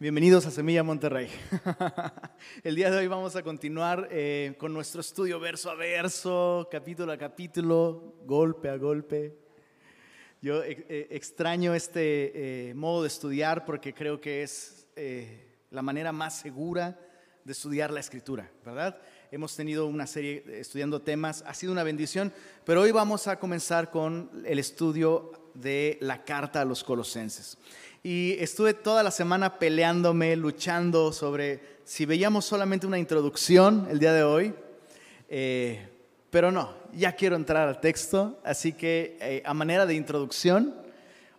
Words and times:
Bienvenidos 0.00 0.46
a 0.46 0.52
Semilla 0.52 0.84
Monterrey. 0.84 1.28
El 2.62 2.76
día 2.76 2.88
de 2.88 2.98
hoy 2.98 3.08
vamos 3.08 3.34
a 3.34 3.42
continuar 3.42 4.06
eh, 4.12 4.54
con 4.56 4.72
nuestro 4.72 5.00
estudio 5.00 5.40
verso 5.40 5.72
a 5.72 5.74
verso, 5.74 6.68
capítulo 6.70 7.10
a 7.10 7.18
capítulo, 7.18 8.14
golpe 8.24 8.68
a 8.68 8.76
golpe. 8.76 9.36
Yo 10.40 10.62
eh, 10.62 10.86
eh, 10.88 11.08
extraño 11.10 11.74
este 11.74 12.72
modo 12.76 13.02
de 13.02 13.08
estudiar 13.08 13.64
porque 13.64 13.92
creo 13.92 14.20
que 14.20 14.44
es 14.44 14.86
la 15.70 15.82
manera 15.82 16.12
más 16.12 16.38
segura 16.38 16.96
de 17.42 17.50
estudiar 17.50 17.90
la 17.90 17.98
escritura, 17.98 18.48
¿verdad? 18.64 19.00
Hemos 19.32 19.56
tenido 19.56 19.86
una 19.86 20.06
serie 20.06 20.44
estudiando 20.60 21.02
temas, 21.02 21.42
ha 21.44 21.54
sido 21.54 21.72
una 21.72 21.82
bendición, 21.82 22.32
pero 22.64 22.82
hoy 22.82 22.92
vamos 22.92 23.26
a 23.26 23.40
comenzar 23.40 23.90
con 23.90 24.44
el 24.46 24.60
estudio 24.60 25.32
de 25.54 25.98
la 26.00 26.24
carta 26.24 26.60
a 26.60 26.64
los 26.64 26.84
colosenses. 26.84 27.58
Y 28.04 28.36
estuve 28.38 28.74
toda 28.74 29.02
la 29.02 29.10
semana 29.10 29.58
peleándome, 29.58 30.36
luchando 30.36 31.12
sobre 31.12 31.78
si 31.84 32.06
veíamos 32.06 32.44
solamente 32.44 32.86
una 32.86 32.98
introducción 32.98 33.88
el 33.90 33.98
día 33.98 34.12
de 34.12 34.22
hoy. 34.22 34.54
Eh, 35.28 35.88
pero 36.30 36.52
no, 36.52 36.74
ya 36.92 37.16
quiero 37.16 37.34
entrar 37.34 37.66
al 37.66 37.80
texto, 37.80 38.38
así 38.44 38.72
que 38.72 39.18
eh, 39.20 39.42
a 39.44 39.52
manera 39.52 39.84
de 39.84 39.94
introducción, 39.94 40.76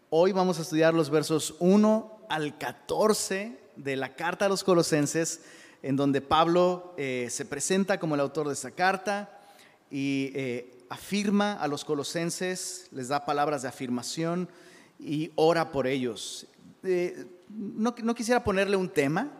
hoy 0.10 0.34
vamos 0.34 0.60
a 0.60 0.64
estudiar 0.64 0.94
los 0.94 1.10
versos 1.10 1.56
1 1.60 2.26
al 2.28 2.58
14 2.58 3.58
de 3.78 3.96
la 3.96 4.16
carta 4.16 4.48
a 4.48 4.50
los 4.50 4.66
colosenses, 4.66 5.42
en 5.82 5.96
donde 5.96 6.20
Pablo 6.20 6.94
eh, 6.98 7.28
se 7.30 7.46
presenta 7.46 8.02
como 8.02 8.16
el 8.16 8.22
autor 8.22 8.48
de 8.48 8.54
esta 8.54 8.72
carta 8.72 9.40
y 9.90 10.34
afirma 10.90 11.54
a 11.54 11.70
los 11.70 11.86
colosenses, 11.86 12.90
les 12.92 13.08
da 13.08 13.26
palabras 13.26 13.62
de 13.62 13.70
afirmación 13.70 14.50
y 15.00 15.32
ora 15.36 15.72
por 15.72 15.88
ellos. 15.88 16.46
Eh, 16.84 17.26
no, 17.50 17.94
quisiera 18.14 18.44
ponerle 18.44 18.76
un 18.76 18.90
tema, 18.90 19.32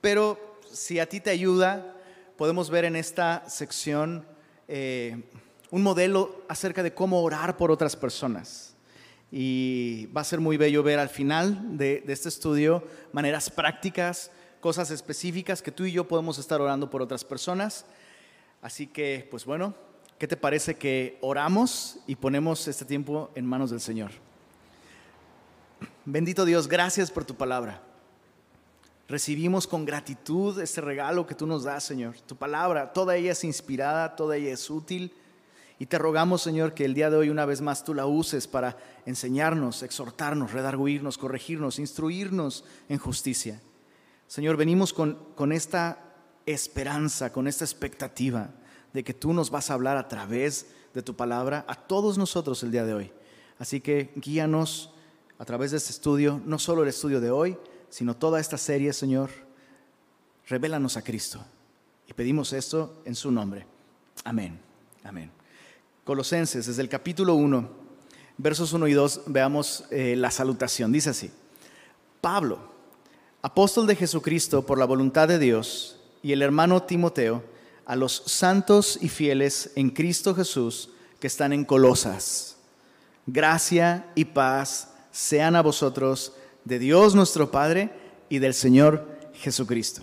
pero 0.00 0.58
si 0.70 0.98
a 0.98 1.08
ti 1.08 1.20
te 1.20 1.30
ayuda, 1.30 1.96
podemos 2.36 2.68
ver 2.68 2.84
en 2.84 2.96
esta 2.96 3.48
sección 3.48 4.26
eh, 4.68 5.22
un 5.70 5.82
modelo 5.82 6.42
acerca 6.48 6.82
de 6.82 6.92
cómo 6.92 7.22
orar 7.22 7.56
por 7.56 7.70
otras 7.70 7.96
personas. 7.96 8.74
Y 9.30 10.06
va 10.16 10.20
a 10.20 10.24
ser 10.24 10.40
muy 10.40 10.56
bello 10.56 10.82
ver 10.82 10.98
al 10.98 11.08
final 11.08 11.76
de, 11.76 12.02
de 12.06 12.12
este 12.12 12.28
estudio 12.28 12.84
maneras 13.12 13.50
prácticas, 13.50 14.30
cosas 14.60 14.90
específicas 14.90 15.62
que 15.62 15.72
tú 15.72 15.84
y 15.84 15.92
yo 15.92 16.06
podemos 16.06 16.38
estar 16.38 16.60
orando 16.60 16.90
por 16.90 17.02
otras 17.02 17.24
personas. 17.24 17.86
Así 18.62 18.86
que, 18.86 19.26
pues 19.30 19.44
bueno, 19.44 19.74
¿qué 20.18 20.28
te 20.28 20.36
parece 20.36 20.76
que 20.76 21.18
oramos 21.20 21.98
y 22.06 22.16
ponemos 22.16 22.66
este 22.68 22.84
tiempo 22.84 23.30
en 23.34 23.46
manos 23.46 23.70
del 23.70 23.80
Señor? 23.80 24.25
Bendito 26.08 26.44
Dios, 26.44 26.68
gracias 26.68 27.10
por 27.10 27.24
tu 27.24 27.34
palabra. 27.34 27.82
Recibimos 29.08 29.66
con 29.66 29.84
gratitud 29.84 30.60
este 30.60 30.80
regalo 30.80 31.26
que 31.26 31.34
tú 31.34 31.48
nos 31.48 31.64
das, 31.64 31.82
Señor. 31.82 32.14
Tu 32.28 32.36
palabra, 32.36 32.92
toda 32.92 33.16
ella 33.16 33.32
es 33.32 33.42
inspirada, 33.42 34.14
toda 34.14 34.36
ella 34.36 34.52
es 34.52 34.70
útil. 34.70 35.12
Y 35.80 35.86
te 35.86 35.98
rogamos, 35.98 36.42
Señor, 36.42 36.74
que 36.74 36.84
el 36.84 36.94
día 36.94 37.10
de 37.10 37.16
hoy 37.16 37.28
una 37.28 37.44
vez 37.44 37.60
más 37.60 37.82
tú 37.82 37.92
la 37.92 38.06
uses 38.06 38.46
para 38.46 38.76
enseñarnos, 39.04 39.82
exhortarnos, 39.82 40.52
redarguirnos, 40.52 41.18
corregirnos, 41.18 41.80
instruirnos 41.80 42.62
en 42.88 42.98
justicia. 42.98 43.60
Señor, 44.28 44.56
venimos 44.56 44.92
con, 44.92 45.18
con 45.34 45.50
esta 45.50 45.98
esperanza, 46.46 47.32
con 47.32 47.48
esta 47.48 47.64
expectativa 47.64 48.50
de 48.92 49.02
que 49.02 49.12
tú 49.12 49.32
nos 49.32 49.50
vas 49.50 49.72
a 49.72 49.74
hablar 49.74 49.96
a 49.96 50.06
través 50.06 50.68
de 50.94 51.02
tu 51.02 51.16
palabra 51.16 51.64
a 51.66 51.74
todos 51.74 52.16
nosotros 52.16 52.62
el 52.62 52.70
día 52.70 52.84
de 52.84 52.94
hoy. 52.94 53.12
Así 53.58 53.80
que 53.80 54.12
guíanos 54.14 54.92
a 55.38 55.44
través 55.44 55.70
de 55.70 55.76
este 55.76 55.90
estudio, 55.90 56.40
no 56.44 56.58
solo 56.58 56.82
el 56.82 56.88
estudio 56.88 57.20
de 57.20 57.30
hoy, 57.30 57.56
sino 57.90 58.16
toda 58.16 58.40
esta 58.40 58.58
serie, 58.58 58.92
Señor, 58.92 59.30
revélanos 60.48 60.96
a 60.96 61.02
Cristo. 61.02 61.44
Y 62.06 62.12
pedimos 62.12 62.52
esto 62.52 63.02
en 63.04 63.14
su 63.14 63.30
nombre. 63.30 63.66
Amén. 64.24 64.58
Amén. 65.04 65.30
Colosenses, 66.04 66.66
desde 66.66 66.82
el 66.82 66.88
capítulo 66.88 67.34
1, 67.34 67.68
versos 68.38 68.72
1 68.72 68.88
y 68.88 68.92
2, 68.92 69.22
veamos 69.26 69.84
eh, 69.90 70.14
la 70.16 70.30
salutación. 70.30 70.92
Dice 70.92 71.10
así, 71.10 71.30
Pablo, 72.20 72.58
apóstol 73.42 73.86
de 73.86 73.96
Jesucristo 73.96 74.64
por 74.64 74.78
la 74.78 74.84
voluntad 74.84 75.28
de 75.28 75.38
Dios, 75.38 76.00
y 76.22 76.32
el 76.32 76.42
hermano 76.42 76.82
Timoteo, 76.82 77.44
a 77.84 77.94
los 77.94 78.22
santos 78.26 78.98
y 79.00 79.08
fieles 79.08 79.70
en 79.76 79.90
Cristo 79.90 80.34
Jesús 80.34 80.90
que 81.20 81.28
están 81.28 81.52
en 81.52 81.64
Colosas. 81.64 82.56
Gracia 83.26 84.10
y 84.16 84.24
paz 84.24 84.95
sean 85.16 85.56
a 85.56 85.62
vosotros 85.62 86.34
de 86.66 86.78
Dios 86.78 87.14
nuestro 87.14 87.50
Padre 87.50 87.88
y 88.28 88.38
del 88.38 88.52
Señor 88.52 89.08
Jesucristo. 89.32 90.02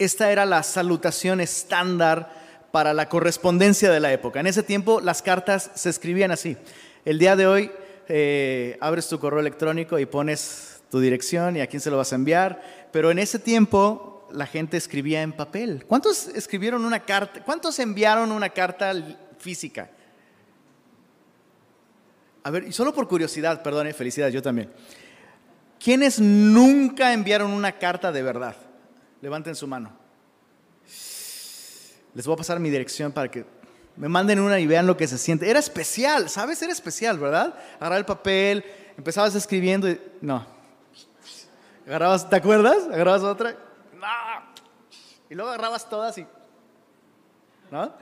Esta 0.00 0.32
era 0.32 0.44
la 0.46 0.64
salutación 0.64 1.40
estándar 1.40 2.34
para 2.72 2.92
la 2.92 3.08
correspondencia 3.08 3.88
de 3.88 4.00
la 4.00 4.12
época. 4.12 4.40
En 4.40 4.48
ese 4.48 4.64
tiempo 4.64 5.00
las 5.00 5.22
cartas 5.22 5.70
se 5.76 5.90
escribían 5.90 6.32
así. 6.32 6.56
El 7.04 7.20
día 7.20 7.36
de 7.36 7.46
hoy 7.46 7.70
eh, 8.08 8.76
abres 8.80 9.08
tu 9.08 9.20
correo 9.20 9.38
electrónico 9.38 9.96
y 10.00 10.06
pones 10.06 10.82
tu 10.90 10.98
dirección 10.98 11.56
y 11.56 11.60
a 11.60 11.68
quién 11.68 11.80
se 11.80 11.90
lo 11.90 11.96
vas 11.96 12.12
a 12.12 12.16
enviar, 12.16 12.88
pero 12.90 13.12
en 13.12 13.20
ese 13.20 13.38
tiempo 13.38 14.26
la 14.32 14.46
gente 14.46 14.76
escribía 14.76 15.22
en 15.22 15.32
papel. 15.32 15.84
¿Cuántos 15.86 16.26
escribieron 16.34 16.84
una 16.84 16.98
carta? 16.98 17.44
¿Cuántos 17.44 17.78
enviaron 17.78 18.32
una 18.32 18.48
carta 18.48 18.92
física? 19.38 19.88
A 22.42 22.50
ver, 22.50 22.64
y 22.64 22.72
solo 22.72 22.94
por 22.94 23.06
curiosidad, 23.06 23.62
perdone, 23.62 23.92
felicidades, 23.92 24.34
yo 24.34 24.42
también. 24.42 24.72
¿Quiénes 25.78 26.20
nunca 26.20 27.12
enviaron 27.12 27.50
una 27.50 27.72
carta 27.72 28.12
de 28.12 28.22
verdad? 28.22 28.56
Levanten 29.20 29.54
su 29.54 29.66
mano. 29.66 29.92
Les 32.14 32.26
voy 32.26 32.34
a 32.34 32.36
pasar 32.36 32.58
mi 32.60 32.70
dirección 32.70 33.12
para 33.12 33.30
que 33.30 33.44
me 33.96 34.08
manden 34.08 34.40
una 34.40 34.58
y 34.58 34.66
vean 34.66 34.86
lo 34.86 34.96
que 34.96 35.06
se 35.06 35.18
siente. 35.18 35.48
Era 35.48 35.58
especial, 35.58 36.28
¿sabes? 36.28 36.60
Era 36.62 36.72
especial, 36.72 37.18
¿verdad? 37.18 37.54
Agarrar 37.78 37.98
el 37.98 38.04
papel, 38.04 38.64
empezabas 38.96 39.34
escribiendo 39.34 39.88
y... 39.88 40.00
No. 40.20 40.46
Agarrabas, 41.86 42.28
¿te 42.28 42.36
acuerdas? 42.36 42.84
Agarrabas 42.92 43.22
otra. 43.22 43.56
No. 43.94 44.06
Y 45.28 45.34
luego 45.34 45.50
agarrabas 45.50 45.88
todas 45.88 46.16
y... 46.18 46.26
¿No? 47.70 47.94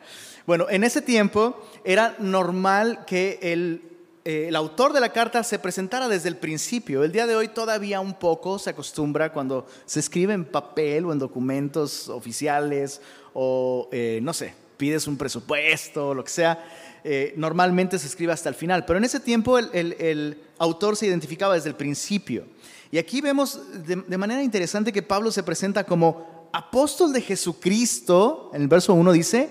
Bueno, 0.46 0.66
en 0.70 0.82
ese 0.82 1.02
tiempo 1.02 1.62
era 1.84 2.16
normal 2.18 3.04
que 3.04 3.38
el 3.42 3.87
eh, 4.28 4.48
el 4.48 4.56
autor 4.56 4.92
de 4.92 5.00
la 5.00 5.10
carta 5.10 5.42
se 5.42 5.58
presentara 5.58 6.06
desde 6.06 6.28
el 6.28 6.36
principio. 6.36 7.02
El 7.02 7.12
día 7.12 7.26
de 7.26 7.34
hoy 7.34 7.48
todavía 7.48 7.98
un 7.98 8.12
poco 8.12 8.58
se 8.58 8.68
acostumbra 8.68 9.32
cuando 9.32 9.66
se 9.86 10.00
escribe 10.00 10.34
en 10.34 10.44
papel 10.44 11.06
o 11.06 11.14
en 11.14 11.18
documentos 11.18 12.10
oficiales 12.10 13.00
o, 13.32 13.88
eh, 13.90 14.20
no 14.22 14.34
sé, 14.34 14.52
pides 14.76 15.06
un 15.06 15.16
presupuesto 15.16 16.10
o 16.10 16.14
lo 16.14 16.22
que 16.22 16.30
sea. 16.30 16.62
Eh, 17.04 17.32
normalmente 17.38 17.98
se 17.98 18.06
escribe 18.06 18.34
hasta 18.34 18.50
el 18.50 18.54
final, 18.54 18.84
pero 18.84 18.98
en 18.98 19.04
ese 19.04 19.18
tiempo 19.18 19.56
el, 19.56 20.38
autor 20.58 20.94
se 20.94 21.06
identificaba 21.06 21.54
desde 21.54 21.70
el 21.70 21.76
principio. 21.76 22.44
Y 22.90 22.98
aquí 22.98 23.22
vemos 23.22 23.58
de, 23.86 23.96
de 23.96 24.18
manera 24.18 24.42
interesante 24.42 24.92
que 24.92 25.00
Pablo 25.00 25.30
se 25.30 25.42
presenta 25.42 25.84
como 25.84 26.50
apóstol 26.52 27.14
de 27.14 27.22
Jesucristo, 27.22 28.50
en 28.52 28.60
el 28.60 28.68
verso 28.68 28.92
1 28.92 29.10
dice, 29.12 29.48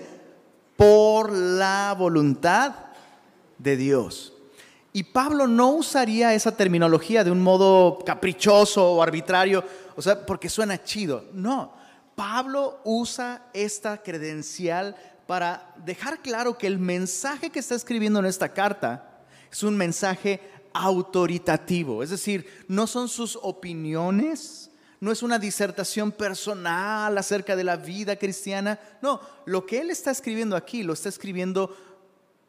por 0.76 1.32
la 1.32 1.96
voluntad 1.98 2.76
de 3.58 3.76
Dios. 3.76 4.34
Y 4.92 5.02
Pablo 5.04 5.46
no 5.46 5.70
usaría 5.70 6.34
esa 6.34 6.56
terminología 6.56 7.22
de 7.22 7.30
un 7.30 7.42
modo 7.42 7.98
caprichoso 8.04 8.92
o 8.92 9.02
arbitrario, 9.02 9.62
o 9.96 10.02
sea, 10.02 10.24
porque 10.24 10.48
suena 10.48 10.82
chido. 10.82 11.24
No, 11.32 11.72
Pablo 12.14 12.80
usa 12.84 13.46
esta 13.52 14.02
credencial 14.02 14.96
para 15.26 15.74
dejar 15.84 16.20
claro 16.22 16.56
que 16.56 16.66
el 16.66 16.78
mensaje 16.78 17.50
que 17.50 17.58
está 17.58 17.74
escribiendo 17.74 18.18
en 18.18 18.26
esta 18.26 18.48
carta 18.48 19.20
es 19.52 19.62
un 19.62 19.76
mensaje 19.76 20.40
autoritativo, 20.72 22.02
es 22.02 22.10
decir, 22.10 22.46
no 22.68 22.86
son 22.86 23.08
sus 23.08 23.38
opiniones, 23.42 24.70
no 25.00 25.12
es 25.12 25.22
una 25.22 25.38
disertación 25.38 26.12
personal 26.12 27.16
acerca 27.16 27.56
de 27.56 27.64
la 27.64 27.76
vida 27.76 28.16
cristiana, 28.16 28.78
no, 29.02 29.20
lo 29.44 29.66
que 29.66 29.80
él 29.80 29.90
está 29.90 30.10
escribiendo 30.10 30.56
aquí 30.56 30.82
lo 30.82 30.92
está 30.92 31.08
escribiendo 31.08 31.76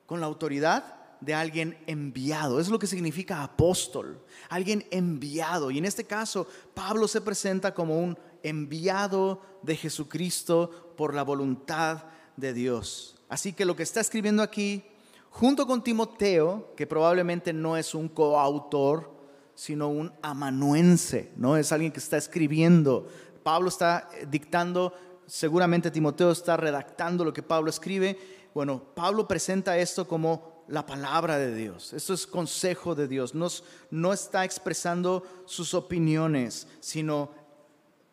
con 0.05 0.19
la 0.19 0.25
autoridad 0.25 0.98
de 1.21 1.33
alguien 1.33 1.77
enviado. 1.87 2.59
Es 2.59 2.69
lo 2.69 2.79
que 2.79 2.87
significa 2.87 3.43
apóstol, 3.43 4.23
alguien 4.49 4.85
enviado. 4.91 5.71
Y 5.71 5.77
en 5.77 5.85
este 5.85 6.03
caso, 6.03 6.47
Pablo 6.73 7.07
se 7.07 7.21
presenta 7.21 7.73
como 7.73 7.99
un 7.99 8.17
enviado 8.43 9.41
de 9.63 9.75
Jesucristo 9.75 10.93
por 10.95 11.13
la 11.13 11.23
voluntad 11.23 12.05
de 12.37 12.53
Dios. 12.53 13.15
Así 13.27 13.53
que 13.53 13.65
lo 13.65 13.75
que 13.75 13.83
está 13.83 13.99
escribiendo 13.99 14.41
aquí, 14.41 14.83
junto 15.29 15.67
con 15.67 15.83
Timoteo, 15.83 16.73
que 16.75 16.87
probablemente 16.87 17.53
no 17.53 17.77
es 17.77 17.93
un 17.93 18.09
coautor, 18.09 19.19
sino 19.53 19.89
un 19.89 20.11
amanuense, 20.21 21.33
¿no? 21.35 21.57
Es 21.57 21.71
alguien 21.71 21.91
que 21.91 21.99
está 21.99 22.17
escribiendo. 22.17 23.07
Pablo 23.43 23.67
está 23.67 24.07
dictando, 24.29 24.93
seguramente 25.25 25.91
Timoteo 25.91 26.31
está 26.31 26.55
redactando 26.55 27.25
lo 27.25 27.33
que 27.33 27.43
Pablo 27.43 27.69
escribe. 27.69 28.17
Bueno, 28.53 28.81
Pablo 28.95 29.27
presenta 29.27 29.77
esto 29.77 30.07
como 30.07 30.58
la 30.69 30.85
palabra 30.85 31.37
de 31.37 31.53
Dios. 31.53 31.93
Esto 31.93 32.13
es 32.13 32.27
consejo 32.27 32.95
de 32.95 33.07
Dios. 33.07 33.33
No, 33.33 33.47
no 33.91 34.13
está 34.13 34.45
expresando 34.45 35.43
sus 35.45 35.73
opiniones, 35.73 36.67
sino 36.79 37.31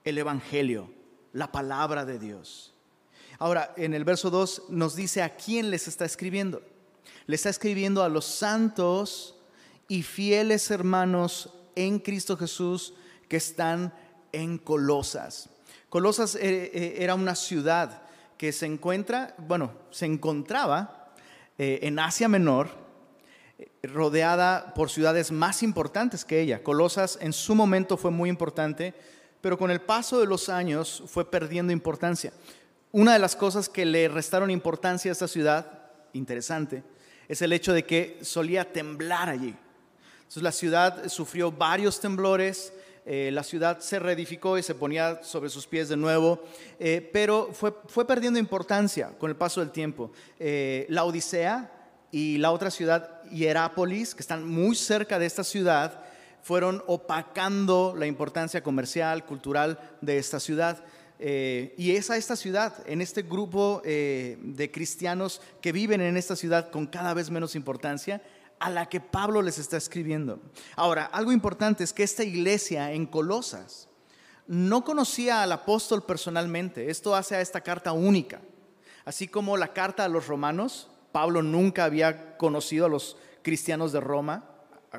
el 0.05 0.19
Evangelio, 0.19 0.91
la 1.33 1.53
palabra 1.53 2.05
de 2.05 2.19
Dios. 2.19 2.75
Ahora, 3.39 3.75
en 3.77 3.93
el 3.93 4.05
verso 4.05 4.31
2 4.31 4.65
nos 4.71 4.97
dice 4.97 5.23
a 5.23 5.37
quién 5.37 5.71
les 5.71 5.87
está 5.87 6.05
escribiendo. 6.05 6.63
Le 7.27 7.37
está 7.37 7.51
escribiendo 7.51 8.03
a 8.03 8.09
los 8.09 8.25
santos 8.25 9.37
y 9.89 10.03
fieles 10.03 10.71
hermanos 10.71 11.51
en 11.75 11.99
Cristo 11.99 12.37
Jesús 12.37 12.95
que 13.29 13.37
están 13.37 13.93
en 14.33 14.59
Colosas. 14.59 15.51
Colosas 15.91 16.35
eh, 16.37 16.71
eh, 16.73 16.97
era 16.99 17.15
una 17.15 17.35
ciudad 17.35 18.03
que 18.39 18.53
se 18.53 18.67
encuentra, 18.67 19.35
bueno, 19.39 19.73
se 19.91 20.07
encontraba 20.07 21.06
eh, 21.59 21.81
en 21.83 21.99
Asia 21.99 22.29
Menor, 22.29 22.69
rodeada 23.83 24.75
por 24.75 24.91
ciudades 24.91 25.33
más 25.33 25.63
importantes 25.63 26.25
que 26.25 26.41
ella. 26.41 26.63
Colosas 26.63 27.19
en 27.21 27.33
su 27.33 27.55
momento 27.55 27.97
fue 27.97 28.11
muy 28.11 28.29
importante, 28.29 28.95
pero 29.41 29.59
con 29.59 29.71
el 29.71 29.81
paso 29.81 30.21
de 30.21 30.27
los 30.27 30.49
años 30.49 31.03
fue 31.07 31.31
perdiendo 31.31 31.73
importancia. 31.73 32.33
Una 32.93 33.13
de 33.13 33.19
las 33.19 33.37
cosas 33.37 33.69
que 33.69 33.85
le 33.85 34.09
restaron 34.09 34.51
importancia 34.51 35.11
a 35.11 35.13
esta 35.13 35.29
ciudad, 35.29 35.91
interesante, 36.13 36.83
es 37.29 37.43
el 37.43 37.53
hecho 37.53 37.73
de 37.73 37.85
que 37.85 38.19
solía 38.23 38.73
temblar 38.73 39.29
allí. 39.29 39.55
Entonces 40.19 40.43
la 40.43 40.53
ciudad 40.53 41.09
sufrió 41.09 41.53
varios 41.53 42.01
temblores, 42.01 42.73
eh, 43.09 43.31
la 43.33 43.45
ciudad 43.45 43.79
se 43.79 44.01
reedificó 44.01 44.59
y 44.59 44.65
se 44.65 44.75
ponía 44.75 45.23
sobre 45.23 45.49
sus 45.49 45.65
pies 45.65 45.89
de 45.89 45.97
nuevo, 45.97 46.43
eh, 46.81 47.09
pero 47.13 47.51
fue, 47.53 47.73
fue, 47.87 48.05
perdiendo 48.05 48.37
importancia 48.37 49.17
con 49.17 49.31
el 49.31 49.37
paso 49.37 49.61
del 49.61 49.71
tiempo. 49.71 50.11
Eh, 50.41 50.87
la 50.89 51.05
Odisea 51.05 51.71
y 52.11 52.39
la 52.39 52.51
otra 52.51 52.69
ciudad, 52.69 53.23
Hierápolis, 53.31 54.13
que 54.13 54.23
están 54.23 54.45
muy 54.45 54.75
cerca 54.75 55.21
de 55.21 55.27
esta 55.27 55.45
ciudad, 55.45 56.03
fueron 56.43 56.83
opacando 56.89 57.95
la 57.97 58.07
importancia 58.07 58.65
comercial, 58.65 59.25
cultural 59.25 59.79
de 60.01 60.19
esta 60.19 60.41
ciudad. 60.41 60.83
y 61.19 61.97
es 61.97 62.11
a 62.11 62.17
esta 62.17 62.37
ciudad, 62.37 62.75
en 62.87 63.01
este 63.01 63.23
grupo 63.23 63.81
de 63.85 64.71
cristianos 64.73 65.41
que 65.61 65.73
viven 65.73 66.01
en 66.01 66.17
esta 66.17 66.37
ciudad 66.37 66.71
con 66.71 66.87
cada 66.87 67.15
vez 67.15 67.31
menos 67.31 67.57
importancia, 67.57 68.21
a 68.59 68.71
la 68.71 68.89
que 68.89 69.01
Pablo 69.01 69.43
les 69.43 69.59
está 69.59 69.77
escribiendo. 69.77 70.41
Ahora, 70.77 71.05
algo 71.07 71.33
importante 71.33 71.85
es 71.85 71.93
que 71.93 72.03
esta 72.03 72.25
iglesia 72.25 72.93
en 72.93 73.07
Colosas 73.07 73.89
no 74.47 74.85
conocía 74.85 75.43
al 75.43 75.53
apóstol 75.53 76.05
personalmente. 76.05 76.91
Esto 76.91 77.15
hace 77.15 77.37
a 77.37 77.41
esta 77.41 77.61
carta 77.61 77.93
única. 77.93 78.41
Así 79.05 79.29
como 79.29 79.57
la 79.57 79.73
carta 79.73 80.05
a 80.05 80.09
los 80.09 80.27
romanos, 80.27 80.89
Pablo 81.13 81.43
nunca 81.43 81.85
había 81.85 82.37
conocido 82.37 82.87
a 82.87 82.89
los 82.89 83.17
cristianos 83.43 83.93
de 83.93 84.01
Roma 84.01 84.45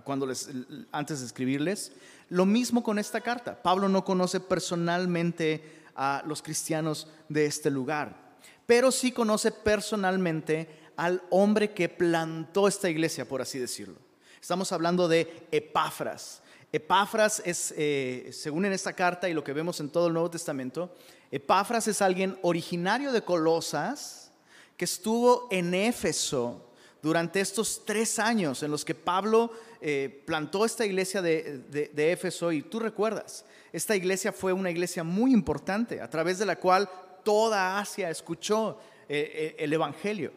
cuando 0.04 0.26
les, 0.26 0.50
antes 0.92 1.20
de 1.20 1.26
escribirles. 1.26 1.92
Lo 2.30 2.46
mismo 2.46 2.84
con 2.84 3.00
esta 3.00 3.22
carta. 3.22 3.62
Pablo 3.62 3.90
no 3.90 4.04
conoce 4.04 4.40
personalmente 4.40 5.84
a 5.96 6.24
los 6.26 6.42
cristianos 6.42 7.08
de 7.28 7.46
este 7.46 7.72
lugar, 7.72 8.38
pero 8.66 8.92
sí 8.92 9.12
conoce 9.12 9.52
personalmente 9.52 10.87
al 10.98 11.22
hombre 11.30 11.72
que 11.72 11.88
plantó 11.88 12.68
esta 12.68 12.90
iglesia, 12.90 13.26
por 13.26 13.42
así 13.42 13.60
decirlo. 13.60 13.96
Estamos 14.42 14.72
hablando 14.72 15.08
de 15.08 15.48
Epáfras. 15.52 16.42
Epáfras 16.74 17.42
es, 17.46 17.74
eh, 17.78 18.30
según 18.34 18.66
en 18.66 18.74
esta 18.74 18.94
carta 18.94 19.30
y 19.30 19.34
lo 19.34 19.44
que 19.44 19.54
vemos 19.54 19.80
en 19.80 19.90
todo 19.90 20.08
el 20.08 20.14
Nuevo 20.14 20.32
Testamento, 20.32 20.94
Epáfras 21.32 21.88
es 21.88 22.02
alguien 22.02 22.38
originario 22.42 23.12
de 23.12 23.24
Colosas 23.24 24.32
que 24.76 24.86
estuvo 24.86 25.48
en 25.52 25.74
Éfeso 25.74 26.72
durante 27.02 27.40
estos 27.42 27.86
tres 27.86 28.20
años 28.20 28.64
en 28.64 28.72
los 28.72 28.84
que 28.84 28.96
Pablo 28.96 29.52
eh, 29.80 30.24
plantó 30.26 30.66
esta 30.66 30.86
iglesia 30.86 31.22
de, 31.22 31.92
Éfeso 31.96 32.52
y 32.52 32.64
tú 32.64 32.80
recuerdas, 32.80 33.46
esta 33.72 33.96
iglesia 33.96 34.34
fue 34.34 34.52
una 34.52 34.72
iglesia 34.72 35.04
muy 35.04 35.32
importante 35.32 36.02
a 36.02 36.10
través 36.10 36.40
de 36.40 36.46
la 36.46 36.56
cual 36.56 36.90
toda 37.24 37.80
Asia 37.80 38.10
escuchó 38.10 38.80
eh, 39.08 39.56
el 39.60 39.72
Evangelio. 39.72 40.32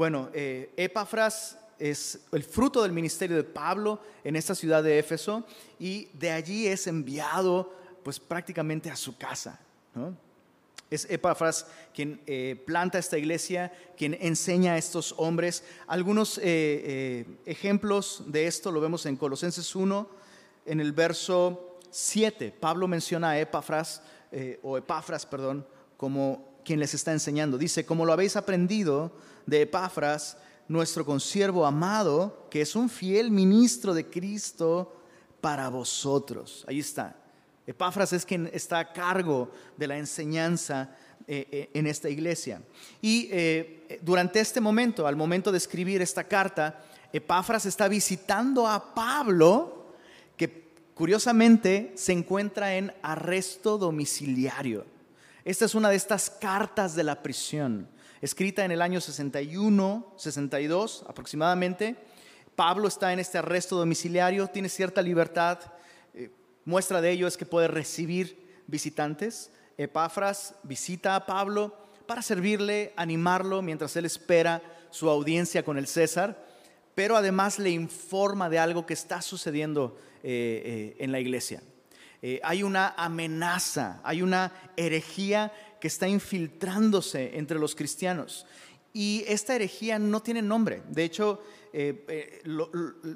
Bueno, 0.00 0.30
eh, 0.32 0.72
Epafras 0.78 1.58
es 1.78 2.20
el 2.32 2.42
fruto 2.42 2.82
del 2.82 2.90
ministerio 2.90 3.36
de 3.36 3.44
Pablo 3.44 4.00
en 4.24 4.34
esta 4.34 4.54
ciudad 4.54 4.82
de 4.82 4.98
Éfeso 4.98 5.44
y 5.78 6.08
de 6.14 6.30
allí 6.30 6.66
es 6.66 6.86
enviado 6.86 7.70
pues 8.02 8.18
prácticamente 8.18 8.90
a 8.90 8.96
su 8.96 9.18
casa. 9.18 9.60
Es 10.88 11.06
Epafras 11.10 11.66
quien 11.92 12.18
eh, 12.26 12.62
planta 12.66 12.98
esta 12.98 13.18
iglesia, 13.18 13.74
quien 13.94 14.16
enseña 14.22 14.72
a 14.72 14.78
estos 14.78 15.14
hombres. 15.18 15.64
Algunos 15.86 16.40
eh, 16.42 17.26
ejemplos 17.44 18.22
de 18.26 18.46
esto 18.46 18.72
lo 18.72 18.80
vemos 18.80 19.04
en 19.04 19.18
Colosenses 19.18 19.76
1, 19.76 20.08
en 20.64 20.80
el 20.80 20.92
verso 20.92 21.78
7. 21.90 22.54
Pablo 22.58 22.88
menciona 22.88 23.32
a 23.32 23.38
Epafras, 23.38 24.00
o 24.62 24.78
Epafras, 24.78 25.26
perdón, 25.26 25.66
como 25.98 26.54
quien 26.64 26.80
les 26.80 26.94
está 26.94 27.12
enseñando. 27.12 27.58
Dice, 27.58 27.84
como 27.84 28.06
lo 28.06 28.14
habéis 28.14 28.36
aprendido 28.36 29.12
de 29.46 29.62
Epafras, 29.62 30.36
nuestro 30.68 31.04
consiervo 31.04 31.66
amado, 31.66 32.46
que 32.50 32.60
es 32.60 32.76
un 32.76 32.88
fiel 32.88 33.30
ministro 33.30 33.92
de 33.94 34.06
Cristo 34.06 34.96
para 35.40 35.68
vosotros. 35.68 36.64
Ahí 36.68 36.80
está. 36.80 37.16
Epafras 37.66 38.12
es 38.12 38.24
quien 38.24 38.50
está 38.52 38.78
a 38.78 38.92
cargo 38.92 39.50
de 39.76 39.86
la 39.86 39.96
enseñanza 39.98 40.96
eh, 41.26 41.46
eh, 41.52 41.70
en 41.74 41.86
esta 41.86 42.08
iglesia. 42.08 42.62
Y 43.00 43.28
eh, 43.30 43.98
durante 44.02 44.40
este 44.40 44.60
momento, 44.60 45.06
al 45.06 45.16
momento 45.16 45.52
de 45.52 45.58
escribir 45.58 46.02
esta 46.02 46.24
carta, 46.24 46.82
Epafras 47.12 47.66
está 47.66 47.86
visitando 47.86 48.66
a 48.66 48.94
Pablo, 48.94 49.94
que 50.36 50.72
curiosamente 50.94 51.92
se 51.94 52.12
encuentra 52.12 52.74
en 52.74 52.92
arresto 53.02 53.78
domiciliario. 53.78 54.86
Esta 55.44 55.64
es 55.64 55.74
una 55.74 55.90
de 55.90 55.96
estas 55.96 56.30
cartas 56.30 56.94
de 56.94 57.04
la 57.04 57.22
prisión, 57.22 57.88
escrita 58.20 58.64
en 58.64 58.70
el 58.70 58.82
año 58.82 59.00
61, 59.00 60.14
62 60.16 61.04
aproximadamente. 61.08 61.96
Pablo 62.54 62.88
está 62.88 63.12
en 63.12 63.18
este 63.18 63.38
arresto 63.38 63.76
domiciliario, 63.76 64.48
tiene 64.48 64.68
cierta 64.68 65.00
libertad. 65.00 65.58
Eh, 66.14 66.30
muestra 66.64 67.00
de 67.00 67.10
ello 67.10 67.26
es 67.26 67.36
que 67.36 67.46
puede 67.46 67.68
recibir 67.68 68.62
visitantes. 68.66 69.50
Epafras 69.78 70.54
visita 70.62 71.16
a 71.16 71.24
Pablo 71.24 71.74
para 72.06 72.22
servirle, 72.22 72.92
animarlo 72.96 73.62
mientras 73.62 73.96
él 73.96 74.04
espera 74.04 74.62
su 74.90 75.08
audiencia 75.08 75.64
con 75.64 75.78
el 75.78 75.86
César, 75.86 76.44
pero 76.94 77.16
además 77.16 77.58
le 77.58 77.70
informa 77.70 78.50
de 78.50 78.58
algo 78.58 78.84
que 78.84 78.94
está 78.94 79.22
sucediendo 79.22 79.96
eh, 80.22 80.62
eh, 80.64 80.96
en 80.98 81.12
la 81.12 81.20
iglesia. 81.20 81.62
Hay 82.42 82.62
una 82.62 82.92
amenaza, 82.98 83.98
hay 84.04 84.20
una 84.20 84.52
herejía 84.76 85.50
que 85.80 85.88
está 85.88 86.06
infiltrándose 86.06 87.36
entre 87.36 87.58
los 87.58 87.74
cristianos. 87.74 88.46
Y 88.92 89.24
esta 89.26 89.54
herejía 89.54 89.98
no 89.98 90.20
tiene 90.20 90.42
nombre. 90.42 90.82
De 90.88 91.04
hecho, 91.04 91.42
eh, 91.72 92.04
eh, 92.08 92.42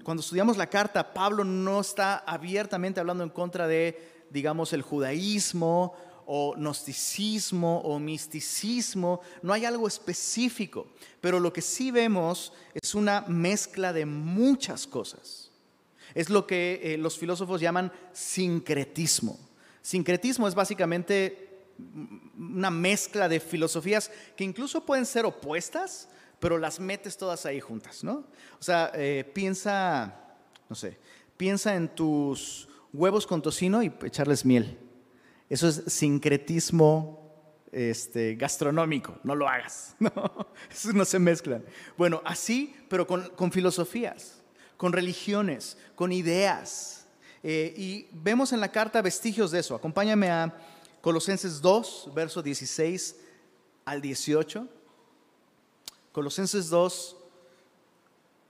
cuando 0.05 0.21
estudiamos 0.21 0.57
la 0.57 0.69
carta, 0.69 1.13
Pablo 1.13 1.45
no 1.45 1.81
está 1.81 2.19
abiertamente 2.19 3.01
hablando 3.01 3.25
en 3.25 3.31
contra 3.31 3.67
de, 3.67 4.27
digamos, 4.31 4.73
el 4.73 4.83
judaísmo 4.83 5.95
o 6.27 6.55
gnosticismo 6.57 7.81
o 7.81 7.99
misticismo. 7.99 9.21
No 9.43 9.53
hay 9.53 9.65
algo 9.65 9.89
específico. 9.89 10.87
Pero 11.21 11.41
lo 11.41 11.53
que 11.53 11.63
sí 11.63 11.91
vemos 11.91 12.53
es 12.73 12.95
una 12.95 13.23
mezcla 13.23 13.93
de 13.93 14.07
muchas 14.07 14.87
cosas. 14.87 15.51
Es 16.15 16.31
lo 16.31 16.47
que 16.47 16.81
eh, 16.83 16.99
los 16.99 17.19
filósofos 17.19 17.61
llaman 17.61 17.93
sincretismo. 18.13 19.39
Sincretismo 19.83 20.47
es 20.47 20.55
básicamente 20.55 21.54
una 22.37 22.71
mezcla 22.71 23.29
de 23.29 23.41
filosofías 23.41 24.11
que 24.37 24.45
incluso 24.45 24.85
pueden 24.85 25.07
ser 25.07 25.25
opuestas, 25.25 26.09
pero 26.39 26.59
las 26.59 26.81
metes 26.81 27.17
todas 27.17 27.47
ahí 27.47 27.61
juntas, 27.61 28.05
¿no? 28.05 28.25
O 28.59 28.63
sea, 28.63 28.91
eh, 28.95 29.31
piensa, 29.35 30.15
no 30.69 30.77
sé, 30.77 30.99
piensa 31.37 31.75
en 31.75 31.89
tus 31.89 32.69
huevos 32.93 33.27
con 33.27 33.43
tocino 33.43 33.83
y 33.83 33.93
echarles 34.03 34.45
miel. 34.45 34.79
Eso 35.49 35.69
es 35.69 35.83
sincretismo 35.87 37.21
este, 37.73 38.35
gastronómico, 38.37 39.19
no 39.25 39.35
lo 39.35 39.49
hagas, 39.49 39.97
no, 39.99 40.13
eso 40.71 40.93
no 40.93 41.05
se 41.05 41.19
mezclan. 41.19 41.65
Bueno, 41.97 42.23
así, 42.25 42.75
pero 42.89 43.07
con 43.07 43.53
filosofías 43.53 44.45
con 44.77 44.93
religiones, 44.93 45.77
con 45.95 46.13
ideas. 46.13 47.07
Eh, 47.43 47.75
y 47.77 48.07
vemos 48.13 48.53
en 48.53 48.61
la 48.61 48.71
carta 48.71 49.03
vestigios 49.03 49.51
de 49.51 49.61
eso. 49.61 49.75
Acompáñame 49.75 50.31
a 50.31 50.55
Colosenses 51.05 51.61
2, 51.61 52.13
verso 52.15 52.41
16 52.41 53.17
al 53.85 54.01
18. 54.01 54.67
Colosenses 56.13 56.71
2, 56.71 57.17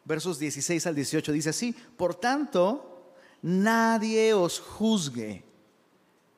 versos 0.04 0.38
16 0.38 0.87
al 0.87 0.94
18 0.94 1.32
dice 1.32 1.50
así, 1.50 1.75
por 1.96 2.14
tanto, 2.14 3.11
nadie 3.42 4.34
os 4.34 4.61
juzgue 4.61 5.42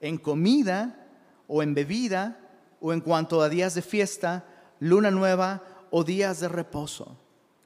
en 0.00 0.16
comida 0.16 1.06
o 1.49 1.62
en 1.62 1.75
bebida 1.75 2.40
o 2.80 2.94
en 2.94 3.02
cuanto 3.02 3.42
a 3.42 3.50
días 3.50 3.75
de 3.75 3.82
fiesta, 3.82 4.46
luna 4.80 5.11
nueva 5.11 5.62
o 5.90 6.02
días 6.02 6.40
de 6.40 6.49
reposo 6.49 7.14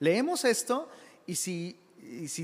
Leemos 0.00 0.44
esto 0.44 0.88
y 1.24 1.36
si, 1.36 1.78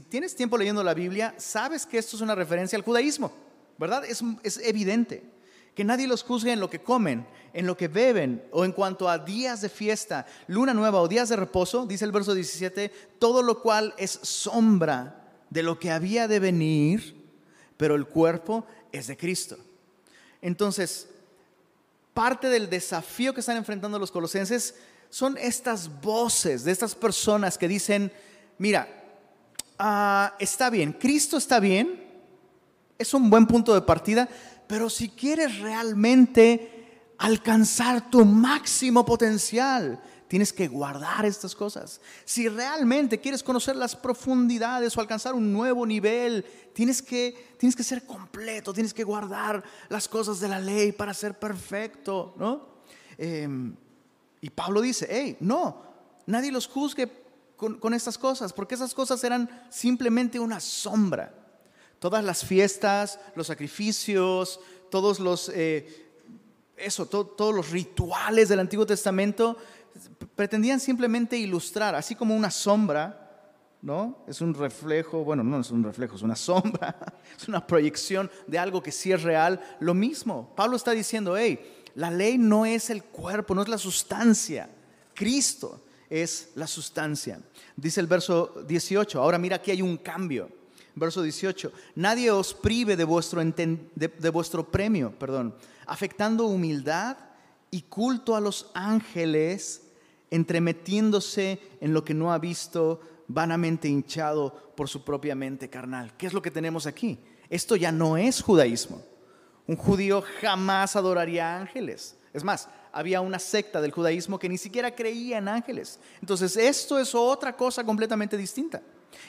tienes 0.08 0.36
tiempo 0.36 0.56
leyendo 0.56 0.84
la 0.84 0.94
Biblia, 0.94 1.34
sabes 1.36 1.84
que 1.84 1.98
esto 1.98 2.14
es 2.14 2.22
una 2.22 2.36
referencia 2.36 2.78
al 2.78 2.84
judaísmo, 2.84 3.32
¿verdad? 3.76 4.04
Es 4.04 4.58
evidente 4.58 5.34
que 5.76 5.84
nadie 5.84 6.06
los 6.06 6.22
juzgue 6.22 6.52
en 6.52 6.58
lo 6.58 6.70
que 6.70 6.80
comen, 6.80 7.26
en 7.52 7.66
lo 7.66 7.76
que 7.76 7.86
beben 7.86 8.42
o 8.50 8.64
en 8.64 8.72
cuanto 8.72 9.10
a 9.10 9.18
días 9.18 9.60
de 9.60 9.68
fiesta, 9.68 10.24
luna 10.46 10.72
nueva 10.72 11.02
o 11.02 11.06
días 11.06 11.28
de 11.28 11.36
reposo, 11.36 11.84
dice 11.84 12.06
el 12.06 12.12
verso 12.12 12.32
17, 12.32 12.90
todo 13.18 13.42
lo 13.42 13.60
cual 13.60 13.94
es 13.98 14.18
sombra 14.22 15.22
de 15.50 15.62
lo 15.62 15.78
que 15.78 15.90
había 15.90 16.28
de 16.28 16.40
venir, 16.40 17.14
pero 17.76 17.94
el 17.94 18.06
cuerpo 18.06 18.66
es 18.90 19.06
de 19.06 19.18
Cristo. 19.18 19.58
Entonces, 20.40 21.08
parte 22.14 22.48
del 22.48 22.70
desafío 22.70 23.34
que 23.34 23.40
están 23.40 23.58
enfrentando 23.58 23.98
los 23.98 24.10
colosenses 24.10 24.76
son 25.10 25.36
estas 25.36 26.00
voces 26.00 26.64
de 26.64 26.72
estas 26.72 26.94
personas 26.94 27.58
que 27.58 27.68
dicen, 27.68 28.10
mira, 28.56 28.88
ah, 29.78 30.34
está 30.38 30.70
bien, 30.70 30.94
Cristo 30.94 31.36
está 31.36 31.60
bien, 31.60 32.02
es 32.98 33.12
un 33.12 33.28
buen 33.28 33.46
punto 33.46 33.74
de 33.74 33.82
partida, 33.82 34.26
pero 34.66 34.90
si 34.90 35.08
quieres 35.08 35.58
realmente 35.58 37.12
alcanzar 37.18 38.10
tu 38.10 38.24
máximo 38.24 39.04
potencial, 39.04 40.00
tienes 40.28 40.52
que 40.52 40.68
guardar 40.68 41.24
estas 41.24 41.54
cosas. 41.54 42.00
Si 42.24 42.48
realmente 42.48 43.20
quieres 43.20 43.42
conocer 43.42 43.76
las 43.76 43.94
profundidades 43.94 44.96
o 44.96 45.00
alcanzar 45.00 45.34
un 45.34 45.52
nuevo 45.52 45.86
nivel, 45.86 46.44
tienes 46.72 47.00
que, 47.00 47.56
tienes 47.58 47.76
que 47.76 47.84
ser 47.84 48.04
completo, 48.04 48.72
tienes 48.72 48.92
que 48.92 49.04
guardar 49.04 49.62
las 49.88 50.08
cosas 50.08 50.40
de 50.40 50.48
la 50.48 50.58
ley 50.58 50.92
para 50.92 51.14
ser 51.14 51.38
perfecto, 51.38 52.34
¿no? 52.38 52.76
Em, 53.18 53.74
y 54.40 54.50
Pablo 54.50 54.80
dice, 54.80 55.06
hey, 55.08 55.36
no, 55.40 55.82
nadie 56.26 56.52
los 56.52 56.66
juzgue 56.66 57.10
con, 57.56 57.78
con 57.78 57.94
estas 57.94 58.18
cosas, 58.18 58.52
porque 58.52 58.74
esas 58.74 58.94
cosas 58.94 59.22
eran 59.24 59.48
simplemente 59.70 60.38
una 60.38 60.60
sombra. 60.60 61.45
Todas 61.98 62.24
las 62.24 62.44
fiestas, 62.44 63.18
los 63.34 63.46
sacrificios, 63.46 64.60
todos 64.90 65.20
los, 65.20 65.48
eh, 65.48 66.06
eso, 66.76 67.06
todos 67.06 67.54
los 67.54 67.70
rituales 67.70 68.48
del 68.48 68.60
Antiguo 68.60 68.86
Testamento 68.86 69.56
pretendían 70.34 70.80
simplemente 70.80 71.36
ilustrar, 71.36 71.94
así 71.94 72.14
como 72.14 72.36
una 72.36 72.50
sombra, 72.50 73.22
¿no? 73.82 74.18
Es 74.26 74.40
un 74.40 74.54
reflejo, 74.54 75.24
bueno, 75.24 75.42
no 75.42 75.60
es 75.60 75.70
un 75.70 75.82
reflejo, 75.84 76.16
es 76.16 76.22
una 76.22 76.36
sombra, 76.36 76.96
es 77.36 77.48
una 77.48 77.66
proyección 77.66 78.30
de 78.46 78.58
algo 78.58 78.82
que 78.82 78.92
sí 78.92 79.12
es 79.12 79.22
real, 79.22 79.60
lo 79.80 79.94
mismo. 79.94 80.52
Pablo 80.56 80.76
está 80.76 80.92
diciendo, 80.92 81.36
hey, 81.36 81.60
la 81.94 82.10
ley 82.10 82.36
no 82.36 82.66
es 82.66 82.90
el 82.90 83.04
cuerpo, 83.04 83.54
no 83.54 83.62
es 83.62 83.68
la 83.68 83.78
sustancia, 83.78 84.68
Cristo 85.14 85.82
es 86.10 86.50
la 86.54 86.66
sustancia. 86.66 87.40
Dice 87.74 88.00
el 88.00 88.06
verso 88.06 88.64
18, 88.66 89.20
ahora 89.20 89.38
mira 89.38 89.56
aquí 89.56 89.70
hay 89.70 89.82
un 89.82 89.96
cambio. 89.96 90.50
Verso 90.96 91.20
18, 91.20 91.72
nadie 91.94 92.30
os 92.30 92.54
prive 92.54 92.96
de 92.96 93.04
vuestro, 93.04 93.44
de 93.44 94.30
vuestro 94.30 94.64
premio, 94.64 95.12
perdón, 95.18 95.54
afectando 95.86 96.46
humildad 96.46 97.18
y 97.70 97.82
culto 97.82 98.34
a 98.34 98.40
los 98.40 98.70
ángeles 98.72 99.82
entremetiéndose 100.30 101.60
en 101.80 101.92
lo 101.92 102.02
que 102.02 102.14
no 102.14 102.32
ha 102.32 102.38
visto, 102.38 103.00
vanamente 103.28 103.88
hinchado 103.88 104.72
por 104.74 104.88
su 104.88 105.04
propia 105.04 105.34
mente 105.34 105.68
carnal. 105.68 106.16
¿Qué 106.16 106.26
es 106.26 106.32
lo 106.32 106.42
que 106.42 106.50
tenemos 106.50 106.86
aquí? 106.86 107.18
Esto 107.50 107.76
ya 107.76 107.92
no 107.92 108.16
es 108.16 108.42
judaísmo. 108.42 109.02
Un 109.66 109.76
judío 109.76 110.22
jamás 110.40 110.96
adoraría 110.96 111.58
ángeles. 111.58 112.16
Es 112.32 112.42
más, 112.42 112.68
había 112.92 113.20
una 113.20 113.38
secta 113.38 113.80
del 113.80 113.90
judaísmo 113.90 114.38
que 114.38 114.48
ni 114.48 114.58
siquiera 114.58 114.94
creía 114.94 115.38
en 115.38 115.48
ángeles. 115.48 115.98
Entonces, 116.20 116.56
esto 116.56 116.98
es 116.98 117.14
otra 117.14 117.56
cosa 117.56 117.84
completamente 117.84 118.36
distinta. 118.36 118.80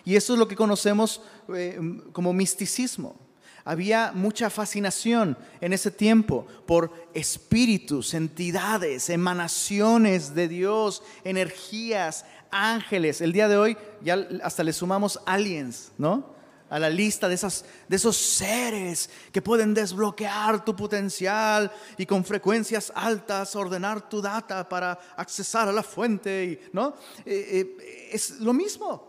Y 0.06 0.16
esto 0.16 0.34
es 0.34 0.40
lo 0.40 0.48
que 0.48 0.56
conocemos 0.56 1.22
eh, 1.54 1.80
como 2.12 2.34
misticismo. 2.34 3.28
Había 3.68 4.14
mucha 4.14 4.50
fascinación 4.50 5.38
en 5.60 5.74
ese 5.74 5.92
tiempo 5.92 6.48
por 6.66 7.10
espíritus, 7.14 8.14
entidades, 8.14 9.10
emanaciones 9.10 10.34
de 10.34 10.48
Dios, 10.48 11.04
energías, 11.26 12.24
ángeles. 12.50 13.20
El 13.20 13.34
día 13.34 13.50
de 13.50 13.58
hoy 13.58 13.78
ya 14.02 14.26
hasta 14.42 14.64
le 14.64 14.72
sumamos 14.72 15.20
aliens, 15.26 15.92
¿no? 15.98 16.38
A 16.70 16.80
la 16.80 16.90
lista 16.90 17.28
de, 17.28 17.36
esas, 17.36 17.66
de 17.90 17.98
esos 17.98 18.16
seres 18.16 19.10
que 19.34 19.42
pueden 19.42 19.74
desbloquear 19.74 20.64
tu 20.64 20.74
potencial 20.74 21.70
y 21.98 22.06
con 22.06 22.24
frecuencias 22.24 22.94
altas 22.96 23.54
ordenar 23.54 24.08
tu 24.08 24.22
data 24.22 24.70
para 24.70 24.98
accesar 25.18 25.68
a 25.68 25.74
la 25.74 25.84
fuente, 25.84 26.70
¿no? 26.72 26.94
Eh, 27.26 27.76
eh, 27.82 28.10
es 28.14 28.40
lo 28.40 28.54
mismo. 28.54 29.07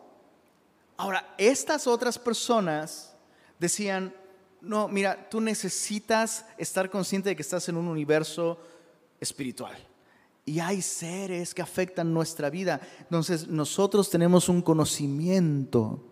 Ahora, 0.98 1.32
estas 1.38 1.86
otras 1.86 2.18
personas 2.18 3.14
decían, 3.58 4.12
no, 4.60 4.88
mira, 4.88 5.28
tú 5.30 5.40
necesitas 5.40 6.44
estar 6.58 6.90
consciente 6.90 7.28
de 7.28 7.36
que 7.36 7.42
estás 7.42 7.68
en 7.68 7.76
un 7.76 7.86
universo 7.86 8.58
espiritual. 9.20 9.76
Y 10.44 10.58
hay 10.58 10.82
seres 10.82 11.54
que 11.54 11.62
afectan 11.62 12.12
nuestra 12.12 12.50
vida. 12.50 12.80
Entonces 12.98 13.46
nosotros 13.46 14.10
tenemos 14.10 14.48
un 14.48 14.60
conocimiento, 14.60 16.02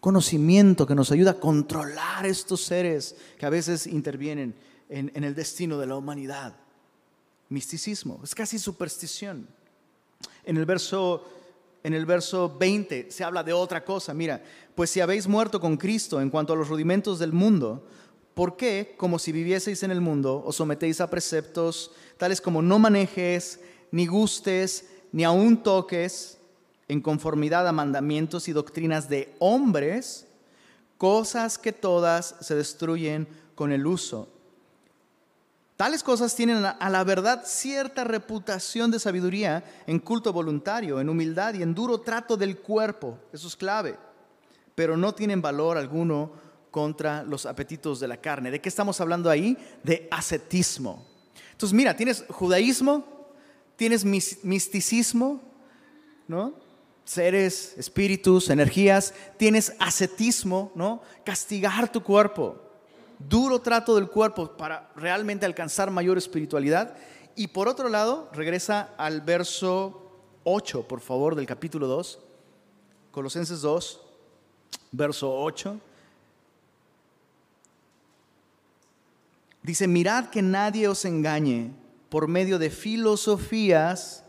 conocimiento 0.00 0.86
que 0.86 0.94
nos 0.94 1.12
ayuda 1.12 1.32
a 1.32 1.40
controlar 1.40 2.24
estos 2.24 2.62
seres 2.62 3.14
que 3.38 3.44
a 3.44 3.50
veces 3.50 3.86
intervienen 3.86 4.54
en, 4.88 5.12
en 5.14 5.22
el 5.22 5.34
destino 5.34 5.76
de 5.76 5.86
la 5.86 5.96
humanidad. 5.96 6.56
Misticismo, 7.50 8.20
es 8.24 8.34
casi 8.34 8.58
superstición. 8.58 9.46
En 10.44 10.56
el 10.56 10.64
verso 10.64 11.35
en 11.86 11.94
el 11.94 12.04
verso 12.04 12.52
20 12.58 13.12
se 13.12 13.22
habla 13.22 13.44
de 13.44 13.52
otra 13.52 13.84
cosa. 13.84 14.12
Mira, 14.12 14.42
pues 14.74 14.90
si 14.90 15.00
habéis 15.00 15.28
muerto 15.28 15.60
con 15.60 15.76
Cristo 15.76 16.20
en 16.20 16.30
cuanto 16.30 16.52
a 16.52 16.56
los 16.56 16.68
rudimentos 16.68 17.20
del 17.20 17.32
mundo, 17.32 17.86
¿por 18.34 18.56
qué, 18.56 18.96
como 18.96 19.20
si 19.20 19.30
vivieseis 19.30 19.84
en 19.84 19.92
el 19.92 20.00
mundo, 20.00 20.42
os 20.44 20.56
sometéis 20.56 21.00
a 21.00 21.08
preceptos 21.08 21.92
tales 22.16 22.40
como 22.40 22.60
no 22.60 22.80
manejes, 22.80 23.60
ni 23.92 24.08
gustes, 24.08 24.88
ni 25.12 25.22
aun 25.22 25.62
toques, 25.62 26.38
en 26.88 27.00
conformidad 27.00 27.68
a 27.68 27.72
mandamientos 27.72 28.48
y 28.48 28.52
doctrinas 28.52 29.08
de 29.08 29.32
hombres, 29.38 30.26
cosas 30.98 31.56
que 31.56 31.70
todas 31.72 32.34
se 32.40 32.56
destruyen 32.56 33.28
con 33.54 33.70
el 33.70 33.86
uso? 33.86 34.28
Tales 35.76 36.02
cosas 36.02 36.34
tienen 36.34 36.64
a 36.64 36.90
la 36.90 37.04
verdad 37.04 37.42
cierta 37.44 38.02
reputación 38.02 38.90
de 38.90 38.98
sabiduría 38.98 39.62
en 39.86 39.98
culto 39.98 40.32
voluntario, 40.32 41.00
en 41.00 41.08
humildad 41.10 41.52
y 41.52 41.62
en 41.62 41.74
duro 41.74 42.00
trato 42.00 42.38
del 42.38 42.58
cuerpo. 42.58 43.18
Eso 43.30 43.46
es 43.46 43.56
clave. 43.56 43.98
Pero 44.74 44.96
no 44.96 45.14
tienen 45.14 45.42
valor 45.42 45.76
alguno 45.76 46.32
contra 46.70 47.22
los 47.24 47.44
apetitos 47.44 48.00
de 48.00 48.08
la 48.08 48.16
carne. 48.16 48.50
¿De 48.50 48.60
qué 48.60 48.70
estamos 48.70 49.02
hablando 49.02 49.28
ahí? 49.28 49.56
De 49.82 50.08
ascetismo. 50.10 51.06
Entonces, 51.52 51.74
mira, 51.74 51.94
tienes 51.94 52.24
judaísmo, 52.30 53.34
tienes 53.76 54.02
misticismo, 54.02 55.42
¿no? 56.26 56.54
Seres, 57.04 57.74
espíritus, 57.76 58.48
energías, 58.48 59.12
tienes 59.36 59.74
ascetismo, 59.78 60.72
¿no? 60.74 61.02
Castigar 61.22 61.92
tu 61.92 62.02
cuerpo 62.02 62.65
duro 63.18 63.60
trato 63.60 63.96
del 63.96 64.08
cuerpo 64.08 64.56
para 64.56 64.90
realmente 64.96 65.46
alcanzar 65.46 65.90
mayor 65.90 66.18
espiritualidad. 66.18 66.96
Y 67.34 67.48
por 67.48 67.68
otro 67.68 67.88
lado, 67.88 68.30
regresa 68.32 68.94
al 68.96 69.20
verso 69.20 70.10
8, 70.44 70.86
por 70.88 71.00
favor, 71.00 71.34
del 71.34 71.46
capítulo 71.46 71.86
2, 71.86 72.18
Colosenses 73.10 73.60
2, 73.60 74.00
verso 74.92 75.34
8. 75.34 75.80
Dice, 79.62 79.88
mirad 79.88 80.26
que 80.26 80.42
nadie 80.42 80.86
os 80.86 81.04
engañe 81.04 81.72
por 82.08 82.28
medio 82.28 82.58
de 82.58 82.70
filosofías 82.70 84.22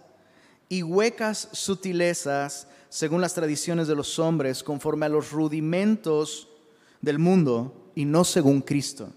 y 0.68 0.82
huecas 0.84 1.50
sutilezas 1.52 2.68
según 2.90 3.22
las 3.22 3.36
tradiciones 3.36 3.88
de 3.88 3.96
los 3.96 4.18
hombres, 4.18 4.64
conforme 4.64 5.06
a 5.06 5.10
los 5.10 5.32
rudimentos 5.32 6.48
del 7.02 7.20
mundo 7.20 7.77
y 7.98 8.06
no 8.06 8.24
según 8.24 8.62
Cristo. 8.62 9.12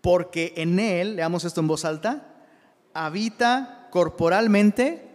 Porque 0.00 0.54
en 0.56 0.80
Él, 0.80 1.16
leamos 1.16 1.44
esto 1.44 1.60
en 1.60 1.68
voz 1.68 1.84
alta, 1.84 2.34
habita 2.94 3.88
corporalmente 3.90 5.06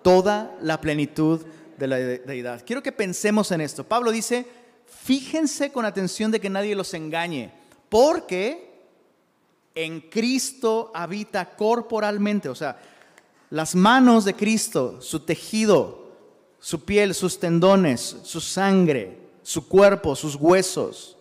toda 0.00 0.56
la 0.62 0.80
plenitud 0.80 1.42
de 1.76 1.86
la 1.86 1.96
deidad. 1.96 2.62
Quiero 2.64 2.82
que 2.82 2.92
pensemos 2.92 3.52
en 3.52 3.60
esto. 3.60 3.84
Pablo 3.84 4.10
dice, 4.10 4.46
fíjense 4.86 5.70
con 5.70 5.84
atención 5.84 6.30
de 6.30 6.40
que 6.40 6.48
nadie 6.48 6.74
los 6.74 6.94
engañe, 6.94 7.52
porque 7.90 8.88
en 9.74 10.00
Cristo 10.00 10.92
habita 10.94 11.44
corporalmente, 11.44 12.48
o 12.48 12.54
sea, 12.54 12.80
las 13.50 13.74
manos 13.74 14.24
de 14.24 14.32
Cristo, 14.32 15.02
su 15.02 15.20
tejido, 15.20 16.10
su 16.58 16.86
piel, 16.86 17.14
sus 17.14 17.38
tendones, 17.38 18.16
su 18.22 18.40
sangre, 18.40 19.18
su 19.42 19.68
cuerpo, 19.68 20.16
sus 20.16 20.36
huesos 20.36 21.18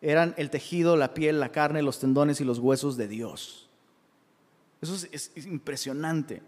eran 0.00 0.34
el 0.36 0.50
tejido, 0.50 0.96
la 0.96 1.14
piel, 1.14 1.40
la 1.40 1.50
carne, 1.50 1.82
los 1.82 1.98
tendones 1.98 2.40
y 2.40 2.44
los 2.44 2.58
huesos 2.58 2.96
de 2.96 3.08
Dios. 3.08 3.68
Eso 4.80 4.94
es, 5.10 5.32
impresionante. 5.36 6.42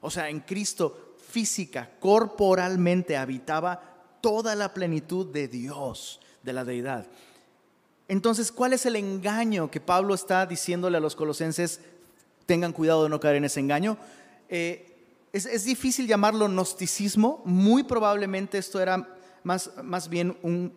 O 0.00 0.10
sea, 0.10 0.28
en 0.28 0.40
Cristo 0.40 1.14
física, 1.28 1.90
corporalmente 1.98 3.16
habitaba 3.16 3.80
toda 4.20 4.54
la 4.54 4.72
plenitud 4.72 5.26
de 5.26 5.48
Dios, 5.48 6.20
de 6.42 6.52
la 6.52 6.64
deidad. 6.64 7.06
Entonces, 8.08 8.52
¿cuál 8.52 8.72
es 8.72 8.86
el 8.86 8.96
engaño 8.96 9.70
que 9.70 9.80
Pablo 9.80 10.14
está 10.14 10.46
diciéndole 10.46 10.98
a 10.98 11.00
los 11.00 11.16
colosenses? 11.16 11.80
Tengan 12.46 12.72
cuidado 12.72 13.04
de 13.04 13.08
no 13.08 13.20
caer 13.20 13.36
en 13.36 13.44
ese 13.44 13.60
engaño. 13.60 13.96
Eh, 14.48 14.92
es, 15.32 15.64
difícil 15.64 16.06
llamarlo 16.06 16.46
gnosticismo, 16.46 17.40
muy 17.46 17.84
probablemente 17.84 18.58
esto 18.58 18.80
era 18.80 19.16
más, 19.44 19.70
más 19.82 20.08
bien 20.08 20.36
un, 20.42 20.72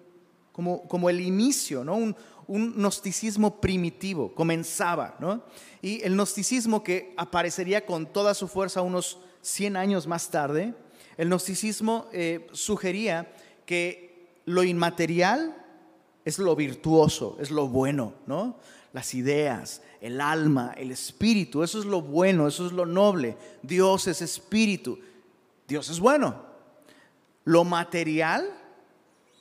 como, 0.55 0.88
como 0.88 1.09
el 1.09 1.19
inicio, 1.19 1.83
¿no? 1.83 1.97
un, 1.97 2.15
un 2.47 2.75
gnosticismo 2.77 3.59
primitivo, 3.59 4.33
comenzaba. 4.33 5.17
¿no? 5.19 5.43
Y 5.81 6.01
el 6.01 6.13
gnosticismo 6.13 6.81
que 6.81 7.13
aparecería 7.17 7.85
con 7.85 8.05
toda 8.05 8.33
su 8.33 8.47
fuerza 8.47 8.81
unos 8.81 9.19
100 9.41 9.75
años 9.75 10.07
más 10.07 10.29
tarde, 10.29 10.74
el 11.17 11.27
gnosticismo 11.27 12.07
eh, 12.13 12.47
sugería 12.53 13.33
que 13.65 14.39
lo 14.45 14.63
inmaterial 14.63 15.62
es 16.24 16.39
lo 16.39 16.55
virtuoso, 16.55 17.35
es 17.41 17.51
lo 17.51 17.67
bueno, 17.67 18.13
¿no? 18.25 18.57
Las 18.93 19.13
ideas, 19.13 19.81
el 20.00 20.21
alma, 20.21 20.74
el 20.77 20.89
espíritu, 20.89 21.63
eso 21.63 21.79
es 21.79 21.85
lo 21.85 22.01
bueno, 22.01 22.47
eso 22.47 22.65
es 22.65 22.71
lo 22.71 22.85
noble. 22.85 23.35
Dios 23.62 24.07
es 24.07 24.21
espíritu, 24.21 25.00
Dios 25.67 25.89
es 25.89 26.00
bueno. 26.00 26.45
Lo 27.43 27.65
material 27.65 28.50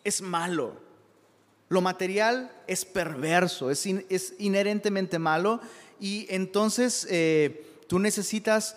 es 0.02 0.20
malo, 0.20 0.83
lo 1.68 1.80
material 1.80 2.52
es 2.66 2.84
perverso, 2.84 3.70
es, 3.70 3.86
inherentemente 4.38 5.18
malo 5.18 5.60
y 5.98 6.26
entonces 6.28 7.06
eh, 7.10 7.66
tú 7.88 7.98
necesitas 7.98 8.76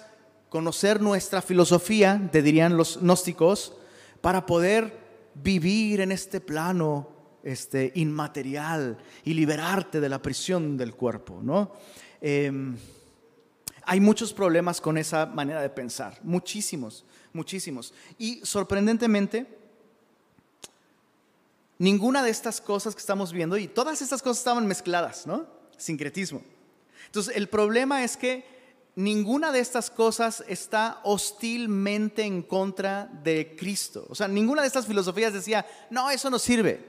conocer 0.50 1.01
nuestra 1.01 1.41
filosofía, 1.41 2.29
te 2.32 2.41
dirían 2.41 2.77
los 2.77 3.00
gnósticos, 3.01 3.74
para 4.22 4.46
poder 4.46 4.98
vivir 5.36 6.01
en 6.01 6.12
este 6.12 6.39
plano 6.39 7.10
este, 7.44 7.91
inmaterial 7.96 8.98
y 9.24 9.34
liberarte 9.34 10.00
de 10.00 10.10
la 10.10 10.22
prisión 10.22 10.77
del 10.77 10.96
cuerpo, 10.96 11.39
¿no? 11.44 11.74
Em, 12.20 12.75
hay 13.84 14.00
muchos 14.01 14.34
problemas 14.34 14.82
con 14.82 14.98
esa 14.98 15.25
manera 15.25 15.62
de 15.62 15.70
pensar, 15.70 16.20
muchísimos, 16.24 17.06
muchísimos. 17.32 17.94
Y 18.17 18.41
sorprendentemente, 18.44 19.57
ninguna 21.77 22.24
de 22.24 22.29
estas 22.29 22.62
cosas 22.62 22.96
que 22.96 23.01
estamos 23.01 23.31
viendo, 23.31 23.57
y 23.57 23.67
todas 23.67 24.01
estas 24.01 24.22
cosas 24.22 24.39
estaban 24.39 24.67
mezcladas, 24.67 25.27
¿no? 25.27 25.46
Sincretismo. 25.77 26.41
Entonces, 27.05 27.36
el 27.36 27.48
problema 27.48 28.03
es 28.03 28.17
que 28.17 28.46
ninguna 28.96 29.51
de 29.51 29.60
estas 29.60 29.91
cosas 29.91 30.43
está 30.48 31.00
hostilmente 31.03 32.24
en 32.24 32.41
contra 32.41 33.05
de 33.24 33.55
Cristo. 33.55 34.05
O 34.10 34.15
sea, 34.15 34.27
ninguna 34.27 34.62
de 34.62 34.67
estas 34.67 34.88
filosofías 34.88 35.34
decía, 35.34 35.65
no, 35.89 36.10
eso 36.10 36.29
no 36.29 36.39
sirve. 36.39 36.84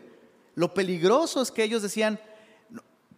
Lo 0.54 0.72
peligroso 0.72 1.42
es 1.42 1.50
que 1.50 1.62
ellos 1.62 1.82
decían, 1.82 2.18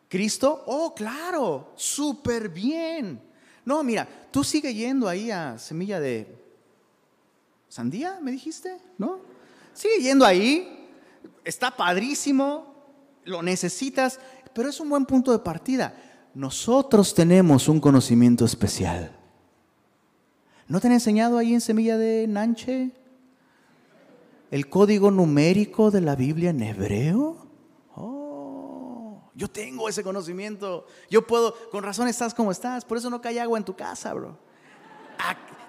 Cristo, 0.09 0.65
oh, 0.67 0.93
claro, 0.93 1.73
súper 1.77 2.49
bien. 2.49 3.23
No, 3.65 3.85
mira, 3.85 4.09
tú 4.33 4.43
sigue 4.43 4.75
yendo 4.75 5.09
ahí 5.09 5.31
a 5.31 5.57
semilla 5.57 6.01
de 6.01 6.27
sandía, 7.69 8.19
me 8.21 8.33
dijiste, 8.33 8.77
¿no? 8.99 9.21
Sigue 9.73 10.01
yendo 10.03 10.27
ahí, 10.27 10.80
está 11.45 11.77
padrísimo, 11.77 12.75
lo 13.25 13.43
necesitas, 13.43 14.21
pero 14.55 14.69
es 14.69 14.81
un 14.81 14.89
buen 14.89 15.07
punto 15.07 15.33
de 15.33 15.39
partida. 15.39 15.95
Nosotros 16.35 17.15
tenemos 17.15 17.69
un 17.69 17.81
conocimiento 17.81 18.45
especial. 18.45 19.17
¿No 20.69 20.81
te 20.81 20.87
han 20.87 20.93
enseñado 20.93 21.39
ahí 21.39 21.55
en 21.55 21.61
semilla 21.61 21.99
de 21.99 22.27
Nanche? 22.29 22.93
el 24.51 24.69
código 24.69 25.11
numérico 25.11 25.91
de 25.91 26.01
la 26.01 26.17
Biblia 26.17 26.51
en 26.51 26.63
hebreo? 26.63 27.37
Oh, 27.95 29.23
yo 29.35 29.49
tengo 29.49 29.89
ese 29.89 30.03
conocimiento. 30.03 30.87
Yo 31.09 31.27
puedo, 31.27 31.55
con 31.71 31.85
razón 31.85 32.09
estás 32.09 32.35
como 32.35 32.51
estás, 32.51 32.85
por 32.85 32.99
eso 32.99 33.11
no 33.11 33.21
cae 33.21 33.41
agua 33.41 33.59
en 33.59 33.65
tu 33.65 33.77
casa, 33.77 34.13
bro. 34.13 34.37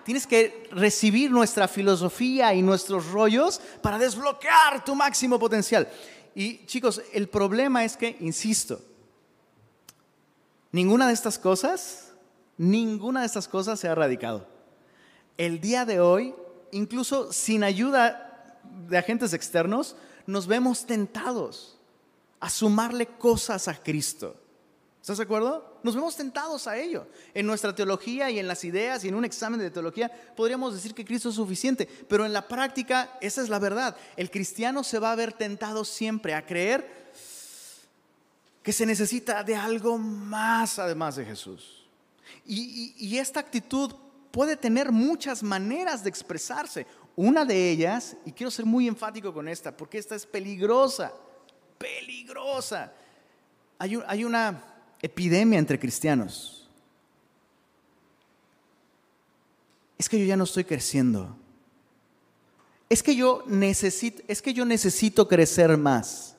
Tienes 0.04 0.26
que 0.26 0.68
recibir 0.72 1.32
nuestra 1.32 1.68
filosofía 1.68 2.54
y 2.54 2.62
nuestros 2.62 3.12
rollos 3.12 3.62
para 3.82 3.98
desbloquear 3.98 4.84
tu 4.84 4.96
máximo 4.96 5.38
potencial. 5.38 5.88
Y 6.34 6.66
chicos, 6.66 7.02
el 7.14 7.28
problema 7.30 7.84
es 7.84 7.98
que, 7.98 8.18
insisto, 8.20 8.82
ninguna 10.72 11.08
de 11.08 11.14
estas 11.14 11.38
cosas, 11.38 12.14
ninguna 12.58 13.22
de 13.22 13.28
estas 13.28 13.48
cosas 13.48 13.80
se 13.80 13.88
ha 13.88 13.92
erradicado. 13.92 14.48
El 15.38 15.60
día 15.60 15.86
de 15.86 16.00
hoy, 16.00 16.34
incluso 16.72 17.32
sin 17.34 17.64
ayuda 17.64 18.60
de 18.88 18.98
agentes 18.98 19.34
externos, 19.34 19.96
nos 20.26 20.48
vemos 20.48 20.86
tentados 20.86 21.78
a 22.40 22.50
sumarle 22.50 23.06
cosas 23.06 23.68
a 23.68 23.76
Cristo. 23.76 24.41
¿Estás 25.12 25.18
de 25.18 25.24
acuerdo? 25.26 25.78
Nos 25.84 25.94
vemos 25.94 26.16
tentados 26.16 26.68
a 26.68 26.78
ello. 26.78 27.06
En 27.34 27.46
nuestra 27.46 27.76
teología 27.76 28.32
y 28.32 28.40
en 28.40 28.48
las 28.48 28.64
ideas 28.64 29.04
y 29.04 29.10
en 29.10 29.16
un 29.16 29.26
examen 29.26 29.60
de 29.60 29.70
teología 29.70 30.10
podríamos 30.38 30.74
decir 30.74 30.94
que 30.94 31.04
Cristo 31.04 31.28
es 31.28 31.36
suficiente, 31.36 31.86
pero 32.08 32.26
en 32.26 32.32
la 32.32 32.48
práctica 32.48 33.18
esa 33.20 33.42
es 33.42 33.50
la 33.50 33.60
verdad. 33.60 33.98
El 34.16 34.32
cristiano 34.32 34.86
se 34.86 35.00
va 35.00 35.12
a 35.12 35.16
ver 35.18 35.34
tentado 35.34 35.84
siempre 35.84 36.34
a 36.34 36.46
creer 36.46 37.12
que 38.64 38.72
se 38.72 38.86
necesita 38.86 39.44
de 39.44 39.54
algo 39.54 39.98
más 39.98 40.80
además 40.80 41.18
de 41.18 41.26
Jesús. 41.26 41.90
Y, 42.46 42.96
y 42.98 43.18
esta 43.18 43.42
actitud 43.42 43.94
puede 44.32 44.56
tener 44.56 44.94
muchas 44.94 45.44
maneras 45.44 46.06
de 46.06 46.10
expresarse. 46.10 46.88
Una 47.18 47.44
de 47.44 47.70
ellas, 47.70 48.16
y 48.26 48.32
quiero 48.32 48.50
ser 48.50 48.66
muy 48.66 48.88
enfático 48.88 49.34
con 49.34 49.50
esta, 49.50 49.76
porque 49.76 49.98
esta 49.98 50.16
es 50.16 50.26
peligrosa, 50.26 51.12
peligrosa. 51.78 52.94
Hay, 53.82 54.24
una 54.24 54.71
epidemia 55.02 55.60
entre 55.60 55.80
cristianos. 55.80 56.70
Es 59.98 60.10
que 60.10 60.20
yo 60.20 60.26
ya 60.26 60.36
no 60.36 60.46
estoy 60.46 60.64
creciendo. 60.64 61.36
Es 62.90 63.04
que 63.04 63.16
yo 63.16 63.44
necesito, 63.48 64.22
es 64.28 64.42
que 64.42 64.54
yo 64.54 64.66
necesito 64.66 65.28
crecer 65.28 65.78
más. 65.78 66.36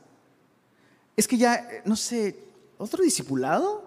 Es 1.17 1.29
que 1.29 1.37
ya, 1.37 1.69
no 1.85 1.97
sé, 1.97 2.37
otro 2.79 3.03
discipulado, 3.03 3.85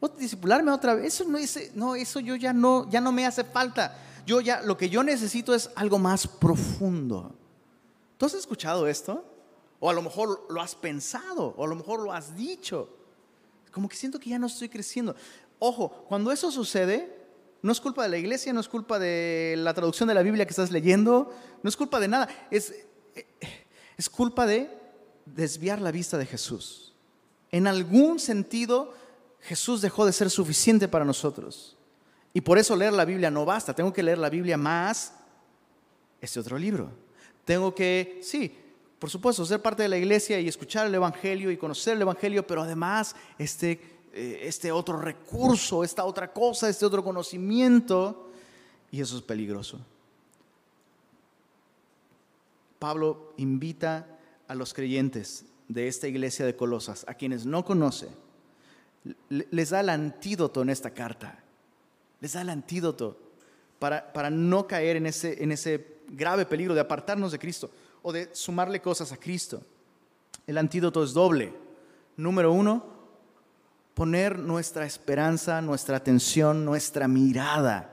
otro 0.00 0.18
discipularme 0.18 0.70
otra 0.72 0.94
vez. 0.94 1.14
Eso 1.14 1.24
no, 1.28 1.38
no, 1.74 1.94
eso 1.94 2.20
yo 2.20 2.36
ya 2.36 2.52
no, 2.52 2.88
ya 2.90 3.00
no 3.00 3.12
me 3.12 3.26
hace 3.26 3.44
falta 3.44 3.98
yo 4.26 4.40
ya, 4.40 4.62
lo 4.62 4.76
que 4.76 4.88
yo 4.88 5.02
necesito 5.02 5.54
es 5.54 5.70
algo 5.74 5.98
más 5.98 6.26
profundo. 6.26 7.32
¿Tú 8.18 8.26
has 8.26 8.34
escuchado 8.34 8.86
esto? 8.86 9.24
O 9.80 9.90
a 9.90 9.92
lo 9.92 10.02
mejor 10.02 10.46
lo 10.48 10.60
has 10.60 10.74
pensado, 10.74 11.54
o 11.56 11.64
a 11.64 11.66
lo 11.66 11.74
mejor 11.74 12.00
lo 12.00 12.12
has 12.12 12.36
dicho. 12.36 12.88
Como 13.72 13.88
que 13.88 13.96
siento 13.96 14.20
que 14.20 14.30
ya 14.30 14.38
no 14.38 14.46
estoy 14.46 14.68
creciendo. 14.68 15.16
Ojo, 15.58 16.04
cuando 16.08 16.30
eso 16.30 16.52
sucede, 16.52 17.22
no 17.62 17.72
es 17.72 17.80
culpa 17.80 18.02
de 18.04 18.08
la 18.10 18.18
iglesia, 18.18 18.52
no 18.52 18.60
es 18.60 18.68
culpa 18.68 18.98
de 18.98 19.54
la 19.58 19.74
traducción 19.74 20.08
de 20.08 20.14
la 20.14 20.22
Biblia 20.22 20.44
que 20.44 20.50
estás 20.50 20.70
leyendo, 20.70 21.32
no 21.62 21.68
es 21.68 21.76
culpa 21.76 21.98
de 21.98 22.08
nada. 22.08 22.28
Es, 22.50 22.74
es 23.96 24.10
culpa 24.10 24.46
de 24.46 24.70
desviar 25.26 25.80
la 25.80 25.90
vista 25.90 26.18
de 26.18 26.26
Jesús. 26.26 26.94
En 27.50 27.66
algún 27.66 28.18
sentido, 28.18 28.94
Jesús 29.40 29.80
dejó 29.80 30.06
de 30.06 30.12
ser 30.12 30.30
suficiente 30.30 30.88
para 30.88 31.04
nosotros. 31.04 31.76
Y 32.34 32.40
por 32.40 32.58
eso 32.58 32.76
leer 32.76 32.92
la 32.92 33.04
Biblia 33.04 33.30
no 33.30 33.44
basta, 33.44 33.74
tengo 33.74 33.92
que 33.92 34.02
leer 34.02 34.18
la 34.18 34.30
Biblia 34.30 34.56
más 34.56 35.14
este 36.20 36.40
otro 36.40 36.58
libro. 36.58 36.90
Tengo 37.44 37.74
que, 37.74 38.20
sí, 38.22 38.56
por 39.02 39.10
supuesto, 39.10 39.44
ser 39.44 39.60
parte 39.60 39.82
de 39.82 39.88
la 39.88 39.98
iglesia 39.98 40.38
y 40.38 40.46
escuchar 40.46 40.86
el 40.86 40.94
Evangelio 40.94 41.50
y 41.50 41.56
conocer 41.56 41.96
el 41.96 42.02
Evangelio, 42.02 42.46
pero 42.46 42.62
además 42.62 43.16
este, 43.36 43.72
eh, 44.12 44.42
este 44.42 44.70
otro 44.70 44.96
recurso, 44.96 45.82
esta 45.82 46.04
otra 46.04 46.32
cosa, 46.32 46.68
este 46.68 46.86
otro 46.86 47.02
conocimiento, 47.02 48.30
y 48.92 49.00
eso 49.00 49.16
es 49.16 49.22
peligroso. 49.22 49.80
Pablo 52.78 53.32
invita 53.38 54.06
a 54.46 54.54
los 54.54 54.72
creyentes 54.72 55.46
de 55.66 55.88
esta 55.88 56.06
iglesia 56.06 56.46
de 56.46 56.54
Colosas, 56.54 57.04
a 57.08 57.14
quienes 57.14 57.44
no 57.44 57.64
conoce, 57.64 58.06
les 59.28 59.70
da 59.70 59.80
el 59.80 59.88
antídoto 59.88 60.62
en 60.62 60.70
esta 60.70 60.94
carta 60.94 61.42
les 62.20 62.34
da 62.34 62.42
el 62.42 62.50
antídoto 62.50 63.18
para, 63.80 64.12
para 64.12 64.30
no 64.30 64.68
caer 64.68 64.94
en 64.94 65.06
ese, 65.06 65.42
en 65.42 65.50
ese 65.50 65.88
grave 66.06 66.46
peligro 66.46 66.72
de 66.72 66.82
apartarnos 66.82 67.32
de 67.32 67.40
Cristo 67.40 67.68
o 68.02 68.12
de 68.12 68.30
sumarle 68.34 68.80
cosas 68.80 69.12
a 69.12 69.16
Cristo. 69.16 69.62
El 70.46 70.58
antídoto 70.58 71.02
es 71.02 71.12
doble. 71.12 71.54
Número 72.16 72.52
uno, 72.52 72.84
poner 73.94 74.38
nuestra 74.38 74.86
esperanza, 74.86 75.60
nuestra 75.62 75.96
atención, 75.96 76.64
nuestra 76.64 77.08
mirada 77.08 77.92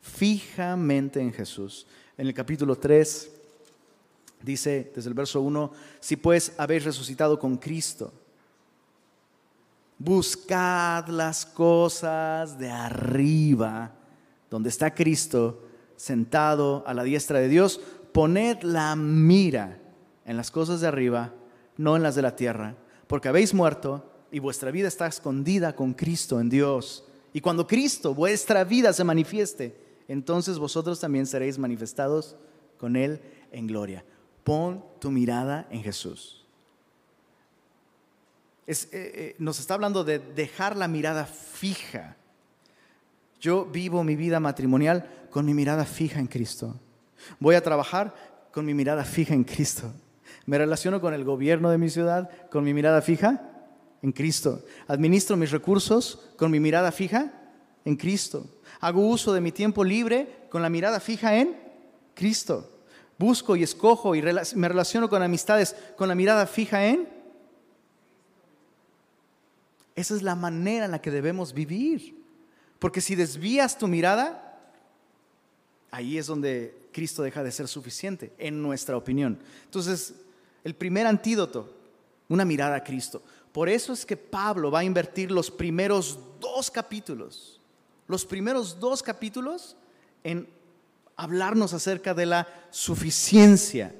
fijamente 0.00 1.20
en 1.20 1.32
Jesús. 1.32 1.86
En 2.16 2.26
el 2.26 2.34
capítulo 2.34 2.76
3 2.76 3.30
dice 4.42 4.92
desde 4.94 5.08
el 5.08 5.14
verso 5.14 5.40
1, 5.40 5.72
si 6.00 6.16
pues 6.16 6.52
habéis 6.58 6.84
resucitado 6.84 7.38
con 7.38 7.56
Cristo, 7.56 8.12
buscad 9.98 11.08
las 11.08 11.44
cosas 11.44 12.58
de 12.58 12.70
arriba, 12.70 13.92
donde 14.50 14.68
está 14.68 14.94
Cristo, 14.94 15.64
sentado 15.96 16.84
a 16.86 16.94
la 16.94 17.02
diestra 17.02 17.40
de 17.40 17.48
Dios, 17.48 17.80
poned 18.12 18.62
la 18.62 18.94
mira 18.96 19.78
en 20.24 20.36
las 20.36 20.50
cosas 20.50 20.80
de 20.80 20.88
arriba, 20.88 21.34
no 21.76 21.96
en 21.96 22.02
las 22.02 22.14
de 22.14 22.22
la 22.22 22.36
tierra, 22.36 22.76
porque 23.06 23.28
habéis 23.28 23.54
muerto 23.54 24.04
y 24.30 24.38
vuestra 24.38 24.70
vida 24.70 24.88
está 24.88 25.06
escondida 25.06 25.74
con 25.74 25.94
Cristo 25.94 26.40
en 26.40 26.48
Dios. 26.48 27.04
Y 27.32 27.40
cuando 27.40 27.66
Cristo, 27.66 28.14
vuestra 28.14 28.64
vida, 28.64 28.92
se 28.92 29.04
manifieste, 29.04 29.78
entonces 30.08 30.58
vosotros 30.58 31.00
también 31.00 31.26
seréis 31.26 31.58
manifestados 31.58 32.36
con 32.78 32.96
Él 32.96 33.20
en 33.52 33.66
gloria. 33.66 34.04
Pon 34.44 34.84
tu 35.00 35.10
mirada 35.10 35.66
en 35.70 35.82
Jesús. 35.82 36.46
Eh, 38.66 38.76
eh, 38.92 39.36
nos 39.38 39.60
está 39.60 39.74
hablando 39.74 40.04
de 40.04 40.18
dejar 40.18 40.76
la 40.76 40.88
mirada 40.88 41.24
fija. 41.24 42.16
Yo 43.40 43.64
vivo 43.64 44.04
mi 44.04 44.16
vida 44.16 44.40
matrimonial 44.40 45.08
con 45.30 45.46
mi 45.46 45.54
mirada 45.54 45.84
fija 45.86 46.20
en 46.20 46.26
Cristo. 46.26 46.78
Voy 47.38 47.54
a 47.54 47.62
trabajar 47.62 48.14
con 48.52 48.64
mi 48.64 48.74
mirada 48.74 49.04
fija 49.04 49.34
en 49.34 49.44
Cristo. 49.44 49.92
Me 50.46 50.58
relaciono 50.58 51.00
con 51.00 51.14
el 51.14 51.24
gobierno 51.24 51.70
de 51.70 51.78
mi 51.78 51.90
ciudad 51.90 52.30
con 52.50 52.64
mi 52.64 52.74
mirada 52.74 53.02
fija 53.02 53.42
en 54.02 54.12
Cristo. 54.12 54.64
Administro 54.86 55.36
mis 55.36 55.50
recursos 55.50 56.30
con 56.36 56.50
mi 56.50 56.60
mirada 56.60 56.92
fija 56.92 57.32
en 57.84 57.96
Cristo. 57.96 58.46
Hago 58.80 59.06
uso 59.06 59.32
de 59.32 59.40
mi 59.40 59.52
tiempo 59.52 59.84
libre 59.84 60.46
con 60.50 60.62
la 60.62 60.70
mirada 60.70 61.00
fija 61.00 61.36
en 61.36 61.56
Cristo. 62.14 62.70
Busco 63.18 63.56
y 63.56 63.62
escojo 63.62 64.14
y 64.14 64.22
me 64.22 64.68
relaciono 64.68 65.08
con 65.08 65.22
amistades 65.22 65.74
con 65.96 66.08
la 66.08 66.14
mirada 66.14 66.46
fija 66.46 66.86
en 66.86 67.18
esa 69.98 70.14
es 70.14 70.22
la 70.22 70.36
manera 70.36 70.84
en 70.84 70.92
la 70.92 71.02
que 71.02 71.10
debemos 71.10 71.52
vivir. 71.52 72.22
Porque 72.78 73.00
si 73.00 73.16
desvías 73.16 73.76
tu 73.76 73.88
mirada, 73.88 74.60
ahí 75.90 76.16
es 76.16 76.28
donde 76.28 76.72
Cristo 76.98 77.22
deja 77.22 77.44
de 77.44 77.52
ser 77.52 77.68
suficiente, 77.68 78.32
en 78.38 78.60
nuestra 78.60 78.96
opinión. 78.96 79.38
Entonces, 79.66 80.14
el 80.64 80.74
primer 80.74 81.06
antídoto, 81.06 81.72
una 82.28 82.44
mirada 82.44 82.74
a 82.74 82.82
Cristo. 82.82 83.22
Por 83.52 83.68
eso 83.68 83.92
es 83.92 84.04
que 84.04 84.16
Pablo 84.16 84.68
va 84.72 84.80
a 84.80 84.84
invertir 84.84 85.30
los 85.30 85.48
primeros 85.48 86.18
dos 86.40 86.72
capítulos, 86.72 87.60
los 88.08 88.26
primeros 88.26 88.80
dos 88.80 89.00
capítulos 89.04 89.76
en 90.24 90.48
hablarnos 91.14 91.72
acerca 91.72 92.14
de 92.14 92.26
la 92.26 92.48
suficiencia, 92.70 93.94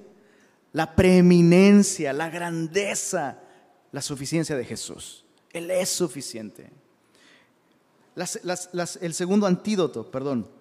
la 0.72 0.96
preeminencia, 0.96 2.12
la 2.12 2.30
grandeza, 2.30 3.38
la 3.92 4.02
suficiencia 4.02 4.56
de 4.56 4.64
Jesús. 4.64 5.24
Él 5.52 5.70
es 5.70 5.88
suficiente. 5.88 6.68
el 8.16 9.14
segundo 9.14 9.46
antídoto, 9.46 10.10
perdón, 10.10 10.57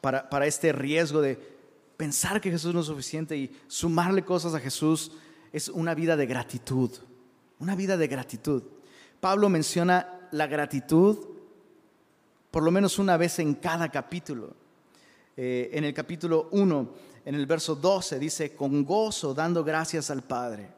para, 0.00 0.28
para 0.28 0.46
este 0.46 0.72
riesgo 0.72 1.20
de 1.20 1.38
pensar 1.96 2.40
que 2.40 2.50
Jesús 2.50 2.72
no 2.72 2.80
es 2.80 2.86
suficiente 2.86 3.36
y 3.36 3.56
sumarle 3.66 4.24
cosas 4.24 4.54
a 4.54 4.60
Jesús 4.60 5.12
es 5.52 5.68
una 5.68 5.94
vida 5.94 6.16
de 6.16 6.26
gratitud. 6.26 6.90
Una 7.58 7.74
vida 7.74 7.96
de 7.96 8.06
gratitud. 8.06 8.62
Pablo 9.20 9.48
menciona 9.48 10.28
la 10.30 10.46
gratitud 10.46 11.38
por 12.50 12.62
lo 12.62 12.70
menos 12.70 12.98
una 12.98 13.16
vez 13.16 13.38
en 13.38 13.54
cada 13.54 13.88
capítulo. 13.90 14.54
Eh, 15.36 15.70
en 15.72 15.84
el 15.84 15.94
capítulo 15.94 16.48
1, 16.52 16.94
en 17.24 17.34
el 17.34 17.46
verso 17.46 17.76
12, 17.76 18.18
dice, 18.18 18.54
con 18.54 18.84
gozo 18.84 19.34
dando 19.34 19.62
gracias 19.62 20.10
al 20.10 20.22
Padre. 20.22 20.68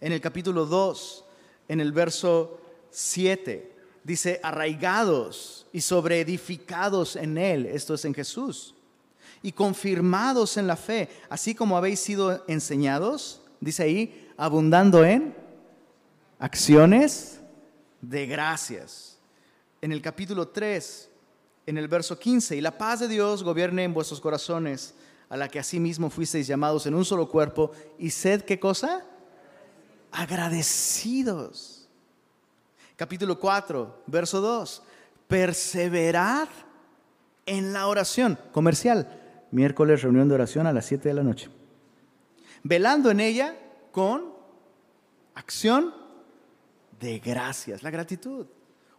En 0.00 0.12
el 0.12 0.20
capítulo 0.20 0.64
2, 0.64 1.24
en 1.68 1.80
el 1.80 1.92
verso 1.92 2.60
7. 2.90 3.76
Dice, 4.04 4.40
arraigados 4.42 5.66
y 5.72 5.80
sobreedificados 5.80 7.16
en 7.16 7.36
Él, 7.36 7.66
esto 7.66 7.94
es 7.94 8.04
en 8.04 8.14
Jesús, 8.14 8.74
y 9.42 9.52
confirmados 9.52 10.56
en 10.56 10.66
la 10.66 10.76
fe, 10.76 11.08
así 11.28 11.54
como 11.54 11.76
habéis 11.76 12.00
sido 12.00 12.44
enseñados, 12.48 13.42
dice 13.60 13.82
ahí, 13.82 14.32
abundando 14.36 15.04
en 15.04 15.34
acciones 16.38 17.40
de 18.00 18.26
gracias. 18.26 19.18
En 19.80 19.92
el 19.92 20.00
capítulo 20.00 20.48
3, 20.48 21.10
en 21.66 21.78
el 21.78 21.88
verso 21.88 22.18
15, 22.18 22.56
y 22.56 22.60
la 22.60 22.76
paz 22.76 23.00
de 23.00 23.08
Dios 23.08 23.42
gobierne 23.42 23.84
en 23.84 23.94
vuestros 23.94 24.20
corazones, 24.20 24.94
a 25.28 25.36
la 25.36 25.48
que 25.48 25.58
asimismo 25.58 26.08
fuisteis 26.08 26.46
llamados 26.46 26.86
en 26.86 26.94
un 26.94 27.04
solo 27.04 27.28
cuerpo, 27.28 27.72
y 27.98 28.10
sed 28.10 28.42
qué 28.42 28.58
cosa? 28.58 29.04
agradecidos. 30.10 31.77
Capítulo 32.98 33.38
4, 33.38 34.02
verso 34.08 34.40
2. 34.40 34.82
Perseverad 35.28 36.48
en 37.46 37.72
la 37.72 37.86
oración. 37.86 38.36
Comercial. 38.50 39.46
Miércoles, 39.52 40.02
reunión 40.02 40.28
de 40.28 40.34
oración 40.34 40.66
a 40.66 40.72
las 40.72 40.86
7 40.86 41.08
de 41.08 41.14
la 41.14 41.22
noche. 41.22 41.48
Velando 42.64 43.12
en 43.12 43.20
ella 43.20 43.56
con 43.92 44.32
acción 45.36 45.94
de 46.98 47.20
gracias. 47.20 47.84
La 47.84 47.90
gratitud. 47.92 48.48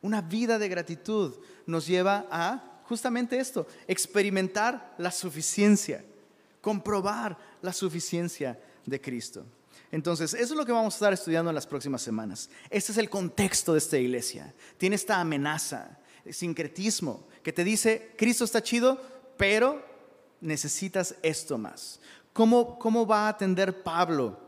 Una 0.02 0.22
vida 0.22 0.58
de 0.58 0.70
gratitud 0.70 1.36
nos 1.66 1.86
lleva 1.86 2.26
a 2.32 2.80
justamente 2.86 3.38
esto, 3.38 3.68
experimentar 3.86 4.96
la 4.98 5.12
suficiencia, 5.12 6.06
comprobar 6.62 7.38
la 7.62 7.74
suficiencia 7.74 8.58
de 8.86 9.02
Cristo. 9.02 9.46
Entonces, 9.92 10.34
eso 10.34 10.54
es 10.54 10.58
lo 10.58 10.66
que 10.66 10.72
vamos 10.72 10.94
a 10.94 10.98
estar 10.98 11.14
estudiando 11.14 11.50
en 11.50 11.56
las 11.56 11.66
próximas 11.66 12.02
semanas. 12.02 12.50
Este 12.70 12.92
es 12.92 12.98
el 12.98 13.10
contexto 13.10 13.74
de 13.74 13.80
esta 13.80 13.98
iglesia. 13.98 14.54
Tiene 14.78 14.96
esta 14.96 15.20
amenaza, 15.20 15.98
sincretismo, 16.30 17.28
que 17.42 17.54
te 17.54 17.64
dice, 17.64 18.12
Cristo 18.16 18.44
está 18.44 18.62
chido, 18.62 19.02
pero 19.38 19.84
necesitas 20.42 21.16
esto 21.24 21.58
más. 21.58 22.00
¿Cómo, 22.34 22.78
cómo 22.78 23.08
va 23.08 23.26
a 23.26 23.30
atender 23.30 23.82
Pablo 23.82 24.40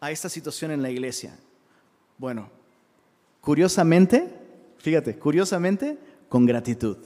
a 0.00 0.10
esta 0.10 0.28
situación 0.28 0.70
en 0.70 0.82
la 0.82 0.90
iglesia? 0.90 1.38
Bueno, 2.16 2.48
curiosamente, 3.42 4.32
fíjate, 4.78 5.18
curiosamente, 5.18 5.98
con 6.28 6.46
gratitud. 6.46 6.96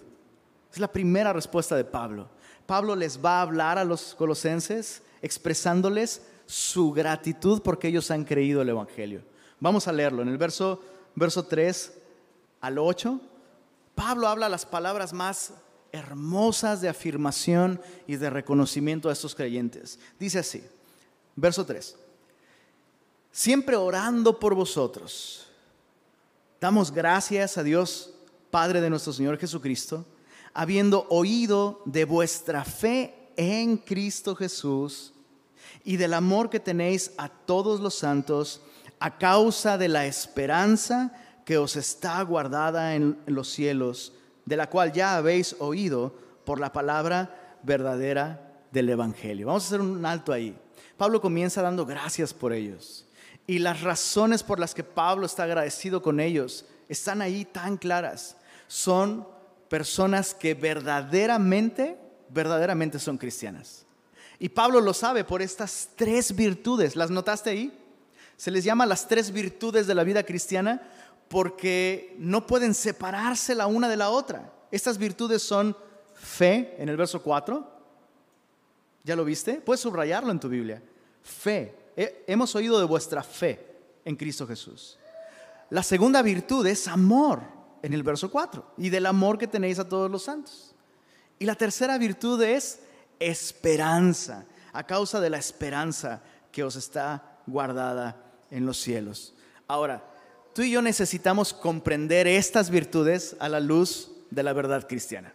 Es 0.72 0.78
la 0.78 0.92
primera 0.92 1.32
respuesta 1.32 1.74
de 1.76 1.84
Pablo. 1.84 2.28
Pablo 2.66 2.94
les 2.94 3.18
va 3.22 3.38
a 3.38 3.42
hablar 3.42 3.78
a 3.78 3.84
los 3.84 4.14
colosenses 4.14 5.02
expresándoles 5.22 6.22
su 6.50 6.90
gratitud 6.90 7.62
porque 7.62 7.86
ellos 7.86 8.10
han 8.10 8.24
creído 8.24 8.60
el 8.60 8.68
Evangelio. 8.68 9.22
Vamos 9.60 9.86
a 9.86 9.92
leerlo. 9.92 10.22
En 10.22 10.28
el 10.28 10.36
verso, 10.36 10.82
verso 11.14 11.44
3 11.44 11.92
al 12.60 12.78
8, 12.78 13.20
Pablo 13.94 14.26
habla 14.26 14.48
las 14.48 14.66
palabras 14.66 15.12
más 15.12 15.52
hermosas 15.92 16.80
de 16.80 16.88
afirmación 16.88 17.80
y 18.08 18.16
de 18.16 18.30
reconocimiento 18.30 19.08
a 19.08 19.12
estos 19.12 19.36
creyentes. 19.36 20.00
Dice 20.18 20.40
así, 20.40 20.64
verso 21.36 21.64
3, 21.64 21.96
siempre 23.30 23.76
orando 23.76 24.40
por 24.40 24.56
vosotros, 24.56 25.46
damos 26.60 26.90
gracias 26.90 27.58
a 27.58 27.62
Dios, 27.62 28.12
Padre 28.50 28.80
de 28.80 28.90
nuestro 28.90 29.12
Señor 29.12 29.38
Jesucristo, 29.38 30.04
habiendo 30.52 31.06
oído 31.10 31.80
de 31.84 32.04
vuestra 32.04 32.64
fe 32.64 33.14
en 33.36 33.76
Cristo 33.76 34.34
Jesús 34.34 35.12
y 35.84 35.96
del 35.96 36.14
amor 36.14 36.50
que 36.50 36.60
tenéis 36.60 37.12
a 37.18 37.28
todos 37.28 37.80
los 37.80 37.94
santos 37.94 38.62
a 38.98 39.16
causa 39.18 39.78
de 39.78 39.88
la 39.88 40.06
esperanza 40.06 41.12
que 41.44 41.58
os 41.58 41.76
está 41.76 42.20
guardada 42.22 42.94
en 42.94 43.18
los 43.26 43.48
cielos, 43.48 44.12
de 44.44 44.56
la 44.56 44.68
cual 44.68 44.92
ya 44.92 45.16
habéis 45.16 45.56
oído 45.58 46.14
por 46.44 46.60
la 46.60 46.72
palabra 46.72 47.58
verdadera 47.62 48.62
del 48.70 48.90
Evangelio. 48.90 49.46
Vamos 49.46 49.64
a 49.64 49.66
hacer 49.66 49.80
un 49.80 50.04
alto 50.04 50.32
ahí. 50.32 50.56
Pablo 50.96 51.20
comienza 51.20 51.62
dando 51.62 51.86
gracias 51.86 52.34
por 52.34 52.52
ellos. 52.52 53.06
Y 53.46 53.58
las 53.58 53.80
razones 53.80 54.42
por 54.42 54.60
las 54.60 54.74
que 54.74 54.84
Pablo 54.84 55.26
está 55.26 55.44
agradecido 55.44 56.02
con 56.02 56.20
ellos 56.20 56.66
están 56.88 57.22
ahí 57.22 57.44
tan 57.44 57.76
claras. 57.76 58.36
Son 58.68 59.26
personas 59.68 60.34
que 60.34 60.54
verdaderamente, 60.54 61.98
verdaderamente 62.28 62.98
son 62.98 63.16
cristianas. 63.16 63.86
Y 64.42 64.48
Pablo 64.48 64.80
lo 64.80 64.94
sabe 64.94 65.22
por 65.22 65.42
estas 65.42 65.90
tres 65.94 66.34
virtudes. 66.34 66.96
¿Las 66.96 67.10
notaste 67.10 67.50
ahí? 67.50 67.78
Se 68.38 68.50
les 68.50 68.64
llama 68.64 68.86
las 68.86 69.06
tres 69.06 69.30
virtudes 69.30 69.86
de 69.86 69.94
la 69.94 70.02
vida 70.02 70.22
cristiana 70.22 70.80
porque 71.28 72.16
no 72.18 72.46
pueden 72.46 72.72
separarse 72.72 73.54
la 73.54 73.66
una 73.66 73.86
de 73.86 73.98
la 73.98 74.08
otra. 74.08 74.50
Estas 74.70 74.96
virtudes 74.96 75.42
son 75.42 75.76
fe, 76.14 76.74
en 76.78 76.88
el 76.88 76.96
verso 76.96 77.22
4. 77.22 77.70
¿Ya 79.04 79.14
lo 79.14 79.26
viste? 79.26 79.60
Puedes 79.60 79.82
subrayarlo 79.82 80.32
en 80.32 80.40
tu 80.40 80.48
Biblia. 80.48 80.82
Fe. 81.22 81.74
Hemos 82.26 82.54
oído 82.56 82.78
de 82.78 82.86
vuestra 82.86 83.22
fe 83.22 83.64
en 84.06 84.16
Cristo 84.16 84.46
Jesús. 84.46 84.98
La 85.68 85.82
segunda 85.82 86.22
virtud 86.22 86.66
es 86.66 86.88
amor, 86.88 87.42
en 87.82 87.92
el 87.92 88.02
verso 88.02 88.30
4, 88.30 88.74
y 88.78 88.88
del 88.88 89.04
amor 89.04 89.36
que 89.36 89.46
tenéis 89.46 89.78
a 89.78 89.88
todos 89.88 90.10
los 90.10 90.22
santos. 90.22 90.74
Y 91.38 91.44
la 91.44 91.56
tercera 91.56 91.98
virtud 91.98 92.42
es 92.42 92.80
esperanza, 93.20 94.44
a 94.72 94.84
causa 94.84 95.20
de 95.20 95.30
la 95.30 95.38
esperanza 95.38 96.22
que 96.50 96.64
os 96.64 96.74
está 96.76 97.38
guardada 97.46 98.16
en 98.50 98.66
los 98.66 98.78
cielos. 98.78 99.34
Ahora, 99.68 100.02
tú 100.54 100.62
y 100.62 100.72
yo 100.72 100.82
necesitamos 100.82 101.52
comprender 101.52 102.26
estas 102.26 102.70
virtudes 102.70 103.36
a 103.38 103.48
la 103.48 103.60
luz 103.60 104.10
de 104.30 104.42
la 104.42 104.52
verdad 104.52 104.88
cristiana. 104.88 105.32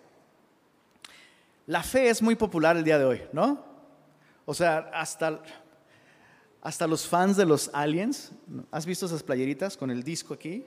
La 1.68 1.84
fe 1.84 2.10
es 2.10 2.22
muy 2.22 2.36
popular 2.36 2.78
el 2.78 2.84
día 2.84 3.00
de 3.00 3.06
hoy, 3.06 3.22
¿no? 3.34 3.64
O 4.46 4.54
sea, 4.54 4.90
hasta, 4.94 5.42
hasta 6.62 6.88
los 6.88 7.08
fans 7.08 7.38
de 7.38 7.46
los 7.46 7.72
aliens, 7.74 8.32
¿has 8.72 8.86
visto 8.86 9.08
esas 9.08 9.24
playeritas 9.24 9.76
con 9.76 9.90
el 9.90 10.04
disco 10.04 10.34
aquí? 10.34 10.66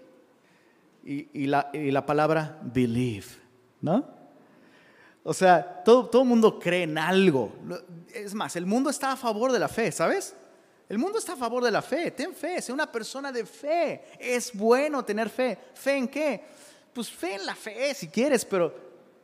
Y, 1.04 1.46
la, 1.46 1.70
y 1.72 1.90
la 1.90 2.04
palabra 2.04 2.58
believe, 2.62 3.26
¿no? 3.80 4.17
O 5.28 5.34
sea, 5.34 5.82
todo, 5.84 6.22
el 6.22 6.26
mundo 6.26 6.58
cree 6.58 6.84
en 6.84 6.96
algo. 6.96 7.52
Es 8.14 8.32
más, 8.32 8.56
el 8.56 8.64
mundo 8.64 8.88
está 8.88 9.12
a 9.12 9.16
favor 9.16 9.52
de 9.52 9.58
la 9.58 9.68
fe, 9.68 9.92
¿sabes? 9.92 10.34
El 10.88 10.96
mundo 10.96 11.18
está 11.18 11.34
a 11.34 11.36
favor 11.36 11.62
de 11.62 11.70
la 11.70 11.82
fe. 11.82 12.10
Ten 12.12 12.32
fe, 12.34 12.62
sé 12.62 12.72
una 12.72 12.90
persona 12.90 13.30
de 13.30 13.44
fe. 13.44 14.04
Es 14.18 14.54
bueno 14.54 15.04
tener 15.04 15.28
fe. 15.28 15.58
¿Fe 15.74 15.98
en 15.98 16.08
qué? 16.08 16.42
Pues 16.94 17.10
fe 17.10 17.34
en 17.34 17.44
la 17.44 17.54
fe, 17.54 17.92
si 17.92 18.08
quieres, 18.08 18.42
pero 18.46 18.74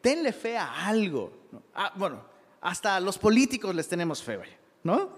tenle 0.03 0.35
fe 0.35 0.59
a 0.59 0.87
algo. 0.87 1.33
Ah, 1.75 1.91
bueno, 1.97 2.23
hasta 2.61 3.01
los 3.01 3.17
políticos 3.17 3.75
les 3.75 3.89
tenemos 3.89 4.23
fe, 4.23 4.39
¿no? 4.83 5.09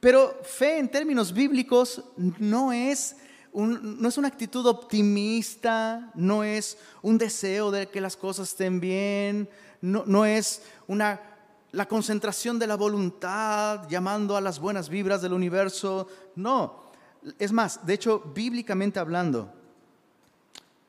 Pero 0.00 0.40
fe 0.42 0.78
en 0.78 0.88
términos 0.88 1.30
bíblicos 1.30 2.02
no 2.38 2.72
es 2.72 3.16
no 3.52 4.08
es 4.08 4.16
una 4.16 4.28
actitud 4.28 4.64
optimista, 4.66 6.12
no 6.14 6.44
es 6.44 6.78
un 7.02 7.18
deseo 7.18 7.70
de 7.70 7.88
que 7.88 8.00
las 8.00 8.16
cosas 8.16 8.50
estén 8.50 8.78
bien, 8.78 9.48
no, 9.80 10.24
es 10.24 10.62
una, 10.86 11.20
la 11.72 11.86
concentración 11.86 12.58
de 12.58 12.66
la 12.66 12.76
voluntad 12.76 13.88
llamando 13.88 14.36
a 14.36 14.40
las 14.40 14.58
buenas 14.58 14.88
vibras 14.88 15.22
del 15.22 15.32
universo, 15.32 16.08
no. 16.36 16.90
Es 17.38 17.52
más, 17.52 17.84
de 17.86 17.94
hecho, 17.94 18.20
bíblicamente 18.34 18.98
hablando, 18.98 19.52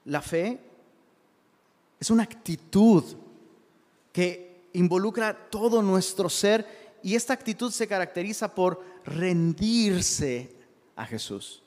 la 0.06 0.22
fe 0.22 0.60
es 2.00 2.10
una 2.10 2.24
actitud 2.24 3.04
que 4.12 4.70
involucra 4.74 5.50
todo 5.50 5.82
nuestro 5.82 6.30
ser 6.30 6.98
y 7.04 7.16
esta 7.16 7.34
actitud 7.34 7.72
se 7.72 7.88
caracteriza 7.88 8.54
por 8.54 8.84
rendirse 9.06 10.56
a 10.96 11.06
Jesús. 11.06 11.62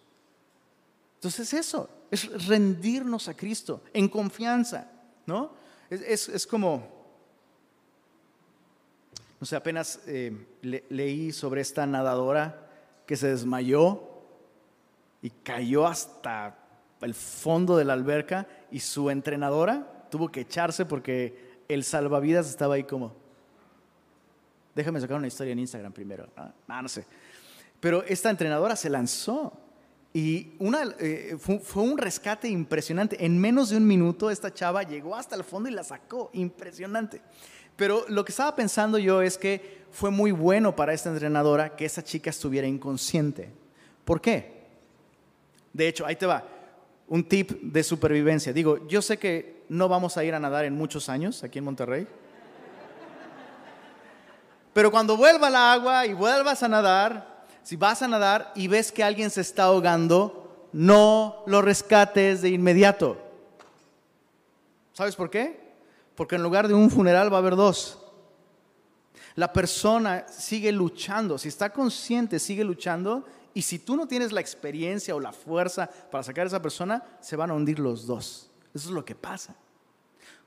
Entonces 1.17 1.55
eso, 1.55 1.89
es 2.11 2.47
rendirnos 2.47 3.29
a 3.29 3.35
Cristo 3.35 3.83
en 3.93 4.09
confianza, 4.09 4.91
¿no? 5.27 5.53
Es, 5.91 6.47
como, 6.47 6.94
no 9.45 9.47
sé, 9.47 9.57
apenas 9.57 10.01
eh, 10.07 10.35
leí 10.89 11.31
sobre 11.31 11.61
esta 11.61 11.85
nadadora 11.85 12.67
que 13.05 13.15
se 13.15 13.29
desmayó 13.29 14.09
y 15.21 15.29
cayó 15.29 15.87
hasta 15.87 16.57
el 17.03 17.13
fondo 17.13 17.77
de 17.77 17.85
la 17.85 17.93
alberca 17.93 18.49
y 18.71 18.81
su 18.81 19.11
entrenadora 19.11 20.07
tuvo 20.11 20.33
que 20.33 20.41
echarse 20.41 20.87
porque 20.87 21.61
el 21.69 21.85
salvavidas 21.85 22.49
estaba 22.49 22.77
ahí 22.77 22.85
como, 22.85 23.13
déjame 24.75 24.99
sacar 24.99 25.19
una 25.19 25.27
historia 25.27 25.53
en 25.53 25.59
Instagram 25.59 25.93
primero, 25.93 26.27
ah, 26.39 26.81
no 26.81 26.89
sé. 26.89 27.05
Pero 27.81 28.03
esta 28.05 28.31
entrenadora 28.31 28.77
se 28.77 28.89
lanzó 28.89 29.53
y 30.17 30.53
una, 30.61 30.85
eh, 31.01 31.37
fue, 31.39 31.83
un 31.83 31.99
rescate 31.99 32.49
impresionante. 32.49 33.23
En 33.27 33.37
menos 33.37 33.71
de 33.71 33.77
un 33.77 33.87
minuto 33.87 34.31
esta 34.31 34.55
chava 34.55 34.85
llegó 34.85 35.17
hasta 35.17 35.35
el 35.35 35.43
fondo 35.43 35.69
y 35.69 35.73
la 35.73 35.83
sacó. 35.83 36.31
Impresionante. 36.35 37.21
Pero 37.77 38.05
lo 38.09 38.25
que 38.25 38.33
estaba 38.33 38.55
pensando 38.55 38.99
yo 38.99 39.23
es 39.23 39.37
que 39.37 39.85
fue 39.91 40.11
muy 40.11 40.33
bueno 40.33 40.75
para 40.75 40.93
esta 40.93 41.11
entrenadora 41.11 41.77
que 41.77 41.85
esa 41.85 42.03
chica 42.03 42.31
estuviera 42.31 42.67
inconsciente. 42.67 43.51
¿Por 44.05 44.21
qué? 44.21 44.65
De 45.73 45.89
hecho, 45.89 46.07
ahí 46.07 46.17
te 46.17 46.27
va. 46.27 46.45
Un 47.09 47.25
tip 47.25 47.51
de 47.63 47.83
supervivencia. 47.83 48.53
Digo, 48.53 48.87
yo 48.87 49.03
sé 49.03 49.19
que 49.19 49.65
no 49.69 49.89
vamos 49.89 50.17
a 50.17 50.25
ir 50.25 50.35
a 50.35 50.41
nadar 50.41 50.65
en 50.65 50.75
muchos 50.75 51.09
años 51.09 51.43
aquí 51.43 51.59
en 51.59 51.65
Monterrey. 51.65 52.07
Pero 54.73 54.91
cuando 54.91 55.17
vuelva 55.17 55.47
al 55.47 55.57
agua 55.57 56.07
y 56.07 56.13
vuelvas 56.13 56.63
a 56.63 56.69
nadar, 56.69 57.45
si 57.63 57.77
vas 57.77 58.03
a 58.03 58.09
nadar 58.09 58.53
y 58.55 58.69
ves 58.69 58.91
que 58.91 59.05
alguien 59.05 59.31
se 59.31 59.41
está 59.41 59.65
ahogando, 59.65 60.69
no 60.73 61.45
lo 61.47 61.63
rescates 61.63 62.43
de 62.43 62.51
inmediato. 62.51 63.17
¿Sabes 64.93 65.15
por 65.15 65.31
qué? 65.31 65.64
Porque 66.15 66.37
en 66.37 66.43
lugar 66.43 66.69
de 66.69 66.75
un 66.75 66.91
funeral 66.91 67.33
va 67.33 67.37
a 67.37 67.41
haber 67.41 67.57
dos. 67.57 67.99
La 69.35 69.53
persona 69.53 70.27
sigue 70.29 70.71
luchando, 70.71 71.39
si 71.39 71.49
está 71.49 71.73
consciente, 71.73 72.39
sigue 72.39 72.63
luchando, 72.63 73.25
y 73.53 73.63
si 73.63 73.79
tú 73.79 73.97
no 73.97 74.07
tienes 74.07 74.33
la 74.33 74.41
experiencia 74.41 75.15
o 75.15 75.21
la 75.21 75.33
fuerza 75.33 75.89
para 76.11 76.23
sacar 76.23 76.45
a 76.45 76.49
esa 76.49 76.63
persona, 76.63 77.03
se 77.21 77.37
van 77.37 77.51
a 77.51 77.55
hundir 77.55 77.79
los 77.79 78.07
dos. 78.07 78.51
Eso 78.73 78.89
es 78.89 78.95
lo 78.95 79.05
que 79.05 79.15
pasa. 79.15 79.55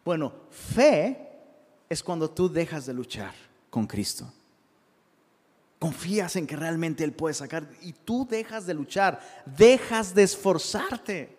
Bueno, 0.03 0.33
fe 0.49 1.29
es 1.89 2.03
cuando 2.03 2.29
tú 2.29 2.49
dejas 2.49 2.85
de 2.85 2.93
luchar 2.93 3.33
con 3.69 3.87
Cristo. 3.87 4.31
Confías 5.79 6.35
en 6.35 6.47
que 6.47 6.55
realmente 6.55 7.03
Él 7.03 7.13
puede 7.13 7.33
sacar 7.33 7.69
y 7.81 7.93
tú 7.93 8.27
dejas 8.29 8.65
de 8.65 8.73
luchar, 8.73 9.21
dejas 9.45 10.13
de 10.13 10.23
esforzarte. 10.23 11.36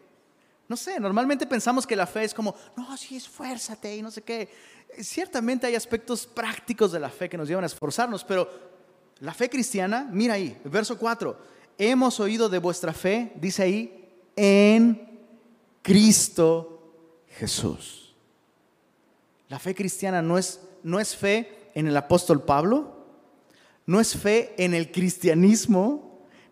No 0.69 0.77
sé, 0.77 1.01
normalmente 1.01 1.47
pensamos 1.47 1.87
que 1.87 1.97
la 1.97 2.07
fe 2.07 2.25
es 2.25 2.35
como, 2.35 2.55
no, 2.77 2.95
sí, 2.97 3.17
esfuérzate 3.17 3.97
y 3.97 4.03
no 4.03 4.11
sé 4.11 4.23
qué. 4.23 4.51
Ciertamente 5.01 5.67
hay 5.67 5.75
aspectos 5.75 6.27
prácticos 6.27 6.93
de 6.93 7.01
la 7.01 7.09
fe 7.09 7.29
que 7.29 7.39
nos 7.39 7.49
llevan 7.49 7.65
a 7.65 7.69
esforzarnos, 7.69 8.23
pero 8.23 8.49
la 9.21 9.33
fe 9.33 9.49
cristiana, 9.49 10.07
mira 10.13 10.35
ahí, 10.35 10.61
verso 10.65 10.99
4, 10.99 11.39
hemos 11.79 12.21
oído 12.21 12.51
de 12.51 12.59
vuestra 12.59 12.93
fe, 12.93 13.33
dice 13.37 13.63
ahí, 13.63 14.09
en 14.37 15.09
Cristo 15.81 16.93
Jesús. 17.29 18.15
La 19.49 19.59
fe 19.59 19.75
cristiana 19.75 20.21
no 20.21 20.37
es, 20.37 20.61
no 20.83 21.01
es 21.01 21.17
fe 21.17 21.71
en 21.75 21.87
el 21.87 21.97
apóstol 21.97 22.43
Pablo, 22.43 23.07
no 23.87 24.01
es 24.01 24.15
fe 24.15 24.55
en 24.59 24.75
el 24.75 24.93
cristianismo, 24.93 26.08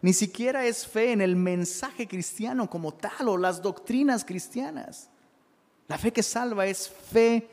ni 0.06 0.12
siquiera 0.12 0.64
es 0.64 0.86
fe 0.86 1.10
en 1.10 1.20
el 1.20 1.34
mensaje 1.34 2.06
cristiano 2.06 2.70
como 2.70 2.94
tal 2.94 3.28
o 3.28 3.36
las 3.36 3.60
doctrinas 3.60 4.24
cristianas. 4.24 5.10
La 5.88 5.98
fe 5.98 6.12
que 6.12 6.22
salva 6.22 6.64
es 6.64 6.88
fe 6.88 7.50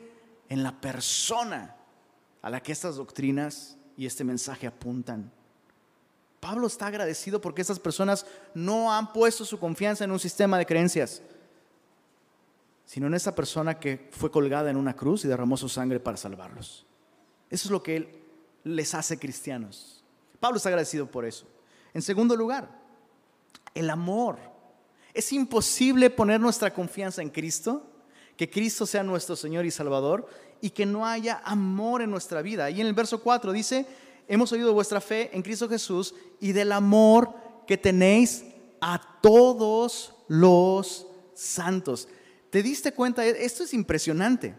en 0.48 0.62
la 0.62 0.70
persona 0.80 1.74
a 2.40 2.50
la 2.50 2.62
que 2.62 2.70
estas 2.70 2.94
doctrinas 2.94 3.76
y 3.96 4.06
este 4.06 4.22
mensaje 4.22 4.68
apuntan. 4.68 5.32
Pablo 6.38 6.68
está 6.68 6.86
agradecido 6.86 7.40
porque 7.40 7.60
estas 7.60 7.80
personas 7.80 8.24
no 8.54 8.92
han 8.92 9.12
puesto 9.12 9.44
su 9.44 9.58
confianza 9.58 10.04
en 10.04 10.12
un 10.12 10.20
sistema 10.20 10.56
de 10.56 10.64
creencias, 10.64 11.22
sino 12.86 13.08
en 13.08 13.14
esa 13.14 13.34
persona 13.34 13.80
que 13.80 14.08
fue 14.12 14.30
colgada 14.30 14.70
en 14.70 14.76
una 14.76 14.94
cruz 14.94 15.24
y 15.24 15.28
derramó 15.28 15.56
su 15.56 15.68
sangre 15.68 15.98
para 15.98 16.16
salvarlos. 16.16 16.86
Eso 17.50 17.66
es 17.66 17.72
lo 17.72 17.82
que 17.82 17.96
él 17.96 18.08
les 18.62 18.94
hace 18.94 19.18
cristianos. 19.18 20.04
Pablo 20.38 20.58
está 20.58 20.68
agradecido 20.68 21.10
por 21.10 21.24
eso. 21.24 21.48
En 21.94 22.02
segundo 22.02 22.36
lugar, 22.36 22.68
el 23.74 23.88
amor. 23.88 24.38
Es 25.14 25.32
imposible 25.32 26.10
poner 26.10 26.40
nuestra 26.40 26.74
confianza 26.74 27.22
en 27.22 27.30
Cristo, 27.30 27.82
que 28.36 28.50
Cristo 28.50 28.84
sea 28.84 29.04
nuestro 29.04 29.36
Señor 29.36 29.64
y 29.64 29.70
Salvador, 29.70 30.28
y 30.60 30.70
que 30.70 30.86
no 30.86 31.06
haya 31.06 31.40
amor 31.44 32.02
en 32.02 32.10
nuestra 32.10 32.42
vida. 32.42 32.68
Y 32.70 32.80
en 32.80 32.88
el 32.88 32.94
verso 32.94 33.22
4 33.22 33.52
dice, 33.52 33.86
hemos 34.26 34.50
oído 34.52 34.74
vuestra 34.74 35.00
fe 35.00 35.30
en 35.32 35.42
Cristo 35.42 35.68
Jesús 35.68 36.14
y 36.40 36.52
del 36.52 36.72
amor 36.72 37.32
que 37.66 37.76
tenéis 37.76 38.44
a 38.80 39.00
todos 39.20 40.14
los 40.26 41.06
santos. 41.34 42.08
¿Te 42.50 42.62
diste 42.62 42.92
cuenta? 42.92 43.24
Esto 43.24 43.64
es 43.64 43.72
impresionante. 43.72 44.54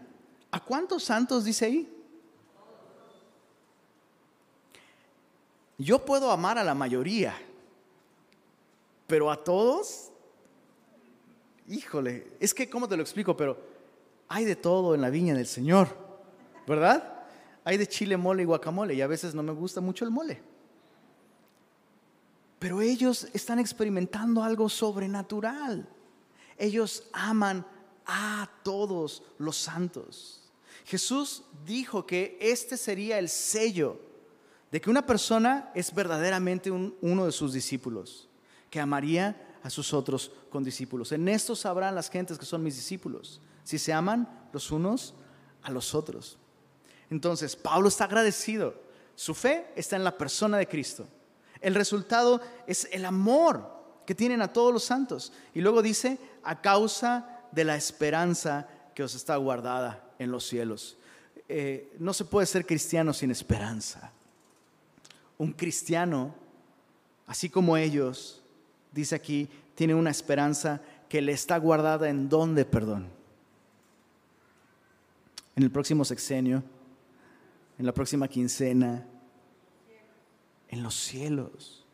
¿A 0.50 0.60
cuántos 0.64 1.04
santos 1.04 1.44
dice 1.44 1.66
ahí? 1.66 1.95
Yo 5.78 6.04
puedo 6.04 6.30
amar 6.30 6.58
a 6.58 6.64
la 6.64 6.74
mayoría, 6.74 7.36
pero 9.06 9.30
a 9.30 9.42
todos, 9.42 10.10
híjole, 11.68 12.32
es 12.40 12.54
que, 12.54 12.68
¿cómo 12.68 12.88
te 12.88 12.96
lo 12.96 13.02
explico? 13.02 13.36
Pero 13.36 13.58
hay 14.28 14.44
de 14.44 14.56
todo 14.56 14.94
en 14.94 15.02
la 15.02 15.10
viña 15.10 15.34
del 15.34 15.46
Señor, 15.46 15.88
¿verdad? 16.66 17.24
Hay 17.64 17.76
de 17.76 17.86
chile, 17.86 18.16
mole 18.16 18.42
y 18.42 18.46
guacamole, 18.46 18.94
y 18.94 19.02
a 19.02 19.06
veces 19.06 19.34
no 19.34 19.42
me 19.42 19.52
gusta 19.52 19.80
mucho 19.80 20.04
el 20.04 20.10
mole. 20.10 20.40
Pero 22.58 22.80
ellos 22.80 23.28
están 23.34 23.58
experimentando 23.58 24.42
algo 24.42 24.68
sobrenatural. 24.68 25.86
Ellos 26.56 27.08
aman 27.12 27.66
a 28.06 28.48
todos 28.62 29.22
los 29.36 29.56
santos. 29.56 30.42
Jesús 30.86 31.42
dijo 31.66 32.06
que 32.06 32.38
este 32.40 32.76
sería 32.76 33.18
el 33.18 33.28
sello 33.28 34.05
de 34.70 34.80
que 34.80 34.90
una 34.90 35.06
persona 35.06 35.70
es 35.74 35.94
verdaderamente 35.94 36.70
uno 36.70 37.26
de 37.26 37.32
sus 37.32 37.52
discípulos, 37.52 38.28
que 38.70 38.80
amaría 38.80 39.58
a 39.62 39.70
sus 39.70 39.92
otros 39.92 40.32
condiscípulos. 40.50 41.12
En 41.12 41.28
esto 41.28 41.56
sabrán 41.56 41.94
las 41.94 42.10
gentes 42.10 42.38
que 42.38 42.46
son 42.46 42.62
mis 42.62 42.76
discípulos, 42.76 43.40
si 43.64 43.78
se 43.78 43.92
aman 43.92 44.28
los 44.52 44.70
unos 44.70 45.14
a 45.62 45.70
los 45.70 45.94
otros. 45.94 46.38
Entonces, 47.10 47.56
Pablo 47.56 47.88
está 47.88 48.04
agradecido. 48.04 48.74
Su 49.14 49.34
fe 49.34 49.66
está 49.76 49.96
en 49.96 50.04
la 50.04 50.18
persona 50.18 50.58
de 50.58 50.68
Cristo. 50.68 51.06
El 51.60 51.74
resultado 51.74 52.40
es 52.66 52.88
el 52.92 53.04
amor 53.04 53.74
que 54.04 54.14
tienen 54.14 54.42
a 54.42 54.52
todos 54.52 54.72
los 54.72 54.84
santos. 54.84 55.32
Y 55.54 55.60
luego 55.60 55.82
dice, 55.82 56.18
a 56.42 56.60
causa 56.60 57.40
de 57.52 57.64
la 57.64 57.76
esperanza 57.76 58.68
que 58.94 59.02
os 59.02 59.14
está 59.14 59.36
guardada 59.36 60.10
en 60.18 60.30
los 60.30 60.46
cielos. 60.46 60.96
eh, 61.48 61.94
no 61.98 62.12
se 62.12 62.24
puede 62.24 62.46
ser 62.46 62.66
cristiano 62.66 63.12
sin 63.12 63.30
esperanza. 63.30 64.12
Un 65.38 65.52
cristiano, 65.52 66.34
así 67.26 67.48
como 67.48 67.76
ellos, 67.76 68.42
dice 68.92 69.14
aquí, 69.14 69.48
tiene 69.74 69.94
una 69.94 70.10
esperanza 70.10 70.80
que 71.08 71.20
le 71.20 71.32
está 71.32 71.58
guardada 71.58 72.08
en 72.08 72.28
donde, 72.28 72.64
perdón. 72.64 73.08
En 75.54 75.62
el 75.62 75.70
próximo 75.70 76.04
sexenio, 76.04 76.62
en 77.78 77.86
la 77.86 77.92
próxima 77.92 78.28
quincena, 78.28 79.06
en 80.68 80.82
los 80.82 80.94
cielos. 80.94 81.84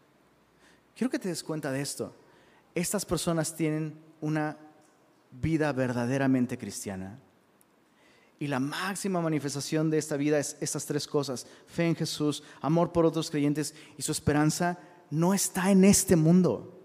Quiero 0.97 1.11
que 1.11 1.19
te 1.19 1.29
des 1.29 1.43
cuenta 1.43 1.71
de 1.71 1.81
esto. 1.81 2.15
Estas 2.75 3.05
personas 3.05 3.55
tienen 3.55 3.99
una 4.21 4.57
vida 5.31 5.73
verdaderamente 5.73 6.57
cristiana. 6.57 7.19
Y 8.43 8.49
la 8.49 8.59
máxima 8.59 9.21
manifestación 9.21 9.89
de 9.89 9.99
esta 9.99 10.17
vida 10.17 10.37
es 10.37 10.57
estas 10.61 10.85
tres 10.85 11.07
cosas. 11.07 11.47
Fe 11.69 11.87
en 11.87 11.95
Jesús, 11.95 12.43
amor 12.61 12.91
por 12.91 13.07
otros 13.07 13.31
creyentes 13.31 13.73
y 13.97 14.03
su 14.03 14.11
esperanza 14.11 14.81
no 15.11 15.33
está 15.33 15.71
en 15.71 15.85
este 15.85 16.17
mundo. 16.17 16.77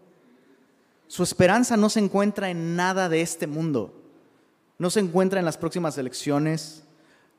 Su 1.08 1.24
esperanza 1.24 1.76
no 1.76 1.90
se 1.90 2.00
encuentra 2.00 2.52
en 2.52 2.76
nada 2.76 3.10
de 3.10 3.22
este 3.22 3.48
mundo. 3.48 4.00
No 4.78 4.92
se 4.92 5.00
encuentra 5.00 5.40
en 5.40 5.46
las 5.46 5.58
próximas 5.58 5.98
elecciones. 5.98 6.84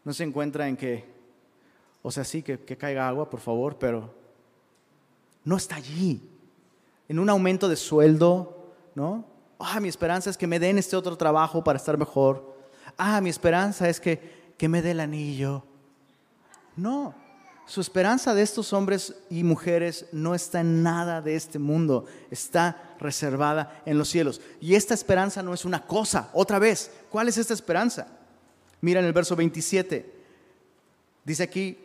No 0.02 0.12
se 0.12 0.24
encuentra 0.24 0.66
en 0.66 0.76
que, 0.76 1.04
o 2.02 2.11
sea, 2.11 2.24
sí, 2.24 2.42
que, 2.42 2.59
que 2.59 2.76
caiga 2.76 3.07
agua, 3.07 3.31
por 3.31 3.38
favor, 3.38 3.78
pero 3.78 4.12
no 5.44 5.57
está 5.57 5.76
allí. 5.76 6.28
En 7.09 7.20
un 7.20 7.31
aumento 7.31 7.68
de 7.68 7.76
sueldo, 7.76 8.74
¿no? 8.96 9.24
Ah, 9.61 9.78
mi 9.78 9.88
esperanza 9.88 10.28
es 10.28 10.37
que 10.37 10.48
me 10.48 10.59
den 10.59 10.76
este 10.76 10.96
otro 10.96 11.16
trabajo 11.16 11.62
para 11.62 11.76
estar 11.76 11.96
mejor 11.96 12.47
ah, 12.98 13.20
mi 13.20 13.30
esperanza 13.30 13.88
es 13.88 14.00
que, 14.00 14.52
que 14.58 14.68
me 14.68 14.82
dé 14.82 14.90
el 14.90 15.00
anillo. 15.00 15.64
No, 16.76 17.14
su 17.68 17.82
esperanza 17.82 18.34
de 18.34 18.42
estos 18.42 18.72
hombres 18.72 19.14
y 19.28 19.44
mujeres 19.44 20.06
no 20.11 20.34
está 20.34 20.61
en 20.61 20.82
nada 20.82 21.20
de 21.20 21.37
este 21.37 21.58
mundo, 21.58 22.06
está 22.30 22.94
reservada 22.98 23.82
en 23.84 23.98
los 23.98 24.08
cielos. 24.08 24.40
Y 24.58 24.74
esta 24.74 24.94
esperanza 24.94 25.42
no 25.42 25.52
es 25.52 25.66
una 25.66 25.87
cosa, 25.87 26.30
otra 26.32 26.58
vez, 26.58 26.90
¿cuál 27.11 27.28
es 27.28 27.37
esta 27.37 27.52
esperanza? 27.52 28.06
Mira 28.80 29.00
en 29.00 29.06
el 29.06 29.12
verso 29.12 29.37
27, 29.37 30.14
dice 31.24 31.42
aquí, 31.42 31.78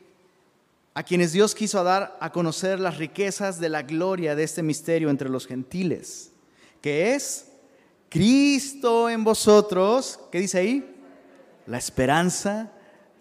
a 0.93 1.03
quienes 1.03 1.33
Dios 1.33 1.53
quiso 1.53 1.83
dar 1.83 2.17
a 2.21 2.31
conocer 2.31 2.79
las 2.79 2.97
riquezas 2.97 3.59
de 3.59 3.67
la 3.67 3.81
gloria 3.81 4.35
de 4.35 4.43
este 4.43 4.63
misterio 4.63 5.09
entre 5.09 5.27
los 5.27 5.47
gentiles, 5.47 6.31
que 6.81 7.13
es 7.13 7.47
Cristo 8.07 9.09
en 9.09 9.25
vosotros, 9.25 10.19
¿qué 10.31 10.39
dice 10.39 10.59
ahí? 10.59 10.92
La 11.67 11.77
esperanza 11.77 12.71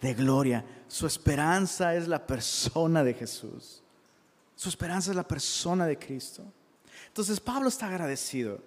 de 0.01 0.15
gloria. 0.15 0.65
Su 0.89 1.07
esperanza 1.07 1.95
es 1.95 2.09
la 2.09 2.27
persona 2.27 3.03
de 3.05 3.15
Jesús. 3.15 3.83
Su 4.57 4.69
esperanza 4.69 5.11
es 5.11 5.17
la 5.17 5.27
persona 5.27 5.87
de 5.87 5.99
Cristo. 5.99 6.45
Entonces 7.09 7.41
Pablo 7.41 7.69
está 7.69 7.89
agradecido 7.89 8.59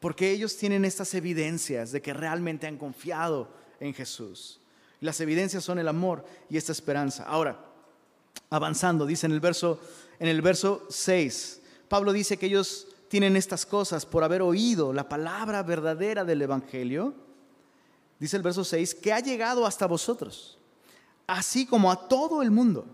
porque 0.00 0.30
ellos 0.30 0.56
tienen 0.56 0.84
estas 0.84 1.14
evidencias 1.14 1.90
de 1.92 2.02
que 2.02 2.12
realmente 2.12 2.66
han 2.66 2.76
confiado 2.76 3.48
en 3.80 3.94
Jesús. 3.94 4.60
Las 5.00 5.20
evidencias 5.20 5.64
son 5.64 5.78
el 5.78 5.88
amor 5.88 6.24
y 6.48 6.56
esta 6.56 6.72
esperanza. 6.72 7.24
Ahora, 7.24 7.64
avanzando, 8.50 9.06
dice 9.06 9.26
en 9.26 9.32
el 9.32 9.40
verso 9.40 9.80
en 10.18 10.28
el 10.28 10.42
verso 10.42 10.86
6, 10.88 11.60
Pablo 11.88 12.12
dice 12.12 12.38
que 12.38 12.46
ellos 12.46 12.88
tienen 13.08 13.36
estas 13.36 13.66
cosas 13.66 14.06
por 14.06 14.24
haber 14.24 14.42
oído 14.42 14.92
la 14.92 15.08
palabra 15.08 15.62
verdadera 15.62 16.24
del 16.24 16.42
evangelio 16.42 17.14
dice 18.18 18.36
el 18.36 18.42
verso 18.42 18.64
6, 18.64 18.94
que 18.94 19.12
ha 19.12 19.20
llegado 19.20 19.66
hasta 19.66 19.86
vosotros, 19.86 20.58
así 21.26 21.66
como 21.66 21.90
a 21.90 22.08
todo 22.08 22.42
el 22.42 22.50
mundo, 22.50 22.86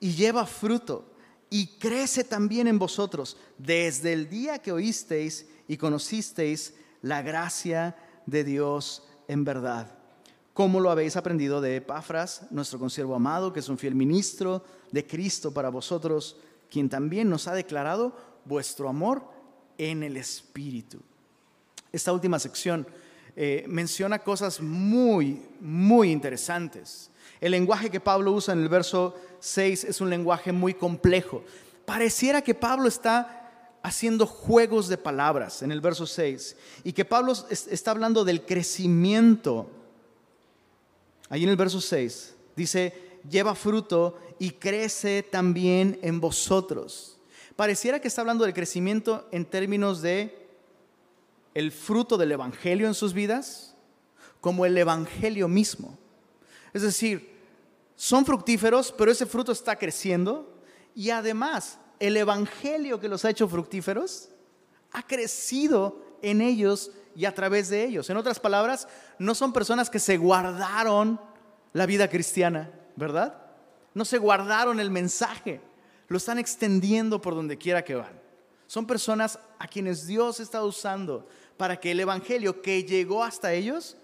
y 0.00 0.12
lleva 0.14 0.46
fruto, 0.46 1.10
y 1.50 1.78
crece 1.78 2.24
también 2.24 2.66
en 2.66 2.78
vosotros, 2.78 3.36
desde 3.58 4.12
el 4.12 4.28
día 4.28 4.58
que 4.58 4.72
oísteis 4.72 5.46
y 5.68 5.76
conocisteis 5.76 6.74
la 7.00 7.22
gracia 7.22 7.96
de 8.26 8.44
Dios 8.44 9.04
en 9.28 9.44
verdad. 9.44 9.98
Como 10.52 10.80
lo 10.80 10.90
habéis 10.90 11.16
aprendido 11.16 11.60
de 11.60 11.76
Epafras, 11.76 12.46
nuestro 12.50 12.78
consiervo 12.78 13.14
amado, 13.14 13.52
que 13.52 13.60
es 13.60 13.68
un 13.68 13.78
fiel 13.78 13.94
ministro 13.94 14.64
de 14.92 15.06
Cristo 15.06 15.52
para 15.52 15.68
vosotros, 15.68 16.36
quien 16.70 16.88
también 16.88 17.28
nos 17.28 17.48
ha 17.48 17.54
declarado 17.54 18.16
vuestro 18.44 18.88
amor 18.88 19.24
en 19.78 20.02
el 20.02 20.16
Espíritu. 20.16 21.00
Esta 21.92 22.12
última 22.12 22.38
sección 22.38 22.86
eh, 23.36 23.64
menciona 23.66 24.20
cosas 24.20 24.60
muy, 24.60 25.42
muy 25.60 26.10
interesantes. 26.10 27.10
El 27.40 27.52
lenguaje 27.52 27.90
que 27.90 28.00
Pablo 28.00 28.32
usa 28.32 28.54
en 28.54 28.62
el 28.62 28.68
verso 28.68 29.14
6 29.40 29.84
es 29.84 30.00
un 30.00 30.08
lenguaje 30.08 30.52
muy 30.52 30.74
complejo. 30.74 31.42
Pareciera 31.84 32.42
que 32.42 32.54
Pablo 32.54 32.88
está 32.88 33.44
haciendo 33.82 34.26
juegos 34.26 34.88
de 34.88 34.96
palabras 34.96 35.62
en 35.62 35.70
el 35.70 35.80
verso 35.80 36.06
6 36.06 36.56
y 36.84 36.92
que 36.92 37.04
Pablo 37.04 37.34
está 37.50 37.90
hablando 37.90 38.24
del 38.24 38.46
crecimiento. 38.46 39.68
Ahí 41.28 41.42
en 41.42 41.50
el 41.50 41.56
verso 41.56 41.80
6 41.80 42.34
dice, 42.56 43.18
lleva 43.28 43.54
fruto 43.54 44.18
y 44.38 44.52
crece 44.52 45.22
también 45.22 45.98
en 46.02 46.20
vosotros. 46.20 47.18
Pareciera 47.56 48.00
que 48.00 48.08
está 48.08 48.20
hablando 48.20 48.44
del 48.44 48.54
crecimiento 48.54 49.28
en 49.32 49.44
términos 49.44 50.02
de 50.02 50.43
el 51.54 51.72
fruto 51.72 52.16
del 52.16 52.32
Evangelio 52.32 52.86
en 52.86 52.94
sus 52.94 53.14
vidas 53.14 53.76
como 54.40 54.66
el 54.66 54.76
Evangelio 54.76 55.48
mismo. 55.48 55.96
Es 56.72 56.82
decir, 56.82 57.34
son 57.96 58.26
fructíferos, 58.26 58.92
pero 58.92 59.10
ese 59.10 59.26
fruto 59.26 59.52
está 59.52 59.76
creciendo 59.76 60.60
y 60.94 61.10
además 61.10 61.78
el 62.00 62.16
Evangelio 62.16 63.00
que 63.00 63.08
los 63.08 63.24
ha 63.24 63.30
hecho 63.30 63.48
fructíferos 63.48 64.28
ha 64.92 65.06
crecido 65.06 66.02
en 66.22 66.40
ellos 66.40 66.90
y 67.16 67.24
a 67.24 67.34
través 67.34 67.68
de 67.68 67.84
ellos. 67.84 68.10
En 68.10 68.16
otras 68.16 68.40
palabras, 68.40 68.88
no 69.18 69.34
son 69.34 69.52
personas 69.52 69.90
que 69.90 69.98
se 69.98 70.16
guardaron 70.16 71.20
la 71.72 71.86
vida 71.86 72.08
cristiana, 72.08 72.70
¿verdad? 72.96 73.40
No 73.94 74.04
se 74.04 74.18
guardaron 74.18 74.80
el 74.80 74.90
mensaje, 74.90 75.60
lo 76.08 76.16
están 76.16 76.38
extendiendo 76.38 77.20
por 77.20 77.34
donde 77.34 77.58
quiera 77.58 77.84
que 77.84 77.94
van. 77.94 78.20
Son 78.66 78.86
personas 78.86 79.38
a 79.58 79.68
quienes 79.68 80.06
Dios 80.06 80.40
está 80.40 80.64
usando 80.64 81.28
para 81.56 81.78
que 81.78 81.90
el 81.92 82.00
Evangelio 82.00 82.62
que 82.62 82.84
llegó 82.84 83.22
hasta 83.22 83.52
ellos 83.52 83.96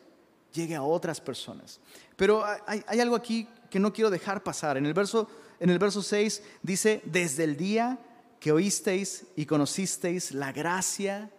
llegue 0.53 0.75
a 0.75 0.83
otras 0.83 1.21
personas. 1.21 1.81
Pero 2.17 2.45
hay, 2.67 3.01
algo 3.01 3.17
aquí 3.17 3.49
que 3.71 3.81
no 3.81 3.93
quiero 3.93 4.11
dejar 4.11 4.43
pasar. 4.43 4.77
En 4.77 4.87
el, 4.87 4.95
verso, 4.95 5.29
en 5.59 5.71
el 5.71 5.79
verso 5.79 6.03
6 6.03 6.43
dice, 6.63 7.03
desde 7.05 7.45
el 7.45 7.57
día 7.57 7.99
que 8.39 8.53
oísteis 8.53 9.27
y 9.37 9.47
conocisteis 9.47 10.33
la 10.33 10.53
gracia 10.53 11.31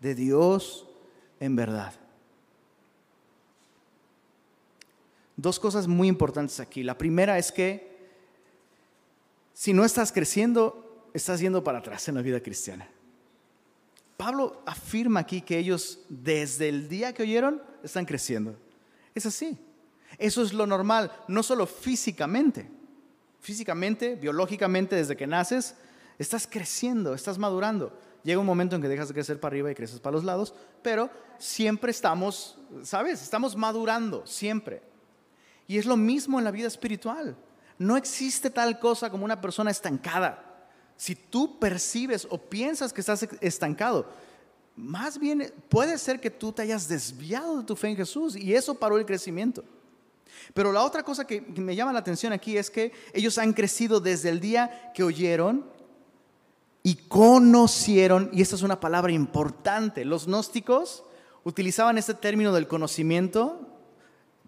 de 0.00 0.14
Dios 0.14 0.86
en 1.38 1.56
verdad. 1.56 1.94
Dos 5.36 5.58
cosas 5.58 5.86
muy 5.86 6.08
importantes 6.08 6.60
aquí. 6.60 6.82
La 6.82 6.98
primera 6.98 7.38
es 7.38 7.50
que 7.50 7.90
si 9.54 9.72
no 9.72 9.84
estás 9.84 10.12
creciendo, 10.12 11.08
estás 11.14 11.40
yendo 11.40 11.64
para 11.64 11.78
atrás 11.78 12.08
en 12.08 12.14
la 12.14 12.22
vida 12.22 12.40
cristiana. 12.40 12.88
Pablo 14.20 14.62
afirma 14.66 15.20
aquí 15.20 15.40
que 15.40 15.56
ellos 15.56 16.00
desde 16.10 16.68
el 16.68 16.90
día 16.90 17.14
que 17.14 17.22
oyeron 17.22 17.62
están 17.82 18.04
creciendo. 18.04 18.54
Es 19.14 19.24
así. 19.24 19.58
Eso 20.18 20.42
es 20.42 20.52
lo 20.52 20.66
normal, 20.66 21.10
no 21.26 21.42
solo 21.42 21.64
físicamente. 21.66 22.70
Físicamente, 23.40 24.16
biológicamente, 24.16 24.94
desde 24.94 25.16
que 25.16 25.26
naces, 25.26 25.74
estás 26.18 26.46
creciendo, 26.46 27.14
estás 27.14 27.38
madurando. 27.38 27.98
Llega 28.22 28.38
un 28.38 28.44
momento 28.44 28.76
en 28.76 28.82
que 28.82 28.88
dejas 28.88 29.08
de 29.08 29.14
crecer 29.14 29.40
para 29.40 29.54
arriba 29.54 29.70
y 29.70 29.74
creces 29.74 30.00
para 30.00 30.16
los 30.16 30.24
lados, 30.24 30.52
pero 30.82 31.08
siempre 31.38 31.90
estamos, 31.90 32.58
¿sabes? 32.82 33.22
Estamos 33.22 33.56
madurando, 33.56 34.26
siempre. 34.26 34.82
Y 35.66 35.78
es 35.78 35.86
lo 35.86 35.96
mismo 35.96 36.38
en 36.38 36.44
la 36.44 36.50
vida 36.50 36.68
espiritual. 36.68 37.38
No 37.78 37.96
existe 37.96 38.50
tal 38.50 38.78
cosa 38.80 39.08
como 39.08 39.24
una 39.24 39.40
persona 39.40 39.70
estancada 39.70 40.49
si 41.00 41.14
tú 41.14 41.58
percibes 41.58 42.26
o 42.28 42.36
piensas 42.36 42.92
que 42.92 43.00
estás 43.00 43.26
estancado, 43.40 44.04
más 44.76 45.18
bien 45.18 45.50
puede 45.70 45.96
ser 45.96 46.20
que 46.20 46.28
tú 46.28 46.52
te 46.52 46.60
hayas 46.60 46.88
desviado 46.88 47.56
de 47.56 47.64
tu 47.64 47.74
fe 47.74 47.88
en 47.88 47.96
Jesús 47.96 48.36
y 48.36 48.54
eso 48.54 48.74
paró 48.74 48.98
el 48.98 49.06
crecimiento. 49.06 49.64
Pero 50.52 50.72
la 50.72 50.84
otra 50.84 51.02
cosa 51.02 51.26
que 51.26 51.40
me 51.40 51.74
llama 51.74 51.94
la 51.94 52.00
atención 52.00 52.34
aquí 52.34 52.58
es 52.58 52.68
que 52.68 52.92
ellos 53.14 53.38
han 53.38 53.54
crecido 53.54 53.98
desde 53.98 54.28
el 54.28 54.40
día 54.40 54.92
que 54.94 55.02
oyeron 55.02 55.64
y 56.82 56.96
conocieron, 56.96 58.28
y 58.30 58.42
esta 58.42 58.56
es 58.56 58.62
una 58.62 58.78
palabra 58.78 59.10
importante, 59.10 60.04
los 60.04 60.26
gnósticos 60.26 61.02
utilizaban 61.44 61.96
este 61.96 62.12
término 62.12 62.52
del 62.52 62.68
conocimiento 62.68 63.66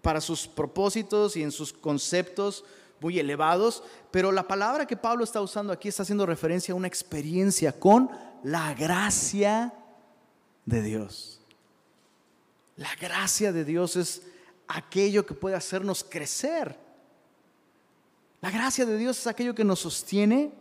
para 0.03 0.21
sus 0.21 0.47
propósitos 0.47 1.35
y 1.35 1.41
en 1.41 1.51
sus 1.51 1.73
conceptos 1.73 2.63
muy 3.03 3.19
elevados, 3.19 3.83
pero 4.11 4.31
la 4.31 4.47
palabra 4.47 4.87
que 4.87 4.95
Pablo 4.95 5.25
está 5.25 5.41
usando 5.41 5.73
aquí 5.73 5.89
está 5.89 6.03
haciendo 6.03 6.25
referencia 6.25 6.73
a 6.73 6.77
una 6.77 6.87
experiencia 6.87 7.77
con 7.77 8.09
la 8.43 8.73
gracia 8.73 9.73
de 10.65 10.81
Dios. 10.81 11.41
La 12.77 12.95
gracia 12.95 13.51
de 13.51 13.65
Dios 13.65 13.97
es 13.97 14.23
aquello 14.69 15.25
que 15.25 15.33
puede 15.33 15.57
hacernos 15.57 16.03
crecer. 16.03 16.77
La 18.41 18.49
gracia 18.49 18.85
de 18.85 18.97
Dios 18.97 19.19
es 19.19 19.27
aquello 19.27 19.53
que 19.53 19.65
nos 19.65 19.79
sostiene 19.79 20.53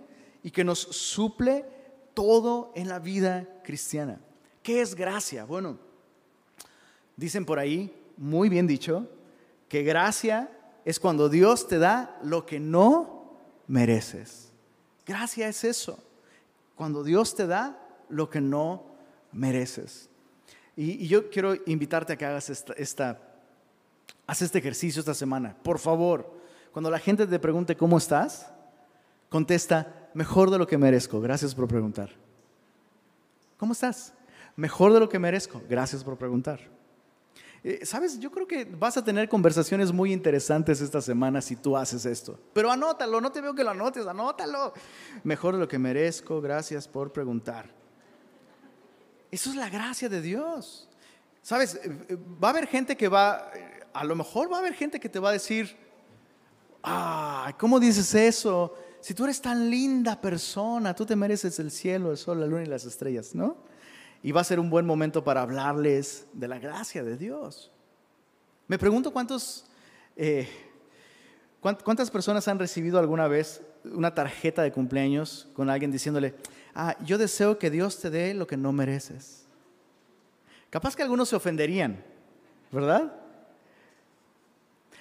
y 0.42 0.50
que 0.50 0.64
nos 0.64 0.80
suple 0.80 1.64
todo 2.12 2.72
en 2.74 2.88
la 2.88 2.98
vida 2.98 3.48
cristiana. 3.62 4.20
¿Qué 4.64 4.80
es 4.80 4.96
gracia? 4.96 5.44
Bueno, 5.44 5.78
dicen 7.16 7.44
por 7.46 7.60
ahí, 7.60 7.94
muy 8.16 8.48
bien 8.48 8.66
dicho, 8.66 9.08
que 9.68 9.84
gracia 9.84 10.50
es 10.84 10.98
cuando 10.98 11.28
Dios 11.28 11.68
te 11.68 11.78
da 11.78 12.18
lo 12.22 12.44
que 12.46 12.58
no 12.58 13.38
mereces. 13.66 14.52
Gracia 15.06 15.48
es 15.48 15.64
eso, 15.64 15.98
cuando 16.74 17.04
Dios 17.04 17.34
te 17.34 17.46
da 17.46 17.78
lo 18.08 18.30
que 18.30 18.40
no 18.40 18.84
mereces. 19.32 20.08
Y, 20.76 21.06
yo 21.06 21.30
quiero 21.30 21.54
invitarte 21.66 22.12
a 22.12 22.16
que 22.16 22.24
hagas 22.24 22.50
esta, 22.50 23.18
haz 24.26 24.42
este 24.42 24.58
ejercicio 24.58 25.00
esta 25.00 25.14
semana. 25.14 25.56
Por 25.62 25.78
favor, 25.78 26.32
cuando 26.72 26.90
la 26.90 26.98
gente 26.98 27.26
te 27.26 27.38
pregunte 27.38 27.76
cómo 27.76 27.98
estás, 27.98 28.50
contesta, 29.28 30.08
mejor 30.14 30.50
de 30.50 30.58
lo 30.58 30.66
que 30.66 30.78
merezco. 30.78 31.20
Gracias 31.20 31.54
por 31.54 31.68
preguntar. 31.68 32.10
¿Cómo 33.56 33.72
estás? 33.72 34.14
Mejor 34.56 34.92
de 34.92 35.00
lo 35.00 35.08
que 35.08 35.18
merezco. 35.18 35.62
Gracias 35.68 36.02
por 36.02 36.16
preguntar. 36.16 36.60
Eh, 37.64 37.86
Sabes, 37.86 38.18
yo 38.18 38.30
creo 38.30 38.46
que 38.46 38.64
vas 38.64 38.96
a 38.96 39.04
tener 39.04 39.28
conversaciones 39.28 39.92
muy 39.92 40.12
interesantes 40.12 40.80
esta 40.80 41.00
semana 41.00 41.40
si 41.40 41.54
tú 41.54 41.76
haces 41.76 42.04
esto. 42.06 42.38
Pero 42.52 42.70
anótalo, 42.70 43.20
no 43.20 43.30
te 43.30 43.40
veo 43.40 43.54
que 43.54 43.62
lo 43.62 43.70
anotes, 43.70 44.06
anótalo. 44.06 44.72
Mejor 45.22 45.54
de 45.54 45.60
lo 45.60 45.68
que 45.68 45.78
merezco, 45.78 46.40
gracias 46.40 46.88
por 46.88 47.12
preguntar. 47.12 47.70
Eso 49.30 49.50
es 49.50 49.56
la 49.56 49.70
gracia 49.70 50.08
de 50.08 50.20
Dios. 50.20 50.88
Sabes, 51.40 51.76
eh, 51.76 52.06
eh, 52.08 52.16
va 52.42 52.48
a 52.48 52.50
haber 52.50 52.66
gente 52.66 52.96
que 52.96 53.08
va, 53.08 53.50
a 53.92 54.04
lo 54.04 54.16
mejor 54.16 54.50
va 54.50 54.56
a 54.56 54.60
haber 54.60 54.74
gente 54.74 54.98
que 54.98 55.08
te 55.08 55.20
va 55.20 55.30
a 55.30 55.32
decir, 55.32 55.76
ah, 56.82 57.54
¿cómo 57.58 57.78
dices 57.78 58.14
eso? 58.14 58.74
Si 59.00 59.14
tú 59.14 59.24
eres 59.24 59.40
tan 59.40 59.70
linda 59.70 60.20
persona, 60.20 60.94
tú 60.94 61.06
te 61.06 61.16
mereces 61.16 61.58
el 61.60 61.70
cielo, 61.70 62.10
el 62.10 62.16
sol, 62.16 62.40
la 62.40 62.46
luna 62.46 62.62
y 62.62 62.66
las 62.66 62.84
estrellas, 62.84 63.34
¿no? 63.34 63.56
Y 64.22 64.32
va 64.32 64.40
a 64.40 64.44
ser 64.44 64.60
un 64.60 64.70
buen 64.70 64.86
momento 64.86 65.24
para 65.24 65.42
hablarles 65.42 66.26
de 66.32 66.48
la 66.48 66.58
gracia 66.58 67.02
de 67.02 67.16
Dios. 67.16 67.70
Me 68.68 68.78
pregunto 68.78 69.12
cuántos, 69.12 69.66
eh, 70.16 70.48
cuántas 71.60 72.10
personas 72.10 72.46
han 72.48 72.58
recibido 72.58 72.98
alguna 72.98 73.26
vez 73.26 73.62
una 73.84 74.14
tarjeta 74.14 74.62
de 74.62 74.72
cumpleaños 74.72 75.48
con 75.54 75.68
alguien 75.68 75.90
diciéndole, 75.90 76.34
ah, 76.74 76.96
yo 77.04 77.18
deseo 77.18 77.58
que 77.58 77.70
Dios 77.70 77.98
te 77.98 78.10
dé 78.10 78.34
lo 78.34 78.46
que 78.46 78.56
no 78.56 78.72
mereces. 78.72 79.44
Capaz 80.70 80.96
que 80.96 81.02
algunos 81.02 81.28
se 81.28 81.36
ofenderían, 81.36 82.02
¿verdad? 82.70 83.12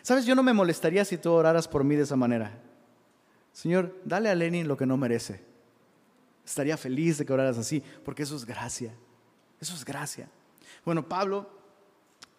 Sabes, 0.02 0.26
yo 0.26 0.36
no 0.36 0.44
me 0.44 0.54
molestaría 0.54 1.06
si 1.06 1.18
tú 1.18 1.32
oraras 1.32 1.68
por 1.68 1.84
mí 1.84 1.96
de 1.96 2.04
esa 2.04 2.16
manera. 2.16 2.52
Señor, 3.54 3.96
dale 4.04 4.30
a 4.30 4.36
Lenin 4.36 4.68
lo 4.68 4.76
que 4.76 4.86
no 4.86 4.98
merece. 4.98 5.42
Estaría 6.46 6.76
feliz 6.76 7.18
de 7.18 7.26
que 7.26 7.34
oraras 7.34 7.58
así, 7.58 7.84
porque 8.04 8.24
eso 8.24 8.36
es 8.36 8.46
gracia. 8.46 8.94
Eso 9.62 9.76
es 9.76 9.86
gracia. 9.86 10.28
Bueno, 10.84 11.08
Pablo 11.08 11.48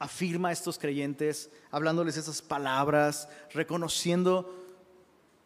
afirma 0.00 0.48
a 0.48 0.52
estos 0.52 0.76
creyentes, 0.76 1.48
hablándoles 1.70 2.16
esas 2.16 2.42
palabras, 2.42 3.28
reconociendo 3.52 4.52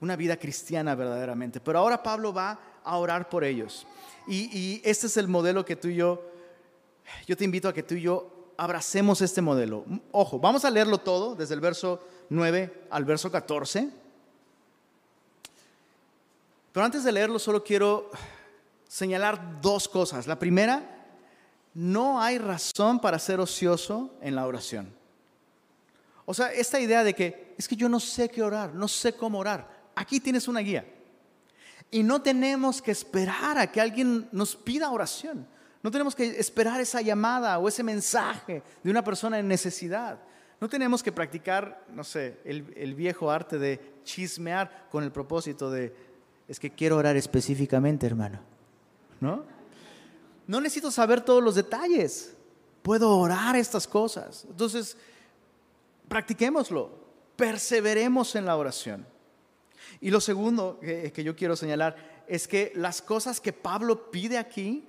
una 0.00 0.16
vida 0.16 0.38
cristiana 0.38 0.94
verdaderamente. 0.94 1.60
Pero 1.60 1.78
ahora 1.78 2.02
Pablo 2.02 2.32
va 2.32 2.58
a 2.82 2.96
orar 2.96 3.28
por 3.28 3.44
ellos. 3.44 3.86
Y, 4.26 4.80
este 4.82 5.06
es 5.06 5.18
el 5.18 5.28
modelo 5.28 5.64
que 5.66 5.76
tú 5.76 5.88
y 5.88 5.96
yo, 5.96 6.22
yo 7.26 7.36
te 7.36 7.44
invito 7.44 7.68
a 7.68 7.74
que 7.74 7.82
tú 7.82 7.94
y 7.94 8.00
yo 8.00 8.52
abracemos 8.56 9.20
este 9.20 9.42
modelo. 9.42 9.84
Ojo, 10.12 10.38
vamos 10.38 10.64
a 10.64 10.70
leerlo 10.70 10.98
todo, 10.98 11.34
desde 11.34 11.54
el 11.54 11.60
verso 11.60 12.02
9 12.30 12.86
al 12.90 13.04
verso 13.04 13.30
14. 13.30 13.90
Pero 16.72 16.84
antes 16.86 17.04
de 17.04 17.12
leerlo, 17.12 17.38
solo 17.38 17.62
quiero 17.62 18.10
señalar 18.88 19.60
dos 19.60 19.86
cosas. 19.86 20.26
La 20.26 20.38
primera 20.38 20.95
no 21.76 22.22
hay 22.22 22.38
razón 22.38 22.98
para 23.00 23.18
ser 23.18 23.38
ocioso 23.38 24.16
en 24.22 24.34
la 24.34 24.46
oración. 24.46 24.88
O 26.24 26.32
sea, 26.32 26.50
esta 26.50 26.80
idea 26.80 27.04
de 27.04 27.12
que 27.12 27.54
es 27.58 27.68
que 27.68 27.76
yo 27.76 27.86
no 27.86 28.00
sé 28.00 28.30
qué 28.30 28.42
orar, 28.42 28.74
no 28.74 28.88
sé 28.88 29.12
cómo 29.12 29.38
orar. 29.38 29.68
Aquí 29.94 30.18
tienes 30.18 30.48
una 30.48 30.60
guía. 30.60 30.86
Y 31.90 32.02
no 32.02 32.22
tenemos 32.22 32.80
que 32.80 32.92
esperar 32.92 33.58
a 33.58 33.70
que 33.70 33.82
alguien 33.82 34.26
nos 34.32 34.56
pida 34.56 34.90
oración. 34.90 35.46
No 35.82 35.90
tenemos 35.90 36.14
que 36.14 36.40
esperar 36.40 36.80
esa 36.80 37.02
llamada 37.02 37.58
o 37.58 37.68
ese 37.68 37.82
mensaje 37.82 38.62
de 38.82 38.90
una 38.90 39.04
persona 39.04 39.38
en 39.38 39.46
necesidad. 39.46 40.18
No 40.58 40.70
tenemos 40.70 41.02
que 41.02 41.12
practicar, 41.12 41.84
no 41.92 42.04
sé, 42.04 42.38
el, 42.46 42.72
el 42.74 42.94
viejo 42.94 43.30
arte 43.30 43.58
de 43.58 43.98
chismear 44.02 44.88
con 44.90 45.04
el 45.04 45.12
propósito 45.12 45.70
de, 45.70 45.94
es 46.48 46.58
que 46.58 46.70
quiero 46.70 46.96
orar 46.96 47.16
específicamente, 47.16 48.06
hermano. 48.06 48.40
¿No? 49.20 49.55
No 50.46 50.60
necesito 50.60 50.90
saber 50.90 51.20
todos 51.20 51.42
los 51.42 51.54
detalles. 51.54 52.34
Puedo 52.82 53.16
orar 53.18 53.56
estas 53.56 53.86
cosas. 53.86 54.44
Entonces, 54.48 54.96
practiquémoslo. 56.08 56.90
Perseveremos 57.36 58.34
en 58.34 58.46
la 58.46 58.56
oración. 58.56 59.06
Y 60.00 60.10
lo 60.10 60.20
segundo 60.20 60.78
que, 60.80 61.22
yo 61.24 61.36
quiero 61.36 61.56
señalar 61.56 62.24
es 62.28 62.46
que 62.46 62.72
las 62.74 63.02
cosas 63.02 63.40
que 63.40 63.52
Pablo 63.52 64.10
pide 64.10 64.38
aquí 64.38 64.84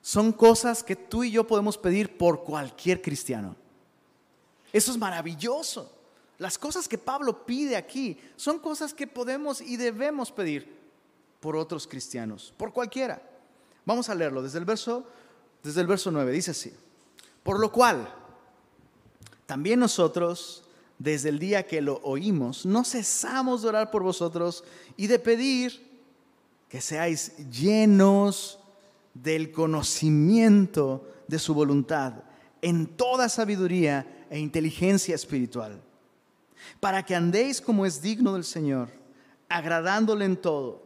son 0.00 0.32
cosas 0.32 0.82
que 0.82 0.96
tú 0.96 1.24
y 1.24 1.30
yo 1.30 1.46
podemos 1.46 1.76
pedir 1.76 2.16
por 2.16 2.44
cualquier 2.44 3.02
cristiano. 3.02 3.56
Eso 4.72 4.92
es 4.92 4.98
maravilloso. 4.98 5.92
Las 6.38 6.58
cosas 6.58 6.86
que 6.86 6.98
Pablo 6.98 7.46
pide 7.46 7.76
aquí 7.76 8.18
son 8.36 8.58
cosas 8.58 8.92
que 8.92 9.06
podemos 9.06 9.60
y 9.60 9.76
debemos 9.76 10.30
pedir 10.30 10.74
por 11.40 11.56
otros 11.56 11.86
cristianos, 11.86 12.52
por 12.56 12.72
cualquiera. 12.72 13.22
Vamos 13.86 14.10
a 14.10 14.14
leerlo 14.14 14.42
desde 14.42 14.58
el 14.58 14.64
verso, 14.64 15.06
desde 15.62 15.80
el 15.80 15.86
verso 15.86 16.10
9. 16.10 16.32
Dice 16.32 16.50
así. 16.50 16.74
Por 17.42 17.60
lo 17.60 17.70
cual, 17.70 18.12
también 19.46 19.78
nosotros, 19.78 20.64
desde 20.98 21.28
el 21.28 21.38
día 21.38 21.66
que 21.66 21.80
lo 21.80 22.00
oímos, 22.02 22.66
no 22.66 22.84
cesamos 22.84 23.62
de 23.62 23.68
orar 23.68 23.90
por 23.92 24.02
vosotros 24.02 24.64
y 24.96 25.06
de 25.06 25.20
pedir 25.20 25.86
que 26.68 26.80
seáis 26.80 27.36
llenos 27.48 28.58
del 29.14 29.52
conocimiento 29.52 31.08
de 31.28 31.38
su 31.38 31.54
voluntad 31.54 32.24
en 32.62 32.86
toda 32.86 33.28
sabiduría 33.28 34.26
e 34.28 34.40
inteligencia 34.40 35.14
espiritual, 35.14 35.80
para 36.80 37.04
que 37.04 37.14
andéis 37.14 37.60
como 37.60 37.86
es 37.86 38.02
digno 38.02 38.34
del 38.34 38.42
Señor, 38.42 38.90
agradándole 39.48 40.24
en 40.24 40.36
todo 40.36 40.85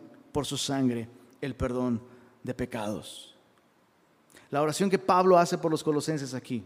por 0.31 0.45
su 0.45 0.57
sangre 0.57 1.09
el 1.41 1.55
perdón 1.55 2.01
de 2.43 2.53
pecados. 2.53 3.35
La 4.49 4.61
oración 4.61 4.89
que 4.89 4.99
Pablo 4.99 5.37
hace 5.37 5.57
por 5.57 5.71
los 5.71 5.83
colosenses 5.83 6.33
aquí 6.33 6.63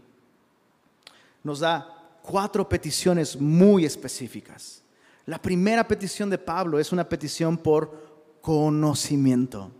nos 1.42 1.60
da 1.60 2.18
cuatro 2.22 2.68
peticiones 2.68 3.40
muy 3.40 3.84
específicas. 3.84 4.82
La 5.24 5.40
primera 5.40 5.86
petición 5.86 6.28
de 6.28 6.38
Pablo 6.38 6.78
es 6.78 6.92
una 6.92 7.08
petición 7.08 7.56
por 7.56 8.38
conocimiento. 8.40 9.70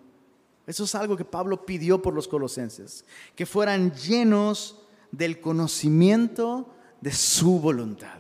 Eso 0.67 0.85
es 0.85 0.95
algo 0.95 1.17
que 1.17 1.25
Pablo 1.25 1.65
pidió 1.65 2.03
por 2.03 2.15
los 2.15 2.27
colosenses, 2.27 3.05
que 3.35 3.47
fueran 3.47 3.93
llenos 3.93 4.83
del 5.13 5.41
conocimiento 5.41 6.75
de 7.01 7.13
su 7.13 7.61
voluntad. 7.61 8.19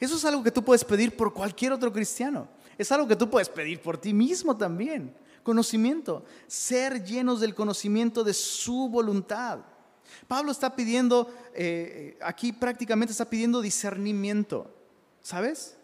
Eso 0.00 0.16
es 0.16 0.24
algo 0.24 0.42
que 0.42 0.50
tú 0.50 0.64
puedes 0.64 0.84
pedir 0.84 1.16
por 1.16 1.32
cualquier 1.32 1.72
otro 1.72 1.92
cristiano. 1.92 2.48
Es 2.78 2.92
algo 2.92 3.08
que 3.08 3.16
tú 3.16 3.28
puedes 3.28 3.48
pedir 3.48 3.82
por 3.82 3.98
ti 3.98 4.14
mismo 4.14 4.56
también. 4.56 5.12
Conocimiento, 5.42 6.24
ser 6.46 7.04
llenos 7.04 7.40
del 7.40 7.54
conocimiento 7.54 8.22
de 8.22 8.32
su 8.32 8.88
voluntad. 8.88 9.58
Pablo 10.26 10.52
está 10.52 10.74
pidiendo, 10.74 11.32
eh, 11.54 12.16
aquí 12.22 12.52
prácticamente 12.52 13.12
está 13.12 13.28
pidiendo 13.28 13.60
discernimiento, 13.60 14.72
¿sabes? 15.20 15.76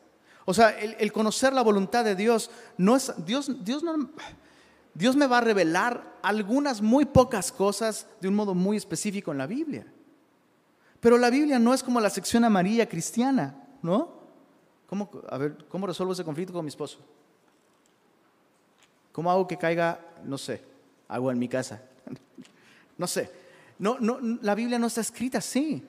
O 0.44 0.54
sea, 0.54 0.70
el, 0.70 1.12
conocer 1.12 1.52
la 1.52 1.62
voluntad 1.62 2.04
de 2.04 2.14
Dios, 2.14 2.50
no 2.76 2.96
es, 2.96 3.12
Dios, 3.24 3.64
Dios, 3.64 3.82
no, 3.82 4.10
Dios 4.92 5.16
me 5.16 5.26
va 5.26 5.38
a 5.38 5.40
revelar 5.40 6.18
algunas 6.22 6.82
muy 6.82 7.06
pocas 7.06 7.50
cosas 7.50 8.06
de 8.20 8.28
un 8.28 8.34
modo 8.34 8.54
muy 8.54 8.76
específico 8.76 9.32
en 9.32 9.38
la 9.38 9.46
Biblia. 9.46 9.86
Pero 11.00 11.18
la 11.18 11.30
Biblia 11.30 11.58
no 11.58 11.74
es 11.74 11.82
como 11.82 12.00
la 12.00 12.10
sección 12.10 12.44
amarilla 12.44 12.88
cristiana, 12.88 13.56
¿no? 13.82 14.23
¿Cómo, 14.94 15.10
a 15.28 15.38
ver, 15.38 15.56
¿cómo 15.68 15.88
resuelvo 15.88 16.12
ese 16.12 16.22
conflicto 16.22 16.52
con 16.52 16.64
mi 16.64 16.68
esposo? 16.68 17.00
¿Cómo 19.10 19.28
hago 19.28 19.44
que 19.44 19.58
caiga, 19.58 19.98
no 20.22 20.38
sé, 20.38 20.62
agua 21.08 21.32
en 21.32 21.38
mi 21.40 21.48
casa? 21.48 21.82
no 22.96 23.08
sé. 23.08 23.28
No, 23.80 23.98
no, 23.98 24.20
la 24.40 24.54
Biblia 24.54 24.78
no 24.78 24.86
está 24.86 25.00
escrita 25.00 25.38
así. 25.38 25.84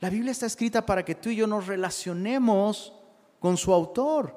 La 0.00 0.08
Biblia 0.08 0.32
está 0.32 0.46
escrita 0.46 0.86
para 0.86 1.04
que 1.04 1.14
tú 1.14 1.28
y 1.28 1.36
yo 1.36 1.46
nos 1.46 1.66
relacionemos 1.66 2.94
con 3.40 3.58
su 3.58 3.74
autor. 3.74 4.34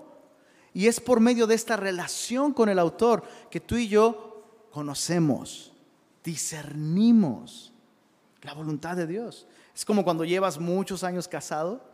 Y 0.73 0.87
es 0.87 0.99
por 0.99 1.21
medio 1.21 1.47
de 1.47 1.55
esta 1.55 1.77
relación 1.77 2.51
con 2.51 2.67
el 2.67 2.77
autor 2.77 3.23
que 3.49 3.61
tú 3.61 3.77
y 3.77 3.87
yo 3.87 4.43
conocemos, 4.71 5.71
discernimos 6.25 7.71
la 8.41 8.53
voluntad 8.53 8.97
de 8.97 9.07
Dios. 9.07 9.47
Es 9.73 9.85
como 9.85 10.03
cuando 10.03 10.25
llevas 10.25 10.59
muchos 10.59 11.05
años 11.05 11.25
casado 11.25 11.88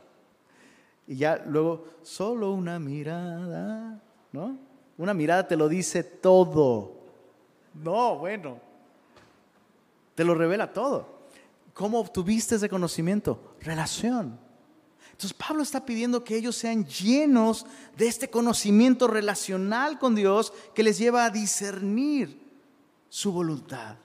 y 1.07 1.17
ya 1.17 1.43
luego 1.45 1.85
solo 2.01 2.51
una 2.51 2.79
mirada, 2.79 4.01
¿no? 4.31 4.57
Una 4.97 5.13
mirada 5.13 5.47
te 5.47 5.55
lo 5.55 5.67
dice 5.67 6.03
todo. 6.03 6.93
No, 7.73 8.17
bueno, 8.17 8.57
te 10.15 10.23
lo 10.23 10.33
revela 10.33 10.71
todo. 10.71 11.07
¿Cómo 11.73 11.99
obtuviste 11.99 12.55
ese 12.55 12.69
conocimiento? 12.69 13.55
Relación. 13.59 14.39
Entonces 15.11 15.33
Pablo 15.33 15.61
está 15.61 15.85
pidiendo 15.85 16.23
que 16.23 16.35
ellos 16.35 16.55
sean 16.55 16.85
llenos 16.85 17.65
de 17.97 18.07
este 18.07 18.29
conocimiento 18.29 19.07
relacional 19.07 19.99
con 19.99 20.15
Dios 20.15 20.53
que 20.73 20.83
les 20.83 20.97
lleva 20.97 21.25
a 21.25 21.29
discernir 21.29 22.39
su 23.09 23.31
voluntad, 23.31 23.97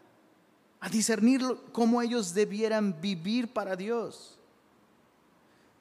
a 0.81 0.89
discernir 0.89 1.43
cómo 1.73 2.03
ellos 2.03 2.35
debieran 2.35 3.01
vivir 3.01 3.53
para 3.53 3.77
Dios. 3.77 4.40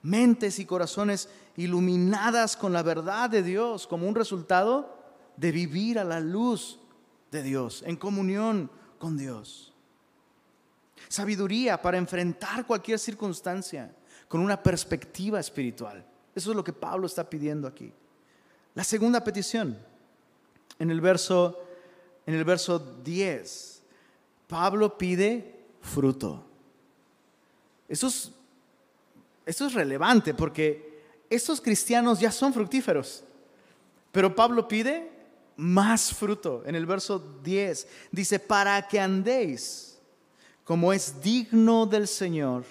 Mentes 0.02 0.60
y 0.60 0.66
corazones 0.66 1.30
iluminadas 1.58 2.56
con 2.56 2.72
la 2.72 2.84
verdad 2.84 3.30
de 3.30 3.44
Dios 3.44 3.88
como 3.88 4.08
un 4.08 4.16
resultado 4.16 4.98
de 5.38 5.52
vivir 5.52 6.00
a 6.00 6.04
la 6.04 6.20
luz 6.20 6.80
de 7.32 7.44
Dios, 7.44 7.84
en 7.86 7.96
comunión 7.96 8.72
con 8.98 9.18
Dios 9.18 9.70
sabiduría 11.10 11.82
para 11.82 11.98
enfrentar 11.98 12.66
cualquier 12.66 13.00
circunstancia 13.00 13.92
con 14.28 14.42
una 14.42 14.62
perspectiva 14.62 15.40
espiritual. 15.40 16.06
Eso 16.36 16.52
es 16.52 16.56
lo 16.56 16.64
que 16.64 16.72
Pablo 16.72 17.08
está 17.08 17.28
pidiendo 17.28 17.68
aquí. 17.68 17.92
La 18.76 18.84
segunda 18.84 19.24
petición, 19.24 19.78
en 20.78 20.92
el 20.92 21.02
verso, 21.02 21.60
en 22.26 22.36
el 22.36 22.44
verso 22.44 22.80
10, 23.04 23.84
Pablo 24.48 24.98
pide 24.98 25.66
fruto. 25.82 26.46
Eso 27.88 28.08
es, 28.08 28.32
eso 29.50 29.66
es 29.66 29.74
relevante 29.74 30.36
porque 30.36 31.02
estos 31.28 31.60
cristianos 31.60 32.20
ya 32.20 32.32
son 32.32 32.54
fructíferos, 32.54 33.24
pero 34.12 34.36
Pablo 34.36 34.68
pide 34.68 35.10
más 35.56 36.14
fruto. 36.14 36.62
En 36.68 36.76
el 36.76 36.86
verso 36.86 37.40
10 37.44 37.88
dice, 38.12 38.38
para 38.38 38.88
que 38.88 39.00
andéis 39.00 39.98
como 40.64 40.94
es 40.94 41.20
digno 41.20 41.88
del 41.88 42.08
Señor, 42.08 42.64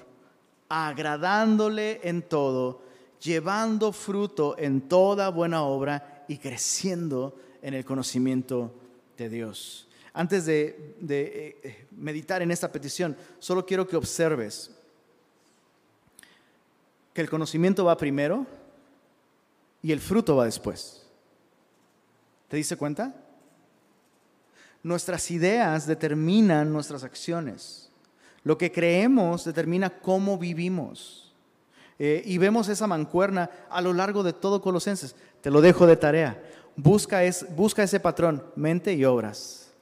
agradándole 0.68 1.98
en 2.04 2.22
todo, 2.22 2.82
llevando 3.20 3.92
fruto 3.92 4.54
en 4.56 4.82
toda 4.82 5.30
buena 5.30 5.64
obra 5.64 6.24
y 6.28 6.38
creciendo 6.38 7.34
en 7.60 7.74
el 7.74 7.84
conocimiento 7.84 8.72
de 9.16 9.28
Dios. 9.28 9.88
Antes 10.12 10.46
de, 10.46 10.94
eh, 11.08 11.86
meditar 11.90 12.40
en 12.40 12.52
esta 12.52 12.70
petición, 12.70 13.16
solo 13.40 13.66
quiero 13.66 13.88
que 13.88 13.96
observes 13.96 14.77
que 17.18 17.22
el 17.22 17.30
conocimiento 17.30 17.84
va 17.84 17.96
primero 17.96 18.46
y 19.82 19.90
el 19.90 19.98
fruto 19.98 20.36
va 20.36 20.44
después. 20.44 21.04
¿Te 22.46 22.56
diste 22.56 22.76
cuenta? 22.76 23.12
Nuestras 24.84 25.28
ideas 25.32 25.88
determinan 25.88 26.72
nuestras 26.72 27.02
acciones. 27.02 27.90
Lo 28.44 28.56
que 28.56 28.70
creemos 28.70 29.44
determina 29.44 29.98
cómo 29.98 30.38
vivimos. 30.38 31.34
Eh, 31.98 32.22
y 32.24 32.38
vemos 32.38 32.68
esa 32.68 32.86
mancuerna 32.86 33.50
a 33.68 33.80
lo 33.80 33.92
largo 33.92 34.22
de 34.22 34.32
todo 34.32 34.62
Colosenses. 34.62 35.16
Te 35.40 35.50
lo 35.50 35.60
dejo 35.60 35.88
de 35.88 35.96
tarea. 35.96 36.40
Busca, 36.76 37.24
es, 37.24 37.44
busca 37.56 37.82
ese 37.82 37.98
patrón, 37.98 38.44
mente 38.54 38.94
y 38.94 39.04
obras. 39.04 39.72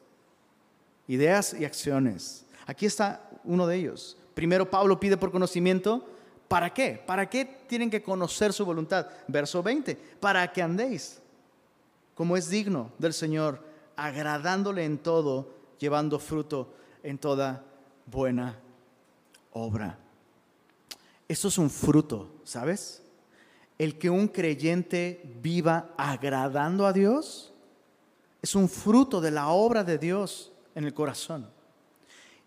Ideas 1.07 1.53
y 1.53 1.66
acciones. 1.66 2.47
Aquí 2.64 2.87
está 2.87 3.28
uno 3.45 3.66
de 3.66 3.76
ellos. 3.76 4.16
Primero 4.32 4.70
Pablo 4.70 4.99
pide 4.99 5.18
por 5.18 5.30
conocimiento. 5.30 6.15
¿Para 6.49 6.72
qué? 6.72 7.03
¿Para 7.05 7.28
qué 7.28 7.44
tienen 7.44 7.90
que 7.90 8.03
conocer 8.03 8.53
su 8.53 8.64
voluntad? 8.64 9.07
Verso 9.26 9.62
20. 9.62 9.97
Para 10.20 10.53
que 10.53 10.62
andéis 10.62 11.20
como 12.14 12.36
es 12.36 12.49
digno 12.49 12.92
del 12.99 13.12
Señor, 13.12 13.62
agradándole 13.94 14.84
en 14.84 14.99
todo, 14.99 15.51
llevando 15.78 16.18
fruto 16.18 16.74
en 17.03 17.18
toda 17.18 17.62
buena 18.07 18.59
obra. 19.53 19.99
Eso 21.28 21.49
es 21.49 21.59
un 21.59 21.68
fruto, 21.68 22.30
¿sabes? 22.44 23.03
El 23.78 23.99
que 23.99 24.09
un 24.09 24.28
creyente 24.28 25.20
viva 25.42 25.90
agradando 25.99 26.86
a 26.86 26.92
Dios 26.92 27.53
es 28.40 28.55
un 28.55 28.68
fruto 28.68 29.20
de 29.20 29.30
la 29.30 29.49
obra 29.49 29.84
de 29.84 29.99
Dios 29.99 30.53
en 30.74 30.84
el 30.84 30.94
corazón. 30.94 31.51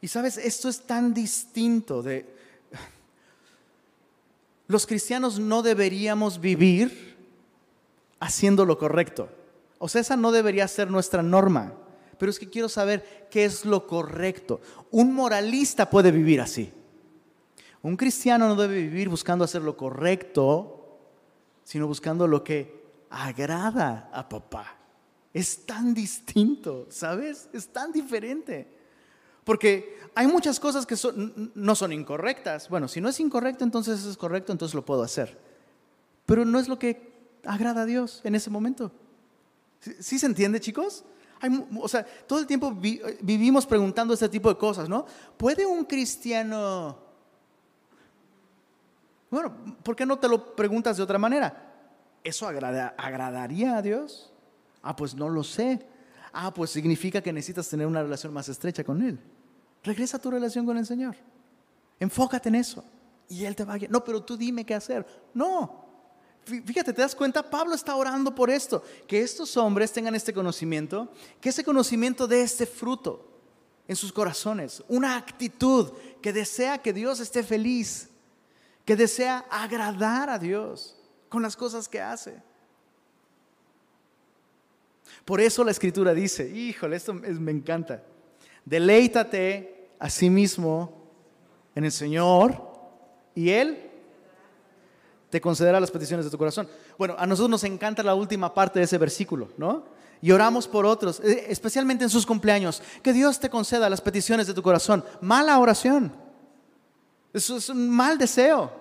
Y 0.01 0.07
sabes, 0.07 0.37
esto 0.37 0.69
es 0.69 0.81
tan 0.81 1.13
distinto 1.13 2.01
de... 2.01 2.39
Los 4.69 4.87
cristianos 4.87 5.37
no 5.37 5.61
deberíamos 5.61 6.39
vivir 6.39 7.17
haciendo 8.21 8.63
lo 8.63 8.77
correcto. 8.77 9.27
O 9.79 9.89
sea, 9.89 9.99
esa 9.99 10.15
no 10.15 10.31
debería 10.31 10.65
ser 10.69 10.89
nuestra 10.89 11.21
norma 11.21 11.73
pero 12.19 12.29
es 12.29 12.37
que 12.37 12.49
quiero 12.49 12.69
saber 12.69 13.27
qué 13.31 13.45
es 13.45 13.65
lo 13.65 13.87
correcto. 13.87 14.59
Un 14.91 15.15
moralista 15.15 15.89
puede 15.89 16.11
vivir 16.11 16.41
así. 16.41 16.71
Un 17.81 17.95
cristiano 17.95 18.49
no 18.49 18.55
debe 18.55 18.75
vivir 18.81 19.07
buscando 19.07 19.45
hacer 19.45 19.61
lo 19.61 19.77
correcto, 19.77 20.99
sino 21.63 21.87
buscando 21.87 22.27
lo 22.27 22.43
que 22.43 22.83
agrada 23.09 24.09
a 24.13 24.27
papá. 24.27 24.75
Es 25.33 25.65
tan 25.65 25.93
distinto, 25.93 26.87
¿sabes? 26.89 27.47
Es 27.53 27.69
tan 27.69 27.93
diferente. 27.93 28.78
Porque 29.49 29.97
hay 30.13 30.27
muchas 30.27 30.59
cosas 30.59 30.85
que 30.85 30.95
no 31.55 31.73
son 31.73 31.91
incorrectas. 31.91 32.69
Bueno, 32.69 32.87
si 32.87 33.01
no 33.01 33.09
es 33.09 33.19
incorrecto, 33.19 33.63
entonces 33.63 34.05
es 34.05 34.15
correcto, 34.15 34.51
entonces 34.51 34.75
lo 34.75 34.85
puedo 34.85 35.01
hacer. 35.01 35.39
Pero 36.27 36.45
no 36.45 36.59
es 36.59 36.67
lo 36.67 36.77
que 36.77 37.11
agrada 37.43 37.81
a 37.81 37.85
Dios 37.87 38.21
en 38.23 38.35
ese 38.35 38.51
momento. 38.51 38.91
¿Sí, 39.79 40.19
se 40.19 40.27
entiende, 40.27 40.59
chicos? 40.59 41.03
o 41.81 41.87
sea, 41.87 42.05
todo 42.27 42.37
el 42.37 42.45
tiempo 42.45 42.71
vivimos 43.21 43.65
preguntando 43.65 44.13
este 44.13 44.29
tipo 44.29 44.49
de 44.49 44.57
cosas, 44.59 44.87
¿no? 44.87 45.07
¿Puede 45.35 45.65
un 45.65 45.83
cristiano... 45.83 46.99
Bueno, 49.31 49.51
¿por 49.81 49.95
qué 49.95 50.05
no 50.05 50.19
te 50.19 50.27
lo 50.27 50.55
preguntas 50.55 50.95
de 50.95 51.01
otra 51.01 51.17
manera? 51.17 51.73
¿Eso 52.23 52.47
agradaría 52.47 53.77
a 53.77 53.81
Dios? 53.81 54.31
Ah, 54.83 54.95
pues 54.95 55.15
no 55.15 55.27
lo 55.27 55.43
sé. 55.43 55.83
Ah, 56.33 56.53
pues 56.53 56.69
significa 56.69 57.19
que 57.19 57.33
necesitas 57.33 57.67
tener 57.67 57.87
una 57.87 58.03
relación 58.03 58.31
más 58.31 58.47
estrecha 58.47 58.83
con 58.83 59.01
Él. 59.01 59.19
Regresa 59.83 60.17
a 60.17 60.21
tu 60.21 60.31
relación 60.31 60.65
con 60.65 60.77
el 60.77 60.85
Señor. 60.85 61.15
Enfócate 61.99 62.49
en 62.49 62.55
eso. 62.55 62.83
Y 63.27 63.45
Él 63.45 63.55
te 63.55 63.63
va 63.63 63.73
a 63.73 63.77
guiar. 63.77 63.91
No, 63.91 64.03
pero 64.03 64.21
tú 64.23 64.35
dime 64.35 64.65
qué 64.65 64.73
hacer. 64.73 65.05
No, 65.33 65.89
Fíjate, 66.45 66.93
te 66.93 67.01
das 67.01 67.13
cuenta, 67.13 67.47
Pablo 67.47 67.75
está 67.75 67.95
orando 67.95 68.33
por 68.33 68.49
esto, 68.49 68.83
que 69.07 69.21
estos 69.21 69.55
hombres 69.55 69.91
tengan 69.91 70.15
este 70.15 70.33
conocimiento, 70.33 71.11
que 71.39 71.49
ese 71.49 71.63
conocimiento 71.63 72.27
de 72.27 72.41
este 72.41 72.65
fruto 72.65 73.29
en 73.87 73.95
sus 73.95 74.11
corazones, 74.11 74.83
una 74.87 75.15
actitud 75.15 75.91
que 76.21 76.33
desea 76.33 76.79
que 76.79 76.91
Dios 76.93 77.19
esté 77.19 77.43
feliz, 77.43 78.09
que 78.83 78.95
desea 78.95 79.45
agradar 79.51 80.29
a 80.29 80.39
Dios 80.39 80.97
con 81.27 81.43
las 81.43 81.55
cosas 81.55 81.87
que 81.87 82.01
hace. 82.01 82.41
Por 85.23 85.39
eso 85.39 85.63
la 85.63 85.71
escritura 85.71 86.13
dice, 86.13 86.49
híjole, 86.49 86.95
esto 86.95 87.13
me 87.13 87.51
encanta, 87.51 88.03
deleítate 88.69 89.89
a 89.97 90.09
sí 90.09 90.29
mismo 90.29 90.93
en 91.73 91.85
el 91.85 91.91
Señor 91.91 92.61
y 93.33 93.49
Él 93.49 93.89
te 95.31 95.41
concederá 95.41 95.79
las 95.79 95.91
peticiones 95.91 96.25
de 96.25 96.31
tu 96.31 96.37
corazón. 96.37 96.67
Bueno, 96.97 97.15
a 97.17 97.25
nosotros 97.25 97.49
nos 97.49 97.63
encanta 97.63 98.03
la 98.03 98.13
última 98.13 98.53
parte 98.53 98.79
de 98.79 98.85
ese 98.85 98.97
versículo, 98.97 99.49
¿no? 99.57 99.85
Y 100.21 100.31
oramos 100.31 100.67
por 100.67 100.85
otros, 100.85 101.19
eh, 101.21 101.45
especialmente 101.47 102.03
en 102.03 102.09
sus 102.09 102.25
cumpleaños. 102.25 102.81
Que 103.01 103.13
Dios 103.13 103.39
te 103.39 103.49
conceda 103.49 103.89
las 103.89 104.01
peticiones 104.01 104.47
de 104.47 104.53
tu 104.53 104.61
corazón. 104.61 105.03
Mala 105.21 105.57
oración. 105.59 106.13
Eso 107.33 107.57
es 107.57 107.69
un 107.69 107.89
mal 107.89 108.17
deseo. 108.17 108.71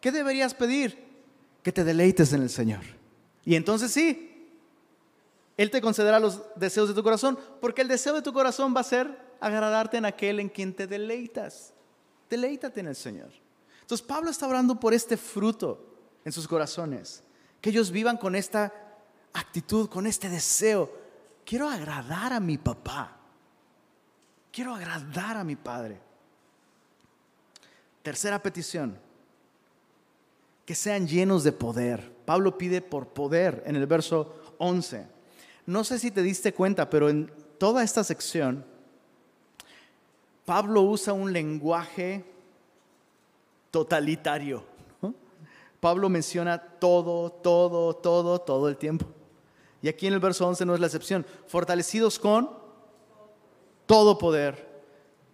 ¿Qué 0.00 0.10
deberías 0.10 0.54
pedir? 0.54 0.98
Que 1.62 1.72
te 1.72 1.84
deleites 1.84 2.32
en 2.32 2.42
el 2.42 2.50
Señor. 2.50 2.80
Y 3.44 3.56
entonces 3.56 3.92
sí, 3.92 4.29
Él 5.60 5.70
te 5.70 5.82
concederá 5.82 6.18
los 6.18 6.40
deseos 6.56 6.88
de 6.88 6.94
tu 6.94 7.02
corazón, 7.02 7.38
porque 7.60 7.82
el 7.82 7.88
deseo 7.88 8.14
de 8.14 8.22
tu 8.22 8.32
corazón 8.32 8.74
va 8.74 8.80
a 8.80 8.82
ser 8.82 9.14
agradarte 9.40 9.98
en 9.98 10.06
aquel 10.06 10.40
en 10.40 10.48
quien 10.48 10.72
te 10.72 10.86
deleitas. 10.86 11.74
Deleítate 12.30 12.80
en 12.80 12.86
el 12.86 12.96
Señor. 12.96 13.28
Entonces 13.82 14.06
Pablo 14.06 14.30
está 14.30 14.48
orando 14.48 14.80
por 14.80 14.94
este 14.94 15.18
fruto 15.18 15.84
en 16.24 16.32
sus 16.32 16.48
corazones, 16.48 17.22
Que 17.60 17.68
ellos 17.68 17.90
vivan 17.90 18.16
con 18.16 18.34
esta 18.36 18.72
actitud, 19.34 19.90
con 19.90 20.06
este 20.06 20.30
deseo. 20.30 20.90
Quiero 21.44 21.68
agradar 21.68 22.32
a 22.32 22.40
mi 22.40 22.56
papá. 22.56 23.18
Quiero 24.50 24.74
agradar 24.74 25.36
a 25.36 25.44
mi 25.44 25.56
padre. 25.56 26.00
Tercera 28.02 28.42
petición, 28.42 28.98
que 30.64 30.74
sean 30.74 31.06
llenos 31.06 31.44
de 31.44 31.52
poder. 31.52 32.10
Pablo 32.24 32.56
pide 32.56 32.80
por 32.80 33.08
poder 33.08 33.62
en 33.66 33.76
el 33.76 33.86
verso 33.86 34.54
11. 34.56 35.19
No 35.70 35.84
sé 35.84 36.00
si 36.00 36.10
te 36.10 36.24
diste 36.24 36.52
cuenta, 36.52 36.90
pero 36.90 37.08
en 37.08 37.30
toda 37.56 37.84
esta 37.84 38.02
sección, 38.02 38.64
Pablo 40.44 40.82
usa 40.82 41.12
un 41.12 41.32
lenguaje 41.32 42.24
totalitario. 43.70 44.64
Pablo 45.78 46.08
menciona 46.08 46.58
todo, 46.58 47.30
todo, 47.30 47.94
todo, 47.94 48.40
todo 48.40 48.68
el 48.68 48.78
tiempo. 48.78 49.06
Y 49.80 49.86
aquí 49.86 50.08
en 50.08 50.14
el 50.14 50.18
verso 50.18 50.44
11 50.48 50.66
no 50.66 50.74
es 50.74 50.80
la 50.80 50.88
excepción. 50.88 51.24
Fortalecidos 51.46 52.18
con 52.18 52.50
todo 53.86 54.18
poder, 54.18 54.82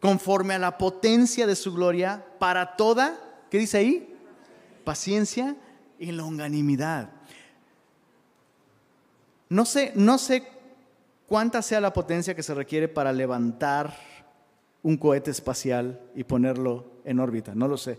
conforme 0.03 0.53
a 0.53 0.59
la 0.59 0.77
potencia 0.77 1.47
de 1.47 1.57
su 1.57 1.73
gloria, 1.73 2.27
para 2.39 2.77
toda, 2.77 3.19
¿qué 3.51 3.57
dice 3.57 3.79
ahí? 3.79 4.15
Paciencia 4.85 5.57
y 5.99 6.13
longanimidad. 6.13 7.16
No 9.49 9.65
sé, 9.65 9.93
no 9.95 10.19
sé 10.19 10.43
cuánta 11.27 11.63
sea 11.63 11.81
la 11.81 11.93
potencia 11.93 12.35
que 12.35 12.43
se 12.43 12.55
requiere 12.55 12.89
para 12.89 13.13
levantar 13.13 13.95
un 14.83 14.97
cohete 14.97 15.31
espacial 15.31 16.01
y 16.15 16.25
ponerlo 16.25 16.85
en 17.05 17.21
órbita, 17.21 17.55
no 17.55 17.69
lo 17.69 17.77
sé. 17.77 17.99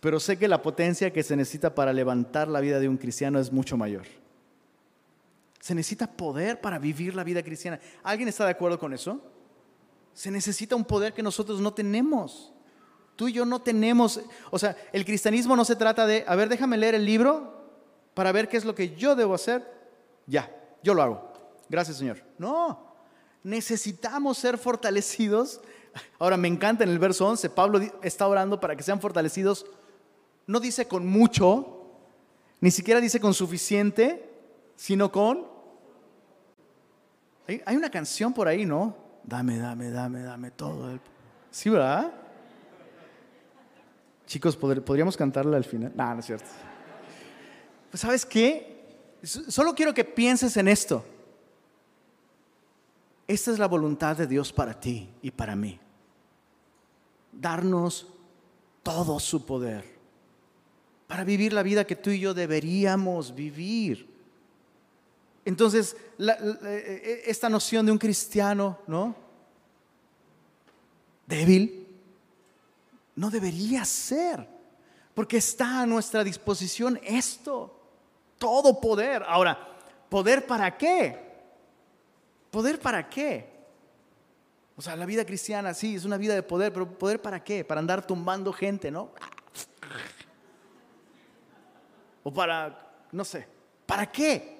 Pero 0.00 0.20
sé 0.20 0.38
que 0.38 0.48
la 0.48 0.62
potencia 0.62 1.12
que 1.12 1.22
se 1.22 1.36
necesita 1.36 1.74
para 1.74 1.92
levantar 1.92 2.48
la 2.48 2.60
vida 2.60 2.78
de 2.78 2.88
un 2.88 2.96
cristiano 2.96 3.38
es 3.38 3.52
mucho 3.52 3.76
mayor. 3.76 4.04
Se 5.60 5.74
necesita 5.74 6.06
poder 6.06 6.60
para 6.60 6.78
vivir 6.78 7.14
la 7.14 7.24
vida 7.24 7.42
cristiana. 7.42 7.80
¿Alguien 8.02 8.28
está 8.28 8.44
de 8.44 8.52
acuerdo 8.52 8.78
con 8.78 8.92
eso? 8.92 9.20
Se 10.14 10.30
necesita 10.30 10.76
un 10.76 10.84
poder 10.84 11.12
que 11.12 11.22
nosotros 11.22 11.60
no 11.60 11.74
tenemos. 11.74 12.52
Tú 13.16 13.28
y 13.28 13.32
yo 13.32 13.44
no 13.44 13.60
tenemos, 13.60 14.20
o 14.50 14.58
sea, 14.58 14.76
el 14.92 15.04
cristianismo 15.04 15.56
no 15.56 15.64
se 15.64 15.76
trata 15.76 16.06
de, 16.06 16.24
a 16.26 16.36
ver, 16.36 16.48
déjame 16.48 16.76
leer 16.76 16.94
el 16.94 17.04
libro 17.04 17.64
para 18.14 18.32
ver 18.32 18.48
qué 18.48 18.58
es 18.58 18.64
lo 18.64 18.74
que 18.74 18.94
yo 18.94 19.16
debo 19.16 19.34
hacer. 19.34 19.75
Ya, 20.26 20.50
yo 20.82 20.94
lo 20.94 21.02
hago. 21.02 21.32
Gracias, 21.68 21.96
Señor. 21.98 22.22
No, 22.38 22.94
necesitamos 23.42 24.38
ser 24.38 24.58
fortalecidos. 24.58 25.60
Ahora, 26.18 26.36
me 26.36 26.48
encanta 26.48 26.84
en 26.84 26.90
el 26.90 26.98
verso 26.98 27.26
11, 27.26 27.50
Pablo 27.50 27.80
está 28.02 28.26
orando 28.26 28.60
para 28.60 28.76
que 28.76 28.82
sean 28.82 29.00
fortalecidos. 29.00 29.66
No 30.46 30.60
dice 30.60 30.86
con 30.86 31.06
mucho, 31.06 31.76
ni 32.60 32.70
siquiera 32.70 33.00
dice 33.00 33.20
con 33.20 33.34
suficiente, 33.34 34.30
sino 34.76 35.10
con... 35.10 35.46
Hay, 37.46 37.76
una 37.76 37.90
canción 37.90 38.32
por 38.32 38.48
ahí, 38.48 38.66
¿no? 38.66 38.96
Dame, 39.22 39.58
dame, 39.58 39.90
dame, 39.90 40.22
dame 40.22 40.50
todo. 40.50 40.98
¿Sí, 41.50 41.70
verdad? 41.70 42.12
Chicos, 44.26 44.56
¿podríamos 44.56 45.16
cantarla 45.16 45.56
al 45.56 45.64
final? 45.64 45.92
No, 45.94 46.14
no 46.14 46.20
es 46.20 46.26
cierto. 46.26 46.46
Pues 47.90 48.00
sabes 48.00 48.26
qué? 48.26 48.75
Solo 49.26 49.74
quiero 49.74 49.92
que 49.92 50.04
pienses 50.04 50.56
en 50.56 50.68
esto. 50.68 51.04
Esta 53.26 53.50
es 53.50 53.58
la 53.58 53.66
voluntad 53.66 54.16
de 54.16 54.26
Dios 54.26 54.52
para 54.52 54.78
ti 54.78 55.08
y 55.20 55.32
para 55.32 55.56
mí. 55.56 55.80
Darnos 57.32 58.06
todo 58.82 59.18
su 59.18 59.44
poder 59.44 59.96
para 61.06 61.24
vivir 61.24 61.52
la 61.52 61.62
vida 61.62 61.86
que 61.86 61.96
tú 61.96 62.10
y 62.10 62.20
yo 62.20 62.34
deberíamos 62.34 63.34
vivir. 63.34 64.08
Entonces, 65.44 65.96
e, 66.18 66.24
e, 66.24 67.30
esta 67.30 67.48
noción 67.48 67.86
de 67.86 67.92
un 67.92 67.98
cristiano, 67.98 68.78
¿no? 68.86 69.14
Débil, 71.26 71.86
no 73.14 73.30
debería 73.30 73.84
ser, 73.84 74.48
porque 75.14 75.38
está 75.38 75.82
a 75.82 75.86
nuestra 75.86 76.24
disposición 76.24 77.00
esto, 77.04 77.75
todo 78.38 78.80
poder. 78.80 79.22
Ahora, 79.26 79.58
¿poder 80.08 80.46
para 80.46 80.76
qué? 80.76 81.18
¿Poder 82.50 82.78
para 82.80 83.08
qué? 83.08 83.56
O 84.76 84.82
sea, 84.82 84.94
la 84.94 85.06
vida 85.06 85.24
cristiana 85.24 85.72
sí, 85.72 85.94
es 85.94 86.04
una 86.04 86.18
vida 86.18 86.34
de 86.34 86.42
poder, 86.42 86.72
pero 86.72 86.86
¿poder 86.86 87.20
para 87.20 87.42
qué? 87.42 87.64
Para 87.64 87.80
andar 87.80 88.06
tumbando 88.06 88.52
gente, 88.52 88.90
¿no? 88.90 89.10
O 92.22 92.32
para, 92.32 93.06
no 93.12 93.24
sé, 93.24 93.46
¿para 93.86 94.10
qué? 94.10 94.56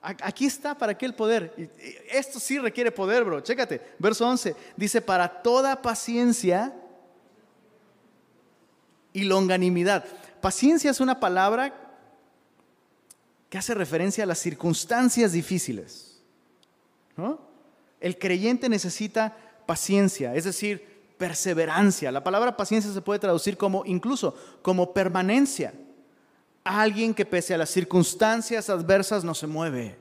Aquí 0.00 0.46
está, 0.46 0.76
¿para 0.76 0.96
qué 0.96 1.06
el 1.06 1.14
poder? 1.14 1.70
Esto 2.10 2.38
sí 2.38 2.58
requiere 2.58 2.92
poder, 2.92 3.24
bro. 3.24 3.40
Chécate, 3.40 3.94
verso 3.98 4.26
11. 4.28 4.54
Dice, 4.76 5.00
para 5.00 5.42
toda 5.42 5.82
paciencia 5.82 6.74
y 9.12 9.24
longanimidad. 9.24 10.04
Paciencia 10.40 10.90
es 10.90 11.00
una 11.00 11.18
palabra 11.18 11.87
que 13.48 13.58
hace 13.58 13.74
referencia 13.74 14.24
a 14.24 14.26
las 14.26 14.38
circunstancias 14.38 15.32
difíciles. 15.32 16.22
El 18.00 18.18
creyente 18.18 18.68
necesita 18.68 19.36
paciencia, 19.66 20.34
es 20.34 20.44
decir, 20.44 20.86
perseverancia. 21.16 22.12
La 22.12 22.22
palabra 22.22 22.56
paciencia 22.56 22.92
se 22.92 23.00
puede 23.00 23.18
traducir 23.18 23.56
como 23.56 23.84
incluso 23.84 24.36
como 24.62 24.92
permanencia. 24.92 25.74
Alguien 26.64 27.14
que 27.14 27.24
pese 27.24 27.54
a 27.54 27.58
las 27.58 27.70
circunstancias 27.70 28.68
adversas 28.70 29.24
no 29.24 29.34
se 29.34 29.46
mueve. 29.46 29.98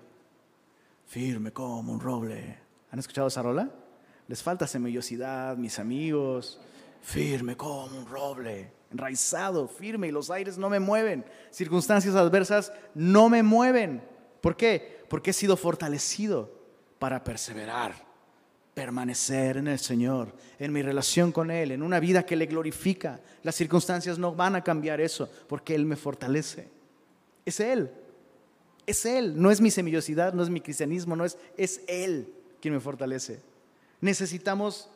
Firme 1.08 1.52
como 1.52 1.94
un 1.94 2.00
roble. 2.00 2.60
¿Han 2.92 3.00
escuchado 3.00 3.30
esa 3.30 3.42
rola? 3.42 3.72
Les 4.28 4.44
falta 4.44 4.68
semillosidad, 4.68 5.56
mis 5.56 5.80
amigos. 5.80 6.60
Firme 7.02 7.56
como 7.56 7.98
un 7.98 8.06
roble 8.06 8.77
enraizado, 8.92 9.68
firme 9.68 10.08
y 10.08 10.12
los 10.12 10.30
aires 10.30 10.58
no 10.58 10.70
me 10.70 10.80
mueven. 10.80 11.26
Circunstancias 11.52 12.16
adversas 12.16 12.72
no 12.94 13.30
me 13.30 13.44
mueven. 13.44 14.02
¿Por 14.42 14.56
qué? 14.56 15.04
Porque 15.10 15.32
he 15.32 15.34
sido 15.34 15.58
fortalecido 15.58 16.52
para 17.00 17.24
perseverar, 17.24 17.94
permanecer 18.74 19.58
en 19.58 19.68
el 19.68 19.80
Señor, 19.80 20.34
en 20.60 20.72
mi 20.72 20.82
relación 20.82 21.32
con 21.32 21.52
Él, 21.52 21.72
en 21.72 21.84
una 21.84 22.00
vida 22.00 22.26
que 22.26 22.36
le 22.36 22.46
glorifica. 22.46 23.20
Las 23.44 23.56
circunstancias 23.56 24.18
no 24.18 24.34
van 24.34 24.56
a 24.56 24.64
cambiar 24.64 25.02
eso 25.02 25.30
porque 25.48 25.76
Él 25.76 25.86
me 25.86 25.96
fortalece. 25.96 26.70
Es 27.46 27.60
Él. 27.60 27.92
Es 28.86 29.06
Él. 29.06 29.40
No 29.42 29.52
es 29.52 29.60
mi 29.60 29.72
semillosidad, 29.72 30.34
no 30.34 30.44
es 30.44 30.50
mi 30.50 30.62
cristianismo, 30.62 31.16
no 31.16 31.26
es, 31.26 31.38
es 31.58 31.82
Él 31.88 32.34
quien 32.62 32.74
me 32.74 32.80
fortalece. 32.80 33.42
Necesitamos 34.00 34.90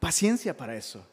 paciencia 0.00 0.56
para 0.56 0.76
eso 0.76 1.04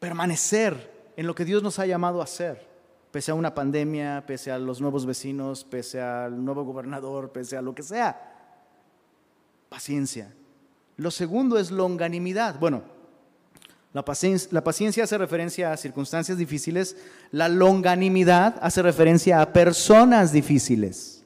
permanecer 0.00 1.12
en 1.16 1.26
lo 1.26 1.34
que 1.34 1.44
Dios 1.44 1.62
nos 1.62 1.78
ha 1.78 1.86
llamado 1.86 2.20
a 2.20 2.24
hacer, 2.24 2.66
pese 3.12 3.30
a 3.30 3.34
una 3.34 3.54
pandemia, 3.54 4.24
pese 4.26 4.50
a 4.50 4.58
los 4.58 4.80
nuevos 4.80 5.06
vecinos, 5.06 5.62
pese 5.62 6.00
al 6.00 6.42
nuevo 6.42 6.64
gobernador, 6.64 7.30
pese 7.30 7.56
a 7.56 7.62
lo 7.62 7.74
que 7.74 7.82
sea. 7.82 8.18
Paciencia. 9.68 10.32
Lo 10.96 11.10
segundo 11.10 11.58
es 11.58 11.70
longanimidad. 11.70 12.58
Bueno, 12.58 12.82
la 13.92 14.04
paciencia, 14.04 14.48
la 14.52 14.64
paciencia, 14.64 15.04
hace 15.04 15.18
referencia 15.18 15.72
a 15.72 15.76
circunstancias 15.76 16.38
difíciles, 16.38 16.96
la 17.30 17.48
longanimidad 17.48 18.56
hace 18.62 18.82
referencia 18.82 19.40
a 19.40 19.52
personas 19.52 20.32
difíciles. 20.32 21.24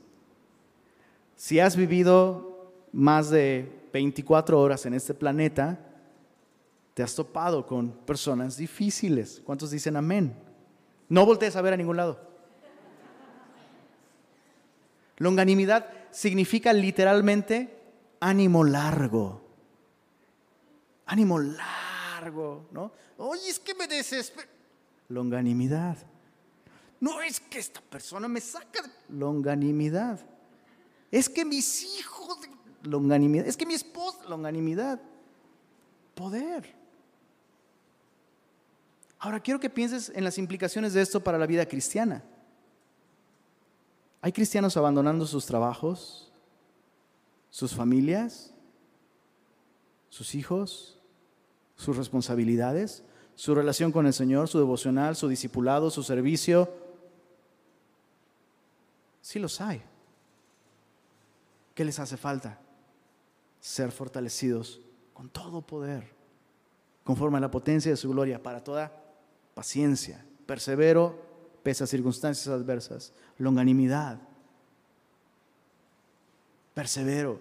Si 1.37 1.61
has 1.61 1.77
vivido 1.77 2.73
más 2.93 3.31
de 3.31 3.71
24 3.93 4.61
horas 4.61 4.87
en 4.87 4.95
este 4.95 5.15
planeta, 5.15 5.79
te 6.95 7.03
has 7.03 7.15
topado 7.15 7.67
con 7.67 7.91
personas 7.91 8.57
difíciles. 8.57 9.43
¿Cuántos 9.45 9.73
dicen 9.73 9.97
amén? 9.97 10.35
No 11.09 11.27
voltees 11.27 11.57
a 11.57 11.63
ver 11.63 11.75
a 11.75 11.77
ningún 11.77 11.97
lado. 11.97 12.21
Longanimidad 15.19 15.87
significa 16.11 16.73
literalmente 16.73 17.83
ánimo 18.21 18.65
largo. 18.65 19.43
Ánimo 21.07 21.39
largo, 21.39 22.67
¿no? 22.71 22.93
Oye, 23.19 23.49
es 23.49 23.59
que 23.59 23.75
me 23.75 23.87
desespero. 23.87 24.49
Longanimidad. 25.09 25.99
No 27.01 27.21
es 27.21 27.41
que 27.41 27.59
esta 27.59 27.81
persona 27.81 28.29
me 28.29 28.41
saca. 28.41 28.83
Longanimidad. 29.09 30.21
Es 31.11 31.29
que 31.29 31.45
mis 31.45 31.85
hijos... 31.99 32.39
Longanimidad. 32.83 33.47
Es 33.47 33.57
que 33.57 33.67
mi 33.67 33.75
esposa... 33.75 34.25
Longanimidad. 34.29 35.01
Poder. 36.15 36.84
Ahora 39.25 39.41
quiero 39.41 39.59
que 39.59 39.71
pienses 39.71 40.13
en 40.15 40.23
las 40.23 40.37
implicaciones 40.37 40.93
de 40.93 41.01
esto 41.01 41.25
para 41.25 41.39
la 41.39 41.47
vida 41.47 41.65
cristiana. 41.65 42.23
Hay 44.21 44.33
cristianos 44.33 44.77
abandonando 44.77 45.25
sus 45.25 45.47
trabajos, 45.47 46.31
sus 47.49 47.75
familias, 47.75 48.53
sus 50.11 50.35
hijos, 50.35 50.99
sus 51.75 51.97
responsabilidades, 51.97 53.03
su 53.35 53.55
relación 53.55 53.93
con 53.93 54.05
el 54.07 54.13
Señor, 54.13 54.47
su 54.47 54.59
devocional, 54.59 55.17
su 55.17 55.27
discipulado, 55.27 55.89
su 55.89 56.03
servicio, 56.03 56.69
Sí 59.23 59.39
los 59.39 59.59
hay. 59.63 59.81
¿Qué 61.75 61.83
les 61.83 61.99
hace 61.99 62.19
falta? 62.19 62.61
Ser 63.59 63.91
fortalecidos 63.91 64.83
con 65.15 65.31
todo 65.31 65.63
poder, 65.63 66.15
conforme 67.05 67.39
a 67.39 67.41
la 67.41 67.51
potencia 67.51 67.91
de 67.91 67.97
su 67.97 68.11
gloria, 68.11 68.43
para 68.43 68.63
toda 68.63 69.04
paciencia, 69.55 70.25
persevero 70.47 71.23
pese 71.63 71.85
a 71.85 71.87
circunstancias 71.87 72.49
adversas, 72.49 73.13
longanimidad, 73.39 74.19
persevero 76.75 77.41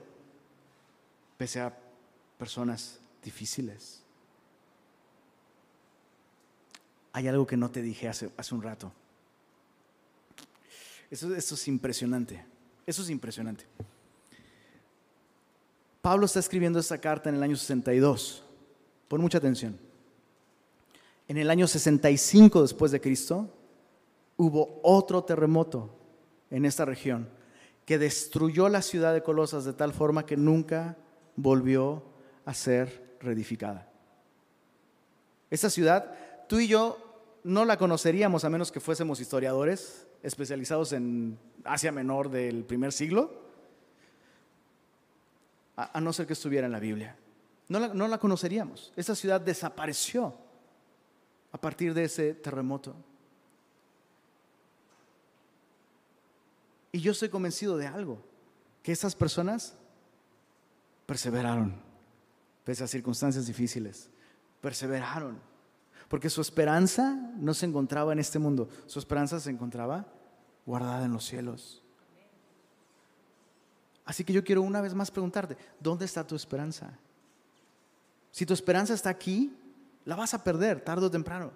pese 1.37 1.59
a 1.59 1.77
personas 2.37 2.99
difíciles. 3.23 4.01
Hay 7.11 7.27
algo 7.27 7.45
que 7.45 7.57
no 7.57 7.69
te 7.69 7.81
dije 7.81 8.07
hace, 8.07 8.31
hace 8.37 8.55
un 8.55 8.61
rato. 8.61 8.91
Eso, 11.11 11.35
eso 11.35 11.55
es 11.55 11.67
impresionante. 11.67 12.43
Eso 12.87 13.03
es 13.03 13.09
impresionante. 13.09 13.65
Pablo 16.01 16.25
está 16.25 16.39
escribiendo 16.39 16.79
esta 16.79 16.97
carta 16.97 17.29
en 17.29 17.35
el 17.35 17.43
año 17.43 17.55
62. 17.55 18.43
Pon 19.07 19.21
mucha 19.21 19.37
atención. 19.37 19.77
En 21.27 21.37
el 21.37 21.49
año 21.49 21.67
65 21.67 22.61
después 22.61 22.91
de 22.91 23.01
Cristo 23.01 23.49
hubo 24.37 24.79
otro 24.83 25.23
terremoto 25.23 25.95
en 26.49 26.65
esta 26.65 26.85
región 26.85 27.29
que 27.85 27.97
destruyó 27.97 28.69
la 28.69 28.81
ciudad 28.81 29.13
de 29.13 29.23
Colosas 29.23 29.65
de 29.65 29.73
tal 29.73 29.93
forma 29.93 30.25
que 30.25 30.37
nunca 30.37 30.97
volvió 31.35 32.03
a 32.45 32.53
ser 32.53 33.17
reedificada. 33.19 33.89
Esta 35.49 35.69
ciudad, 35.69 36.15
tú 36.47 36.59
y 36.59 36.67
yo 36.67 36.97
no 37.43 37.65
la 37.65 37.77
conoceríamos 37.77 38.43
a 38.43 38.49
menos 38.49 38.71
que 38.71 38.79
fuésemos 38.79 39.19
historiadores 39.19 40.07
especializados 40.21 40.93
en 40.93 41.37
Asia 41.63 41.91
Menor 41.91 42.29
del 42.29 42.63
primer 42.63 42.91
siglo 42.93 43.43
a, 45.75 45.99
no 45.99 46.13
ser 46.13 46.27
que 46.27 46.33
estuviera 46.33 46.67
en 46.67 46.71
la 46.71 46.79
Biblia. 46.79 47.17
No 47.67 47.79
la, 47.79 47.87
no 47.89 48.07
la 48.07 48.17
conoceríamos. 48.17 48.93
Esa 48.95 49.15
ciudad 49.15 49.41
desapareció 49.41 50.35
a 51.53 51.57
partir 51.57 51.93
de 51.93 52.03
ese 52.03 52.33
terremoto. 52.33 52.93
Y 56.91 56.99
yo 56.99 57.13
estoy 57.13 57.29
convencido 57.29 57.77
de 57.77 57.87
algo, 57.87 58.21
que 58.81 58.91
esas 58.91 59.15
personas 59.15 59.75
perseveraron, 61.05 61.75
pese 62.65 62.83
a 62.83 62.87
circunstancias 62.87 63.45
difíciles, 63.45 64.09
perseveraron, 64.61 65.39
porque 66.07 66.29
su 66.29 66.41
esperanza 66.41 67.13
no 67.37 67.53
se 67.53 67.65
encontraba 67.65 68.13
en 68.13 68.19
este 68.19 68.39
mundo, 68.39 68.67
su 68.87 68.99
esperanza 68.99 69.39
se 69.39 69.49
encontraba 69.49 70.07
guardada 70.65 71.05
en 71.05 71.13
los 71.13 71.25
cielos. 71.25 71.81
Así 74.05 74.23
que 74.23 74.33
yo 74.33 74.43
quiero 74.43 74.61
una 74.63 74.81
vez 74.81 74.93
más 74.93 75.11
preguntarte, 75.11 75.55
¿dónde 75.79 76.05
está 76.05 76.25
tu 76.25 76.35
esperanza? 76.35 76.97
Si 78.31 78.45
tu 78.45 78.53
esperanza 78.53 78.93
está 78.93 79.09
aquí, 79.09 79.55
la 80.05 80.15
vas 80.15 80.33
a 80.33 80.43
perder 80.43 80.81
tarde 80.81 81.05
o 81.05 81.11
temprano. 81.11 81.51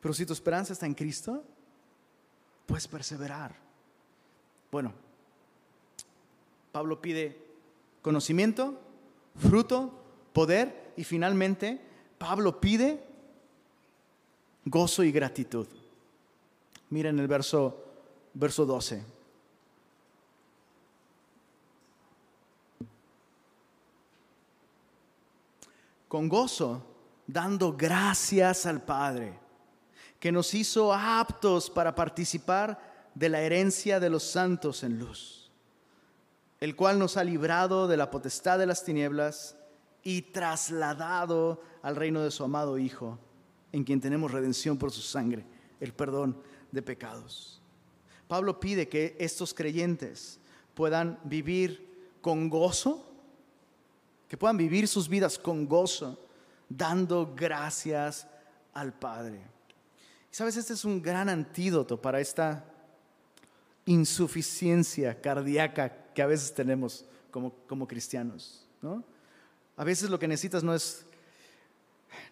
Pero 0.00 0.14
si 0.14 0.26
tu 0.26 0.32
esperanza 0.32 0.72
está 0.72 0.86
en 0.86 0.94
Cristo, 0.94 1.44
puedes 2.66 2.88
perseverar. 2.88 3.54
Bueno, 4.70 4.92
Pablo 6.72 7.00
pide 7.00 7.38
conocimiento, 8.02 8.80
fruto, 9.36 9.92
poder 10.32 10.92
y 10.96 11.04
finalmente 11.04 11.80
Pablo 12.18 12.60
pide 12.60 13.04
gozo 14.64 15.04
y 15.04 15.12
gratitud. 15.12 15.66
Miren 16.90 17.18
el 17.18 17.28
verso, 17.28 17.84
verso 18.34 18.66
12. 18.66 19.22
con 26.12 26.28
gozo, 26.28 26.82
dando 27.32 27.72
gracias 27.72 28.66
al 28.66 28.82
Padre, 28.82 29.38
que 30.20 30.30
nos 30.30 30.54
hizo 30.54 30.92
aptos 30.92 31.70
para 31.70 31.94
participar 31.94 33.10
de 33.14 33.28
la 33.28 33.40
herencia 33.40 33.98
de 33.98 34.10
los 34.10 34.22
santos 34.22 34.82
en 34.82 34.98
luz, 34.98 35.50
el 36.60 36.76
cual 36.76 36.98
nos 36.98 37.16
ha 37.16 37.24
librado 37.24 37.88
de 37.88 37.96
la 37.96 38.10
potestad 38.10 38.58
de 38.58 38.66
las 38.66 38.84
tinieblas 38.84 39.56
y 40.02 40.22
trasladado 40.22 41.62
al 41.82 41.96
reino 41.96 42.20
de 42.20 42.30
su 42.30 42.44
amado 42.44 42.78
Hijo, 42.78 43.18
en 43.72 43.84
quien 43.84 44.00
tenemos 44.00 44.30
redención 44.30 44.76
por 44.76 44.92
su 44.92 45.00
sangre, 45.00 45.44
el 45.80 45.92
perdón 45.92 46.40
de 46.70 46.82
pecados. 46.82 47.60
Pablo 48.28 48.60
pide 48.60 48.88
que 48.88 49.16
estos 49.18 49.54
creyentes 49.54 50.38
puedan 50.74 51.18
vivir 51.24 52.16
con 52.20 52.48
gozo 52.48 53.12
que 54.32 54.38
puedan 54.38 54.56
vivir 54.56 54.88
sus 54.88 55.10
vidas 55.10 55.38
con 55.38 55.66
gozo, 55.68 56.18
dando 56.76 57.34
gracias 57.34 58.26
al 58.72 58.92
Padre. 58.92 59.40
Sabes, 60.30 60.56
este 60.56 60.72
es 60.72 60.84
un 60.84 61.02
gran 61.02 61.28
antídoto 61.28 62.00
para 62.00 62.20
esta 62.20 62.64
insuficiencia 63.84 65.20
cardíaca 65.20 66.12
que 66.14 66.22
a 66.22 66.26
veces 66.26 66.54
tenemos 66.54 67.04
como, 67.30 67.52
como 67.66 67.86
cristianos. 67.86 68.66
¿no? 68.80 69.04
A 69.76 69.84
veces 69.84 70.10
lo 70.10 70.18
que 70.18 70.28
necesitas 70.28 70.62
no 70.62 70.74
es, 70.74 71.04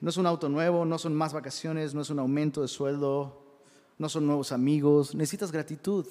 no 0.00 0.10
es 0.10 0.16
un 0.16 0.26
auto 0.26 0.48
nuevo, 0.48 0.84
no 0.84 0.98
son 0.98 1.14
más 1.14 1.32
vacaciones, 1.32 1.94
no 1.94 2.02
es 2.02 2.10
un 2.10 2.18
aumento 2.18 2.62
de 2.62 2.68
sueldo, 2.68 3.44
no 3.98 4.08
son 4.08 4.26
nuevos 4.26 4.52
amigos, 4.52 5.14
necesitas 5.14 5.52
gratitud. 5.52 6.06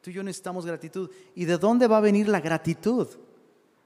Tú 0.00 0.10
y 0.10 0.12
yo 0.12 0.22
necesitamos 0.22 0.66
gratitud. 0.66 1.10
¿Y 1.34 1.44
de 1.44 1.58
dónde 1.58 1.86
va 1.86 1.98
a 1.98 2.00
venir 2.00 2.28
la 2.28 2.40
gratitud? 2.40 3.08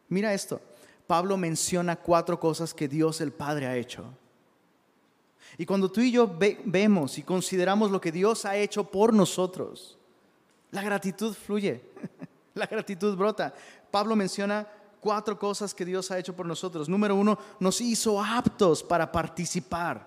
Mira 0.09 0.35
esto. 0.35 0.61
Pablo 1.07 1.37
menciona 1.37 1.97
cuatro 1.97 2.39
cosas 2.39 2.75
que 2.75 2.89
Dios 2.89 3.21
el 3.21 3.33
Padre 3.33 3.67
ha 3.67 3.77
hecho. 3.77 4.05
Y 5.59 5.65
cuando 5.65 5.91
tú 5.91 6.01
y 6.01 6.11
yo 6.11 6.37
vemos 6.65 7.19
y 7.19 7.23
consideramos 7.23 7.91
lo 7.91 8.01
que 8.01 8.13
Dios 8.13 8.45
ha 8.45 8.57
hecho 8.57 8.85
por 8.85 9.13
nosotros, 9.13 9.97
la 10.71 10.83
gratitud 10.83 11.35
fluye, 11.35 11.83
la 12.55 12.67
gratitud 12.67 13.17
brota. 13.17 13.55
Pablo 13.91 14.17
menciona 14.17 14.67
cuatro 15.01 15.39
cosas 15.39 15.73
que 15.73 15.85
Dios 15.85 16.11
ha 16.11 16.19
hecho 16.19 16.35
por 16.35 16.47
nosotros. 16.47 16.89
Número 16.89 17.15
uno, 17.15 17.39
nos 17.61 17.81
hizo 17.81 18.23
aptos 18.23 18.83
para 18.83 19.11
participar 19.11 20.07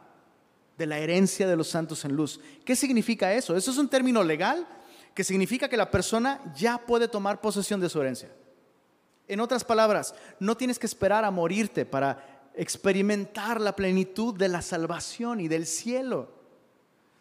de 0.78 0.86
la 0.86 1.00
herencia 1.00 1.48
de 1.48 1.56
los 1.56 1.68
santos 1.68 2.06
en 2.06 2.16
luz. 2.16 2.40
¿Qué 2.64 2.76
significa 2.76 3.34
eso? 3.34 3.56
Eso 3.56 3.72
es 3.72 3.78
un 3.78 3.90
término 3.90 4.24
legal 4.24 4.68
que 5.14 5.24
significa 5.24 5.68
que 5.68 5.78
la 5.78 5.90
persona 5.90 6.40
ya 6.56 6.78
puede 6.78 7.08
tomar 7.08 7.42
posesión 7.42 7.80
de 7.80 7.90
su 7.90 8.00
herencia. 8.00 8.30
En 9.30 9.40
otras 9.40 9.64
palabras, 9.64 10.16
no 10.40 10.58
tienes 10.58 10.80
que 10.80 10.88
esperar 10.88 11.24
a 11.24 11.30
morirte 11.30 11.86
para 11.86 12.50
experimentar 12.56 13.62
la 13.62 13.76
plenitud 13.76 14.36
de 14.36 14.50
la 14.50 14.64
salvación 14.64 15.40
y 15.40 15.48
del 15.48 15.68
cielo. 15.68 16.28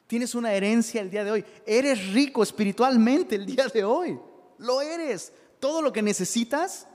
Tienes 0.07 0.35
una 0.35 0.55
herencia 0.55 1.03
el 1.03 1.11
día 1.11 1.23
de 1.23 1.31
hoy. 1.31 1.45
Eres 1.67 2.13
rico 2.15 2.43
espiritualmente 2.43 3.35
el 3.35 3.45
día 3.45 3.67
de 3.69 3.85
hoy. 3.85 4.19
Lo 4.57 4.81
eres. 4.81 5.35
Todo 5.61 5.83
lo 5.83 5.93
que 5.93 6.01
necesitas, 6.01 6.89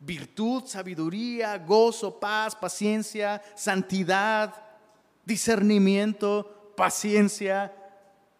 virtud, 0.00 0.64
sabiduría, 0.66 1.56
gozo, 1.58 2.18
paz, 2.18 2.56
paciencia, 2.56 3.40
santidad, 3.54 4.52
discernimiento, 5.24 6.72
paciencia, 6.76 7.72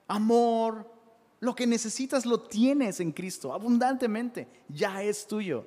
amor, 0.09 0.98
lo 1.41 1.55
que 1.55 1.67
necesitas 1.67 2.27
lo 2.27 2.41
tienes 2.41 3.01
en 3.01 3.13
Cristo, 3.13 3.53
abundantemente, 3.53 4.49
ya 4.69 5.03
es 5.03 5.27
tuyo. 5.27 5.65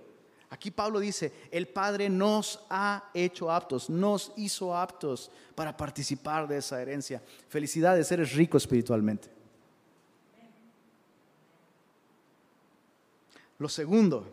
Aquí 0.50 0.70
Pablo 0.70 1.00
dice, 1.00 1.32
el 1.50 1.70
Padre 1.70 2.10
nos 2.10 2.60
ha 2.70 3.10
hecho 3.14 3.50
aptos, 3.50 3.90
nos 3.90 4.34
hizo 4.36 4.76
aptos 4.76 5.32
para 5.56 5.78
participar 5.78 6.46
de 6.46 6.58
esa 6.58 6.82
herencia. 6.82 7.24
Felicidades, 7.48 8.12
eres 8.12 8.34
rico 8.34 8.58
espiritualmente. 8.58 9.30
Lo 13.58 13.70
segundo, 13.70 14.28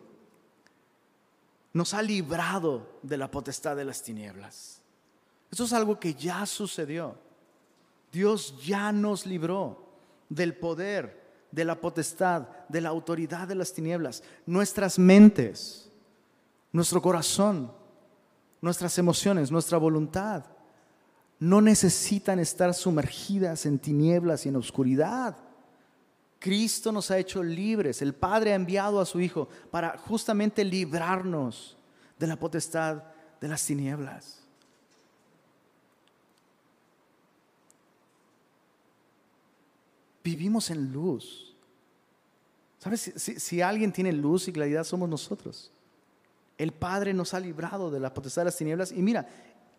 nos 1.73 1.95
ha 1.95 2.03
librado 2.03 2.99
de 3.03 3.17
la 3.17 3.31
potestad 3.31 3.77
de 3.77 3.85
las 3.85 4.03
tinieblas. 4.03 4.81
Eso 5.53 5.65
es 5.65 5.73
algo 5.73 6.01
que 6.01 6.15
ya 6.15 6.45
sucedió. 6.47 7.15
Dios 8.11 8.55
ya 8.65 8.91
nos 8.91 9.25
libró 9.25 9.87
del 10.29 10.57
poder 10.57 11.28
de 11.51 11.65
la 11.65 11.81
potestad, 11.81 12.49
de 12.69 12.81
la 12.81 12.91
autoridad 12.91 13.49
de 13.49 13.55
las 13.55 13.73
tinieblas. 13.73 14.23
Nuestras 14.47 14.99
mentes, 14.99 15.91
nuestro 16.73 17.01
corazón, 17.01 17.73
nuestras 18.61 18.99
emociones, 18.99 19.51
nuestra 19.51 19.79
voluntad, 19.79 20.45
no 21.39 21.61
necesitan 21.61 22.41
estar 22.41 22.75
sumergidas 22.75 23.65
en 23.67 23.79
tinieblas 23.79 24.45
y 24.45 24.49
en 24.49 24.57
oscuridad. 24.57 25.37
Cristo 26.39 26.93
nos 26.93 27.11
ha 27.11 27.19
hecho 27.19 27.43
libres. 27.43 28.03
El 28.03 28.15
Padre 28.15 28.53
ha 28.53 28.57
enviado 28.57 29.01
a 29.01 29.07
su 29.07 29.21
Hijo 29.21 29.49
para 29.71 29.97
justamente 29.99 30.65
librarnos 30.65 31.77
de 32.19 32.27
la 32.27 32.37
potestad 32.37 33.03
de 33.41 33.49
las 33.49 33.65
tinieblas. 33.65 34.38
Vivimos 40.29 40.69
en 40.71 40.93
luz. 40.93 41.57
¿Sabes? 42.77 43.15
Si, 43.17 43.63
alguien 43.63 43.93
tiene 43.93 44.13
luz 44.13 44.47
y 44.47 44.53
claridad, 44.53 44.85
somos 44.85 45.09
nosotros. 45.09 45.73
El 46.59 46.73
Padre 46.73 47.15
nos 47.15 47.33
ha 47.33 47.41
librado 47.41 47.91
de 47.91 47.99
la 47.99 48.13
potestad 48.13 48.43
de 48.43 48.47
las 48.47 48.57
tinieblas. 48.57 48.93
Y 48.93 49.01
mira, 49.01 49.27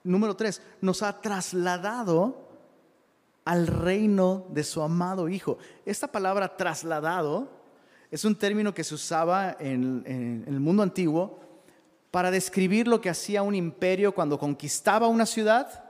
número 0.03 0.35
tres, 0.35 0.59
nos 0.81 1.03
ha 1.03 1.21
trasladado 1.21 2.49
al 3.45 3.67
reino 3.67 4.47
de 4.49 4.63
su 4.63 4.81
amado 4.81 5.29
Hijo. 5.29 5.59
Esta 5.85 6.07
palabra 6.07 6.57
trasladado 6.57 7.47
es 8.09 8.25
un 8.25 8.35
término 8.35 8.73
que 8.73 8.83
se 8.83 8.95
usaba 8.95 9.55
en, 9.59 10.01
en 10.07 10.45
el 10.47 10.59
mundo 10.59 10.81
antiguo 10.81 11.41
para 12.09 12.31
describir 12.31 12.87
lo 12.87 13.01
que 13.01 13.11
hacía 13.11 13.43
un 13.43 13.53
imperio 13.53 14.15
cuando 14.15 14.39
conquistaba 14.39 15.09
una 15.09 15.27
ciudad 15.27 15.83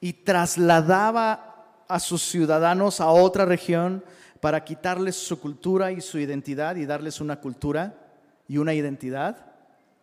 y 0.00 0.14
trasladaba 0.14 1.53
a 1.94 2.00
sus 2.00 2.22
ciudadanos 2.22 3.00
a 3.00 3.08
otra 3.08 3.44
región 3.44 4.04
para 4.40 4.64
quitarles 4.64 5.14
su 5.14 5.38
cultura 5.38 5.92
y 5.92 6.00
su 6.00 6.18
identidad 6.18 6.74
y 6.74 6.86
darles 6.86 7.20
una 7.20 7.40
cultura 7.40 8.16
y 8.48 8.58
una 8.58 8.74
identidad 8.74 9.54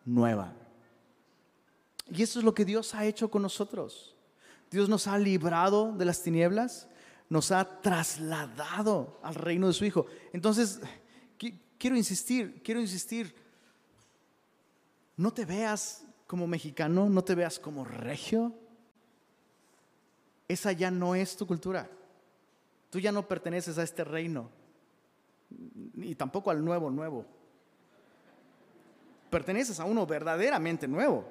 nueva. 0.06 0.54
Y 2.10 2.24
eso 2.24 2.39
es 2.39 2.46
lo 2.46 2.54
que 2.54 2.64
Dios 2.64 2.96
ha 2.96 3.04
hecho 3.04 3.30
con 3.30 3.42
nosotros. 3.42 4.16
Dios 4.70 4.88
nos 4.88 5.06
ha 5.06 5.18
librado 5.18 5.92
de 5.92 6.06
las 6.06 6.24
tinieblas, 6.24 6.88
nos 7.28 7.52
ha 7.52 7.82
trasladado 7.82 9.20
al 9.22 9.36
reino 9.36 9.68
de 9.68 9.74
su 9.74 9.84
Hijo. 9.84 10.06
Entonces, 10.32 10.80
quiero 11.78 11.98
insistir, 11.98 12.62
quiero 12.64 12.80
insistir, 12.80 13.36
no 15.18 15.34
te 15.34 15.44
veas 15.44 16.06
como 16.26 16.48
mexicano, 16.48 17.10
no 17.10 17.22
te 17.22 17.36
veas 17.36 17.60
como 17.60 17.84
regio, 17.84 18.54
esa 20.52 20.72
ya 20.72 20.91
no 20.91 21.16
es 21.16 21.36
tu 21.36 21.47
cultura. 21.47 21.89
Tú 22.89 22.99
ya 22.99 23.12
no 23.12 23.28
perteneces 23.28 23.78
a 23.78 23.84
este 23.84 24.04
reino, 24.04 24.49
ni 25.93 26.14
tampoco 26.16 26.52
al 26.52 26.64
nuevo 26.64 26.89
nuevo. 26.89 27.26
Perteneces 29.30 29.80
a 29.80 29.86
uno 29.86 30.06
verdaderamente 30.06 30.88
nuevo. 30.88 31.26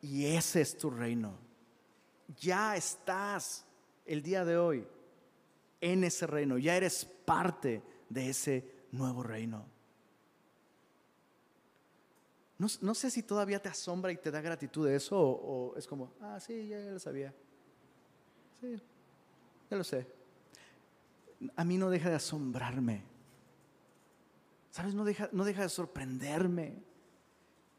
Y 0.00 0.26
ese 0.26 0.60
es 0.60 0.78
tu 0.78 0.90
reino. 0.90 1.34
Ya 2.40 2.76
estás 2.76 3.64
el 4.06 4.22
día 4.22 4.44
de 4.44 4.56
hoy 4.56 4.86
en 5.80 6.04
ese 6.04 6.26
reino, 6.26 6.58
ya 6.58 6.76
eres 6.76 7.04
parte 7.24 7.82
de 8.08 8.30
ese 8.30 8.64
nuevo 8.92 9.22
reino. 9.22 9.64
No, 12.58 12.94
sé 12.94 13.10
si 13.10 13.22
todavía 13.22 13.62
te 13.62 13.68
asombra 13.68 14.10
y 14.10 14.16
te 14.16 14.32
da 14.32 14.40
gratitud 14.40 14.88
de 14.88 14.96
eso 14.96 15.16
o, 15.16 15.76
es 15.76 15.86
como, 15.86 16.12
ah, 16.20 16.40
sí, 16.40 16.66
ya, 16.66 16.80
lo 16.80 16.98
sabía. 16.98 17.32
Sí, 18.60 18.76
ya 19.70 19.76
lo 19.76 19.84
sé. 19.84 20.08
A 21.54 21.64
mí 21.64 21.78
no 21.78 21.88
deja 21.88 22.10
de 22.10 22.16
asombrarme. 22.16 23.04
¿Sabes? 24.72 24.92
No 24.92 25.04
deja, 25.04 25.28
no 25.30 25.44
deja 25.44 25.62
de 25.62 25.68
sorprenderme 25.68 26.82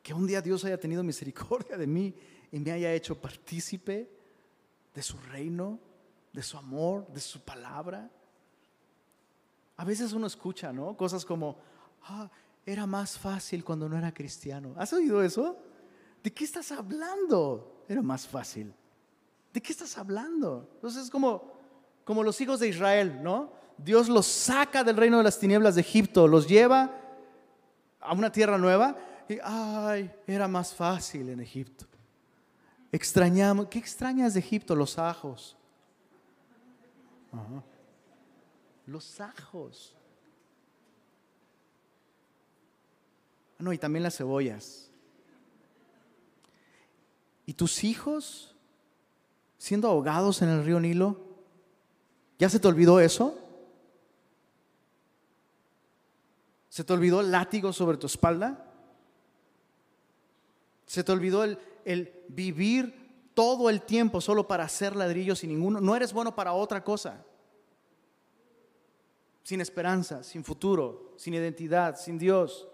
que 0.01 0.13
un 0.13 0.25
día 0.25 0.41
Dios 0.41 0.63
haya 0.63 0.79
tenido 0.79 1.03
misericordia 1.03 1.77
de 1.77 1.85
mí 1.85 2.15
y 2.49 2.59
me 2.59 2.71
haya 2.71 2.93
hecho 2.93 3.19
partícipe 3.19 4.09
de 4.93 5.03
su 5.03 5.17
reino, 5.17 5.77
de 6.31 6.41
su 6.41 6.57
amor, 6.57 7.05
de 7.07 7.19
su 7.19 7.41
palabra. 7.41 8.09
A 9.75 9.83
veces 9.83 10.13
uno 10.13 10.27
escucha, 10.27 10.71
¿no? 10.71 10.95
Cosas 10.95 11.25
como, 11.25 11.57
ah, 12.03 12.31
era 12.65 12.85
más 12.85 13.17
fácil 13.17 13.63
cuando 13.63 13.89
no 13.89 13.97
era 13.97 14.13
cristiano. 14.13 14.73
¿Has 14.77 14.93
oído 14.93 15.23
eso? 15.23 15.57
¿De 16.23 16.31
qué 16.31 16.43
estás 16.43 16.71
hablando? 16.71 17.85
Era 17.87 18.01
más 18.01 18.27
fácil. 18.27 18.73
¿De 19.53 19.61
qué 19.61 19.71
estás 19.71 19.97
hablando? 19.97 20.69
Entonces 20.75 21.05
es 21.05 21.09
como, 21.09 21.53
como 22.03 22.23
los 22.23 22.39
hijos 22.41 22.59
de 22.59 22.67
Israel, 22.67 23.23
¿no? 23.23 23.51
Dios 23.77 24.09
los 24.09 24.25
saca 24.25 24.83
del 24.83 24.97
reino 24.97 25.17
de 25.17 25.23
las 25.23 25.39
tinieblas 25.39 25.75
de 25.75 25.81
Egipto, 25.81 26.27
los 26.27 26.47
lleva 26.47 26.91
a 27.99 28.13
una 28.13 28.31
tierra 28.31 28.57
nueva 28.57 28.97
y, 29.27 29.37
ay, 29.43 30.11
era 30.27 30.47
más 30.47 30.73
fácil 30.73 31.29
en 31.29 31.39
Egipto. 31.39 31.85
Extrañamos, 32.91 33.67
¿qué 33.67 33.79
extrañas 33.79 34.33
de 34.33 34.39
Egipto? 34.39 34.75
Los 34.75 34.97
ajos. 34.97 35.55
Los 38.85 39.21
ajos. 39.21 39.95
No, 43.59 43.73
y 43.73 43.77
también 43.77 44.03
las 44.03 44.15
cebollas. 44.15 44.89
¿Y 47.45 47.53
tus 47.53 47.83
hijos 47.83 48.55
siendo 49.57 49.89
ahogados 49.89 50.41
en 50.41 50.49
el 50.49 50.63
río 50.63 50.79
Nilo? 50.79 51.19
¿Ya 52.39 52.49
se 52.49 52.59
te 52.59 52.67
olvidó 52.69 53.01
eso? 53.01 53.37
¿Se 56.69 56.85
te 56.85 56.93
olvidó 56.93 57.19
el 57.19 57.31
látigo 57.31 57.73
sobre 57.73 57.97
tu 57.97 58.07
espalda? 58.07 58.65
¿Se 60.85 61.03
te 61.03 61.11
olvidó 61.11 61.43
el, 61.43 61.59
el 61.83 62.13
vivir 62.29 63.31
todo 63.33 63.69
el 63.69 63.81
tiempo 63.81 64.21
solo 64.21 64.47
para 64.47 64.63
hacer 64.63 64.95
ladrillos 64.95 65.39
sin 65.39 65.49
ninguno? 65.49 65.81
No 65.81 65.95
eres 65.95 66.13
bueno 66.13 66.33
para 66.33 66.53
otra 66.53 66.81
cosa. 66.81 67.25
Sin 69.43 69.59
esperanza, 69.59 70.23
sin 70.23 70.45
futuro, 70.45 71.13
sin 71.17 71.33
identidad, 71.33 71.99
sin 71.99 72.17
Dios. 72.17 72.69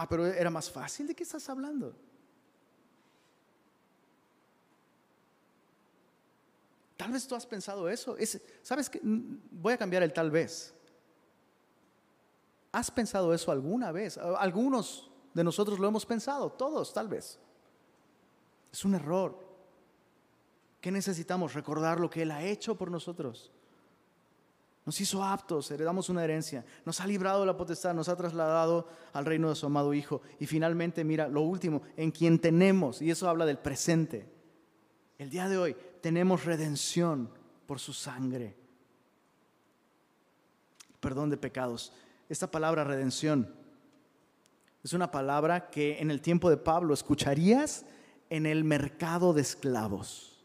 Ah, 0.00 0.06
pero 0.08 0.26
era 0.26 0.48
más 0.48 0.70
fácil. 0.70 1.08
¿De 1.08 1.14
qué 1.14 1.24
estás 1.24 1.48
hablando? 1.48 1.92
Tal 6.96 7.10
vez 7.10 7.26
tú 7.26 7.34
has 7.34 7.44
pensado 7.44 7.88
eso. 7.88 8.16
¿Sabes 8.62 8.88
qué? 8.88 9.00
Voy 9.02 9.72
a 9.72 9.76
cambiar 9.76 10.04
el 10.04 10.12
tal 10.12 10.30
vez. 10.30 10.72
¿Has 12.70 12.92
pensado 12.92 13.34
eso 13.34 13.50
alguna 13.50 13.90
vez? 13.90 14.18
Algunos 14.18 15.10
de 15.34 15.42
nosotros 15.42 15.80
lo 15.80 15.88
hemos 15.88 16.06
pensado, 16.06 16.52
todos 16.52 16.92
tal 16.92 17.08
vez. 17.08 17.40
Es 18.70 18.84
un 18.84 18.94
error. 18.94 19.36
¿Qué 20.80 20.92
necesitamos? 20.92 21.54
Recordar 21.54 21.98
lo 21.98 22.08
que 22.08 22.22
Él 22.22 22.30
ha 22.30 22.44
hecho 22.44 22.76
por 22.76 22.88
nosotros. 22.88 23.50
Nos 24.88 25.02
hizo 25.02 25.22
aptos, 25.22 25.70
heredamos 25.70 26.08
una 26.08 26.24
herencia, 26.24 26.64
nos 26.86 26.98
ha 27.02 27.06
librado 27.06 27.40
de 27.40 27.46
la 27.46 27.58
potestad, 27.58 27.92
nos 27.92 28.08
ha 28.08 28.16
trasladado 28.16 28.88
al 29.12 29.26
reino 29.26 29.50
de 29.50 29.54
su 29.54 29.66
amado 29.66 29.92
Hijo. 29.92 30.22
Y 30.40 30.46
finalmente, 30.46 31.04
mira, 31.04 31.28
lo 31.28 31.42
último, 31.42 31.82
en 31.94 32.10
quien 32.10 32.38
tenemos, 32.38 33.02
y 33.02 33.10
eso 33.10 33.28
habla 33.28 33.44
del 33.44 33.58
presente. 33.58 34.26
El 35.18 35.28
día 35.28 35.46
de 35.46 35.58
hoy 35.58 35.76
tenemos 36.00 36.46
redención 36.46 37.28
por 37.66 37.80
su 37.80 37.92
sangre. 37.92 38.56
Perdón 41.00 41.28
de 41.28 41.36
pecados. 41.36 41.92
Esta 42.30 42.50
palabra 42.50 42.82
redención 42.82 43.54
es 44.82 44.94
una 44.94 45.10
palabra 45.10 45.68
que 45.68 45.98
en 45.98 46.10
el 46.10 46.22
tiempo 46.22 46.48
de 46.48 46.56
Pablo 46.56 46.94
escucharías 46.94 47.84
en 48.30 48.46
el 48.46 48.64
mercado 48.64 49.34
de 49.34 49.42
esclavos. 49.42 50.37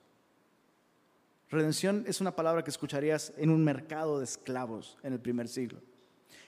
Redención 1.54 2.04
es 2.08 2.20
una 2.20 2.36
palabra 2.36 2.64
que 2.64 2.72
escucharías 2.72 3.32
en 3.38 3.51
un 3.51 3.64
mercado 3.64 4.18
de 4.18 4.24
esclavos 4.24 4.97
en 5.04 5.14
el 5.14 5.20
primer 5.20 5.47
siglo. 5.47 5.80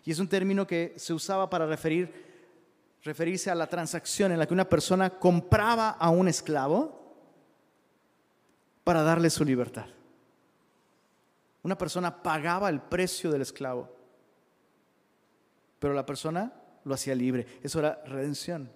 Y 0.04 0.10
es 0.10 0.18
un 0.18 0.28
término 0.28 0.66
que 0.66 0.96
se 0.98 1.14
usaba 1.14 1.48
para 1.48 1.68
referir, 1.68 2.12
referirse 3.04 3.52
a 3.52 3.56
la 3.56 3.68
transacción 3.68 4.32
en 4.32 4.40
la 4.40 4.48
que 4.48 4.56
una 4.56 4.68
persona 4.68 5.12
compraba 5.12 5.92
a 5.92 6.10
un 6.10 6.28
esclavo 6.28 7.16
para 8.84 9.04
darle 9.04 9.30
su 9.30 9.46
libertad. 9.46 9.86
Una 11.62 11.78
persona 11.78 12.24
pagaba 12.24 12.68
el 12.70 12.82
precio 12.82 13.30
del 13.30 13.44
esclavo, 13.44 13.96
pero 15.78 15.94
la 15.94 16.08
persona 16.08 16.52
lo 16.84 16.96
hacía 16.96 17.14
libre. 17.14 17.46
Eso 17.62 17.78
era 17.78 18.02
redención. 18.08 18.72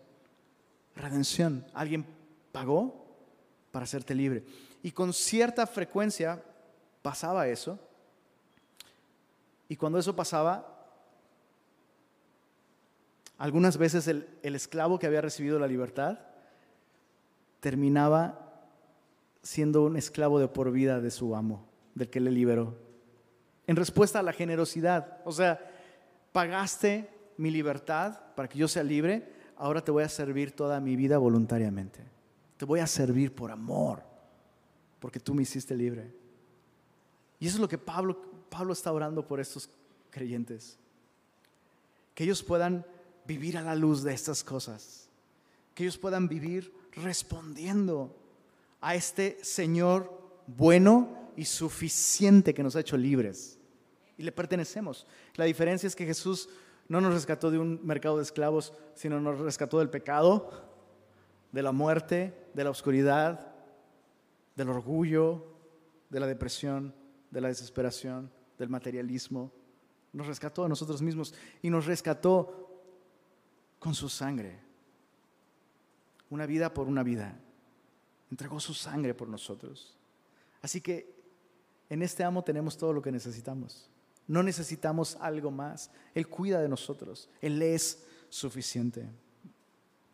Redención. 0.95 1.65
Alguien 1.73 2.05
pagó 2.51 3.17
para 3.71 3.85
hacerte 3.85 4.13
libre. 4.13 4.43
Y 4.81 4.91
con 4.91 5.13
cierta 5.13 5.67
frecuencia 5.67 6.41
pasaba 7.01 7.47
eso. 7.47 7.79
Y 9.67 9.75
cuando 9.75 9.99
eso 9.99 10.15
pasaba, 10.15 10.65
algunas 13.37 13.77
veces 13.77 14.07
el, 14.07 14.27
esclavo 14.41 14.99
que 14.99 15.07
había 15.07 15.21
recibido 15.21 15.59
la 15.59 15.67
libertad 15.67 16.19
terminaba 17.59 18.67
siendo 19.41 19.83
un 19.83 19.95
esclavo 19.95 20.39
de 20.39 20.47
por 20.47 20.71
vida 20.71 20.99
de 20.99 21.11
su 21.11 21.35
amo, 21.35 21.65
del 21.93 22.09
que 22.09 22.19
le 22.19 22.31
liberó. 22.31 22.75
En 23.67 23.75
respuesta 23.75 24.19
a 24.19 24.23
la 24.23 24.33
generosidad. 24.33 25.19
O 25.25 25.31
sea, 25.31 25.59
pagaste 26.31 27.09
mi 27.37 27.51
libertad 27.51 28.19
para 28.35 28.49
que 28.49 28.57
yo 28.57 28.67
sea 28.67 28.83
libre, 28.83 29.31
ahora 29.55 29.83
te 29.83 29.91
voy 29.91 30.03
a 30.03 30.09
servir 30.09 30.51
toda 30.53 30.79
mi 30.79 30.95
vida 30.95 31.17
voluntariamente. 31.17 32.03
Te 32.57 32.65
voy 32.65 32.79
a 32.79 32.87
servir 32.87 33.33
por 33.33 33.51
amor 33.51 34.08
porque 34.99 35.19
tú 35.19 35.33
me 35.33 35.43
hiciste 35.43 35.75
libre. 35.75 36.11
Y 37.39 37.47
eso 37.47 37.57
es 37.57 37.61
lo 37.61 37.69
que 37.69 37.77
Pablo, 37.77 38.21
Pablo 38.49 38.73
está 38.73 38.91
orando 38.91 39.25
por 39.25 39.39
estos 39.39 39.69
creyentes. 40.11 40.77
Que 42.13 42.25
ellos 42.25 42.43
puedan 42.43 42.85
vivir 43.25 43.57
a 43.57 43.61
la 43.61 43.75
luz 43.75 44.03
de 44.03 44.13
estas 44.13 44.43
cosas. 44.43 45.09
Que 45.73 45.83
ellos 45.83 45.97
puedan 45.97 46.27
vivir 46.27 46.73
respondiendo 46.93 48.15
a 48.81 48.95
este 48.95 49.37
Señor 49.41 50.19
bueno 50.47 51.31
y 51.37 51.45
suficiente 51.45 52.53
que 52.53 52.63
nos 52.63 52.75
ha 52.75 52.81
hecho 52.81 52.97
libres. 52.97 53.55
y 54.17 54.23
le 54.23 54.33
pertenecemos. 54.33 55.07
La 55.35 55.45
diferencia 55.45 55.87
es 55.87 55.95
que 55.95 56.05
Jesús 56.05 56.49
no 56.89 56.99
nos 56.99 57.13
rescató 57.13 57.51
de 57.51 57.57
un 57.57 57.79
mercado 57.85 58.17
de 58.17 58.23
esclavos, 58.23 58.73
sino 58.93 59.21
nos 59.21 59.39
rescató 59.39 59.79
del 59.79 59.89
pecado, 59.89 60.51
de 61.53 61.63
la 61.63 61.71
muerte, 61.71 62.33
de 62.53 62.63
la 62.65 62.69
oscuridad, 62.69 63.53
del 64.59 64.69
orgullo, 64.69 65.45
de 66.09 66.19
la 66.19 66.27
depresión, 66.27 66.93
de 67.31 67.39
la 67.39 67.47
desesperación, 67.47 68.29
del 68.57 68.67
materialismo. 68.67 69.53
Nos 70.11 70.27
rescató 70.27 70.65
a 70.65 70.67
nosotros 70.67 71.01
mismos 71.01 71.33
y 71.61 71.69
nos 71.69 71.85
rescató 71.85 72.83
con 73.79 73.95
su 73.95 74.09
sangre. 74.09 74.59
Una 76.29 76.45
vida 76.45 76.73
por 76.73 76.89
una 76.89 77.03
vida. 77.03 77.39
Entregó 78.29 78.59
su 78.59 78.73
sangre 78.73 79.13
por 79.13 79.29
nosotros. 79.29 79.97
Así 80.61 80.81
que 80.81 81.15
en 81.89 82.01
este 82.01 82.25
amo 82.25 82.43
tenemos 82.43 82.77
todo 82.77 82.91
lo 82.91 83.01
que 83.01 83.13
necesitamos. 83.13 83.89
No 84.27 84.43
necesitamos 84.43 85.15
algo 85.21 85.51
más. 85.51 85.89
Él 86.13 86.27
cuida 86.27 86.59
de 86.59 86.67
nosotros. 86.67 87.29
Él 87.39 87.61
es 87.61 88.05
suficiente. 88.27 89.09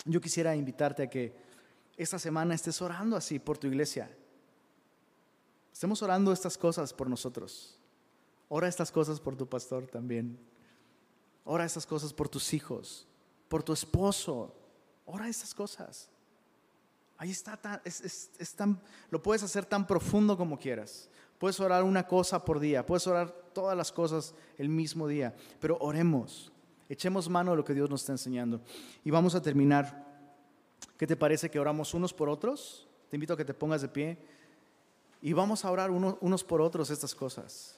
Yo 0.06 0.22
quisiera 0.22 0.56
invitarte 0.56 1.02
a 1.02 1.10
que 1.10 1.36
esta 1.98 2.20
semana 2.20 2.54
estés 2.54 2.80
orando 2.84 3.18
así 3.18 3.40
por 3.40 3.58
tu 3.58 3.66
iglesia. 3.66 4.16
Estemos 5.76 6.02
orando 6.02 6.32
estas 6.32 6.58
cosas 6.58 6.94
por 6.94 7.10
nosotros. 7.10 7.78
Ora 8.48 8.70
estas 8.70 8.90
cosas 8.90 9.20
por 9.20 9.36
tu 9.36 9.46
pastor 9.46 9.86
también. 9.86 10.40
Ora 11.44 11.66
estas 11.66 11.86
cosas 11.86 12.14
por 12.14 12.30
tus 12.30 12.54
hijos, 12.54 13.06
por 13.50 13.62
tu 13.62 13.74
esposo. 13.74 14.56
Ora 15.06 15.28
estas 15.28 15.54
cosas. 15.54 16.08
Ahí 17.18 17.32
está, 17.32 17.82
lo 19.10 19.22
puedes 19.22 19.44
hacer 19.44 19.66
tan 19.66 19.86
profundo 19.86 20.38
como 20.38 20.58
quieras. 20.58 21.10
Puedes 21.40 21.60
orar 21.60 21.84
una 21.84 22.08
cosa 22.08 22.46
por 22.46 22.62
día, 22.62 22.86
puedes 22.86 23.06
orar 23.06 23.32
todas 23.52 23.76
las 23.76 23.92
cosas 23.92 24.34
el 24.58 24.70
mismo 24.70 25.10
día, 25.10 25.36
pero 25.60 25.78
oremos, 25.82 26.54
echemos 26.88 27.28
mano 27.28 27.52
de 27.52 27.58
lo 27.58 27.66
que 27.66 27.74
Dios 27.74 27.90
nos 27.90 28.00
está 28.00 28.14
enseñando. 28.14 28.62
Y 29.04 29.12
vamos 29.12 29.36
a 29.36 29.42
terminar. 29.42 30.06
¿Qué 30.98 31.06
te 31.06 31.18
parece 31.18 31.52
que 31.52 31.60
oramos 31.60 31.94
unos 31.94 32.14
por 32.14 32.30
otros? 32.30 32.88
Te 33.10 33.18
invito 33.18 33.34
a 33.34 33.38
que 33.38 33.44
te 33.44 33.54
pongas 33.54 33.82
de 33.82 33.90
pie 33.90 34.18
y 35.22 35.34
vamos 35.34 35.66
a 35.66 35.72
orar 35.72 35.92
unos 35.92 36.44
por 36.44 36.62
otros 36.62 36.90
estas 36.90 37.16
cosas. 37.16 37.76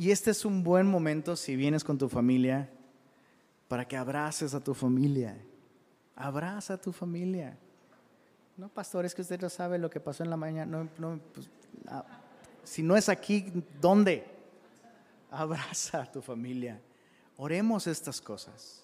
Y 0.00 0.10
este 0.10 0.30
es 0.30 0.46
un 0.46 0.64
buen 0.64 0.86
momento 0.86 1.36
si 1.36 1.56
vienes 1.56 1.84
con 1.84 1.98
tu 1.98 2.08
familia 2.08 2.70
para 3.68 3.86
que 3.86 3.98
abraces 3.98 4.54
a 4.54 4.64
tu 4.64 4.72
familia. 4.72 5.36
Abraza 6.16 6.74
a 6.74 6.76
tu 6.80 6.90
familia. 6.90 7.58
No, 8.56 8.70
pastor, 8.70 9.04
es 9.04 9.14
que 9.14 9.20
usted 9.20 9.38
no 9.40 9.50
sabe 9.50 9.78
lo 9.78 9.90
que 9.90 10.00
pasó 10.00 10.24
en 10.24 10.30
la 10.30 10.38
mañana. 10.38 10.88
Pues, 11.34 11.50
ah, 11.86 12.04
si 12.64 12.82
no 12.82 12.96
es 12.96 13.10
aquí, 13.10 13.52
¿dónde? 13.78 14.24
Abraza 15.30 16.02
a 16.02 16.10
tu 16.10 16.22
familia. 16.22 16.80
Oremos 17.42 17.86
estas 17.86 18.20
cosas. 18.20 18.82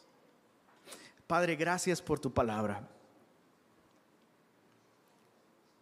Padre, 1.27 1.57
gracias 1.57 2.01
por 2.01 2.19
tu 2.19 2.33
palabra. 2.33 2.89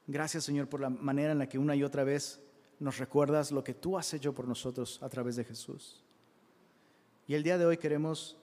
Gracias, 0.09 0.43
Señor, 0.43 0.69
por 0.69 0.81
la 0.81 0.91
manera 0.91 1.31
en 1.31 1.39
la 1.39 1.49
que 1.49 1.57
una 1.57 1.77
y 1.77 1.85
otra 1.85 2.03
vez 2.03 2.41
nos 2.81 2.99
recuerdas 2.99 3.53
lo 3.53 3.63
que 3.63 3.75
tú 3.75 3.97
has 3.97 4.13
hecho 4.13 4.35
por 4.35 4.49
nosotros 4.49 5.01
a 5.05 5.09
través 5.09 5.37
de 5.37 5.45
Jesús. 5.45 6.03
Y 7.29 7.35
el 7.35 7.45
día 7.45 7.59
de 7.59 7.65
hoy 7.65 7.77
queremos 7.77 8.37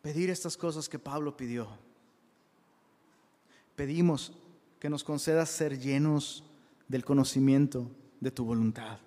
pedir 0.00 0.30
estas 0.30 0.56
cosas 0.56 0.88
que 0.88 1.00
Pablo 1.00 1.36
pidió. 1.36 1.66
Pedimos 3.74 4.32
que 4.78 4.88
nos 4.88 5.02
concedas 5.02 5.48
ser 5.48 5.76
llenos 5.76 6.44
del 6.86 7.04
conocimiento 7.04 7.90
de 8.20 8.30
tu 8.30 8.44
voluntad. 8.44 9.00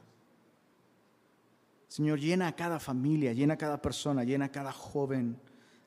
Señor, 1.95 2.19
llena 2.19 2.47
a 2.47 2.55
cada 2.57 2.77
familia, 2.77 3.31
llena 3.31 3.53
a 3.53 3.57
cada 3.57 3.81
persona, 3.81 4.25
llena 4.25 4.43
a 4.43 4.51
cada 4.51 4.73
joven, 4.73 5.39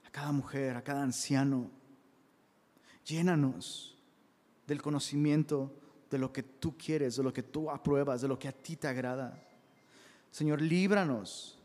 a 0.06 0.10
cada 0.10 0.32
mujer, 0.32 0.74
a 0.74 0.82
cada 0.82 1.02
anciano. 1.02 1.70
Llénanos 3.04 3.94
del 4.66 4.80
conocimiento 4.80 5.70
de 6.10 6.16
lo 6.16 6.32
que 6.32 6.42
tú 6.42 6.78
quieres, 6.78 7.16
de 7.16 7.22
lo 7.22 7.30
que 7.30 7.42
tú 7.42 7.70
apruebas, 7.70 8.22
de 8.22 8.28
lo 8.28 8.38
que 8.38 8.48
a 8.48 8.52
ti 8.52 8.76
te 8.76 8.88
agrada. 8.88 9.38
Señor, 10.30 10.62
líbranos 10.62 11.58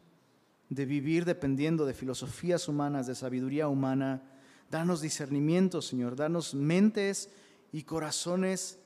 de 0.67 0.85
vivir 0.85 1.23
dependiendo 1.23 1.85
de 1.85 1.93
filosofías 1.93 2.67
humanas, 2.67 3.07
de 3.07 3.15
sabiduría 3.15 3.69
humana. 3.69 4.23
Danos 4.69 4.99
discernimiento, 4.99 5.81
Señor. 5.81 6.17
Danos 6.17 6.53
mentes 6.53 7.29
y 7.71 7.83
corazones 7.83 8.77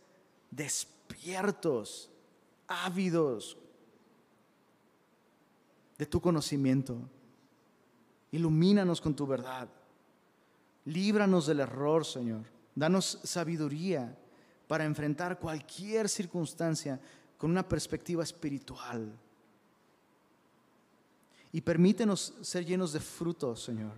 despiertos, 0.51 2.11
ávidos 2.67 3.57
de 5.97 6.05
tu 6.05 6.21
conocimiento. 6.21 6.97
Ilumínanos 8.31 9.01
con 9.01 9.15
tu 9.15 9.25
verdad. 9.25 9.67
Líbranos 10.85 11.47
del 11.47 11.61
error, 11.61 12.05
Señor. 12.05 12.43
Danos 12.75 13.19
sabiduría 13.23 14.17
para 14.67 14.85
enfrentar 14.85 15.39
cualquier 15.39 16.07
circunstancia 16.09 16.99
con 17.37 17.51
una 17.51 17.67
perspectiva 17.67 18.23
espiritual. 18.23 19.11
Y 21.51 21.61
permítenos 21.61 22.33
ser 22.41 22.65
llenos 22.65 22.93
de 22.93 22.99
frutos, 22.99 23.63
Señor. 23.63 23.93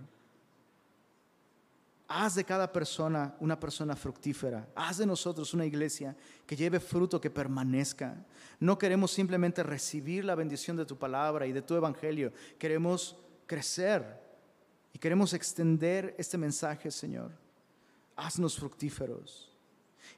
Haz 2.12 2.34
de 2.34 2.42
cada 2.42 2.72
persona 2.72 3.36
una 3.38 3.60
persona 3.60 3.94
fructífera. 3.94 4.68
Haz 4.74 4.98
de 4.98 5.06
nosotros 5.06 5.54
una 5.54 5.64
iglesia 5.64 6.16
que 6.44 6.56
lleve 6.56 6.80
fruto, 6.80 7.20
que 7.20 7.30
permanezca. 7.30 8.16
No 8.58 8.76
queremos 8.76 9.12
simplemente 9.12 9.62
recibir 9.62 10.24
la 10.24 10.34
bendición 10.34 10.76
de 10.76 10.84
tu 10.84 10.98
palabra 10.98 11.46
y 11.46 11.52
de 11.52 11.62
tu 11.62 11.76
evangelio. 11.76 12.32
Queremos 12.58 13.16
crecer 13.46 14.20
y 14.92 14.98
queremos 14.98 15.32
extender 15.34 16.16
este 16.18 16.36
mensaje, 16.36 16.90
Señor. 16.90 17.30
Haznos 18.16 18.58
fructíferos 18.58 19.48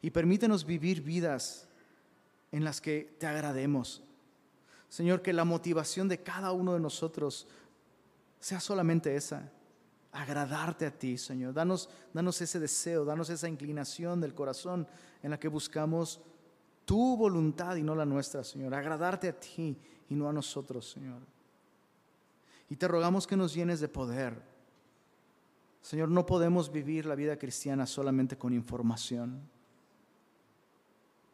y 0.00 0.08
permítenos 0.08 0.64
vivir 0.64 1.02
vidas 1.02 1.68
en 2.52 2.64
las 2.64 2.80
que 2.80 3.14
te 3.18 3.26
agrademos. 3.26 4.02
Señor, 4.88 5.20
que 5.20 5.34
la 5.34 5.44
motivación 5.44 6.08
de 6.08 6.22
cada 6.22 6.52
uno 6.52 6.72
de 6.72 6.80
nosotros 6.80 7.46
sea 8.40 8.60
solamente 8.60 9.14
esa, 9.14 9.52
agradarte 10.12 10.86
a 10.86 10.96
ti, 10.96 11.18
Señor. 11.18 11.54
Danos, 11.54 11.88
danos 12.12 12.40
ese 12.40 12.60
deseo, 12.60 13.04
danos 13.04 13.30
esa 13.30 13.48
inclinación 13.48 14.20
del 14.20 14.34
corazón 14.34 14.86
en 15.22 15.30
la 15.30 15.40
que 15.40 15.48
buscamos 15.48 16.20
tu 16.84 17.16
voluntad 17.16 17.76
y 17.76 17.82
no 17.82 17.94
la 17.94 18.04
nuestra, 18.04 18.44
Señor. 18.44 18.74
Agradarte 18.74 19.28
a 19.28 19.38
ti 19.38 19.76
y 20.08 20.14
no 20.14 20.28
a 20.28 20.32
nosotros, 20.32 20.90
Señor. 20.90 21.20
Y 22.68 22.76
te 22.76 22.88
rogamos 22.88 23.26
que 23.26 23.36
nos 23.36 23.54
llenes 23.54 23.80
de 23.80 23.88
poder. 23.88 24.40
Señor, 25.80 26.08
no 26.08 26.24
podemos 26.24 26.70
vivir 26.70 27.06
la 27.06 27.14
vida 27.14 27.36
cristiana 27.36 27.86
solamente 27.86 28.38
con 28.38 28.52
información 28.52 29.50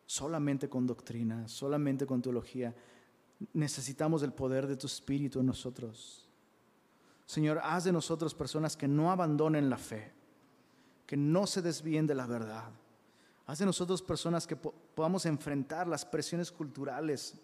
solamente 0.09 0.70
con 0.70 0.87
doctrina, 0.87 1.47
solamente 1.47 2.07
con 2.07 2.22
teología. 2.22 2.74
Necesitamos 3.53 4.22
el 4.22 4.33
poder 4.33 4.66
de 4.66 4.74
tu 4.74 4.87
Espíritu 4.87 5.39
en 5.39 5.47
nosotros. 5.47 6.28
Señor, 7.29 7.61
haz 7.62 7.85
de 7.85 7.93
nosotros 7.93 8.33
personas 8.33 8.74
que 8.74 8.89
no 8.89 9.12
abandonen 9.12 9.68
la 9.68 9.76
fe, 9.76 10.11
que 11.07 11.14
no 11.14 11.47
se 11.47 11.61
desvíen 11.61 12.07
de 12.07 12.14
la 12.14 12.26
verdad. 12.26 12.70
Haz 13.47 13.59
de 13.59 13.66
nosotros 13.66 14.01
personas 14.01 14.47
que 14.47 14.57
podamos 14.57 15.26
enfrentar 15.26 15.87
las 15.87 16.07
presiones 16.07 16.51
culturales, 16.51 17.35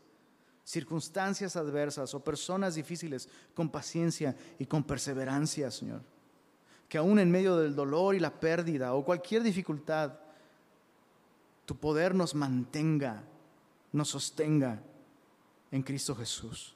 circunstancias 0.64 1.54
adversas 1.56 2.14
o 2.14 2.24
personas 2.24 2.76
difíciles 2.76 3.28
con 3.54 3.68
paciencia 3.68 4.34
y 4.58 4.64
con 4.64 4.84
perseverancia, 4.84 5.70
Señor. 5.70 6.00
Que 6.88 6.96
aún 6.96 7.18
en 7.18 7.30
medio 7.30 7.58
del 7.58 7.76
dolor 7.76 8.14
y 8.14 8.20
la 8.20 8.40
pérdida 8.40 8.94
o 8.94 9.04
cualquier 9.04 9.42
dificultad, 9.42 10.14
tu 11.66 11.76
poder 11.76 12.14
nos 12.14 12.34
mantenga, 12.34 13.22
nos 13.92 14.08
sostenga 14.08 14.80
en 15.70 15.82
Cristo 15.82 16.16
Jesús. 16.16 16.74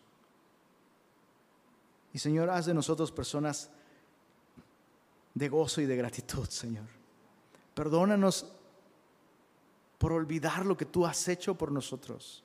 Y 2.12 2.18
Señor, 2.18 2.50
haz 2.50 2.66
de 2.66 2.74
nosotros 2.74 3.12
personas 3.12 3.70
de 5.34 5.48
gozo 5.48 5.80
y 5.80 5.86
de 5.86 5.96
gratitud, 5.96 6.48
Señor. 6.48 6.86
Perdónanos 7.74 8.52
por 9.98 10.12
olvidar 10.12 10.66
lo 10.66 10.76
que 10.76 10.84
tú 10.84 11.06
has 11.06 11.28
hecho 11.28 11.54
por 11.54 11.70
nosotros. 11.70 12.42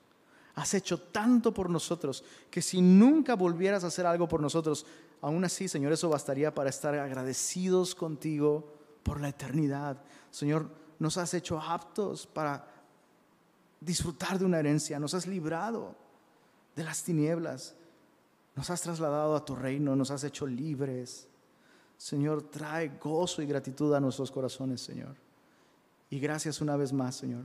Has 0.54 0.74
hecho 0.74 1.00
tanto 1.00 1.52
por 1.52 1.68
nosotros 1.68 2.24
que 2.50 2.62
si 2.62 2.80
nunca 2.80 3.34
volvieras 3.34 3.82
a 3.82 3.88
hacer 3.88 4.06
algo 4.06 4.28
por 4.28 4.40
nosotros, 4.40 4.86
aún 5.20 5.44
así, 5.44 5.66
Señor, 5.66 5.92
eso 5.92 6.08
bastaría 6.08 6.54
para 6.54 6.70
estar 6.70 6.94
agradecidos 6.94 7.94
contigo 7.94 8.72
por 9.02 9.20
la 9.20 9.30
eternidad. 9.30 10.00
Señor, 10.30 10.68
nos 10.98 11.16
has 11.16 11.34
hecho 11.34 11.60
aptos 11.60 12.26
para 12.26 12.68
disfrutar 13.80 14.38
de 14.38 14.44
una 14.44 14.60
herencia, 14.60 15.00
nos 15.00 15.14
has 15.14 15.26
librado 15.26 15.96
de 16.76 16.84
las 16.84 17.02
tinieblas, 17.02 17.74
nos 18.54 18.70
has 18.70 18.80
trasladado 18.82 19.34
a 19.34 19.44
tu 19.44 19.54
reino, 19.54 19.96
nos 19.96 20.10
has 20.10 20.24
hecho 20.24 20.46
libres. 20.46 21.28
Señor, 21.96 22.42
trae 22.50 22.98
gozo 23.00 23.42
y 23.42 23.46
gratitud 23.46 23.92
a 23.94 24.00
nuestros 24.00 24.30
corazones, 24.30 24.80
Señor. 24.80 25.16
Y 26.10 26.20
gracias 26.20 26.60
una 26.60 26.76
vez 26.76 26.92
más, 26.92 27.16
Señor, 27.16 27.44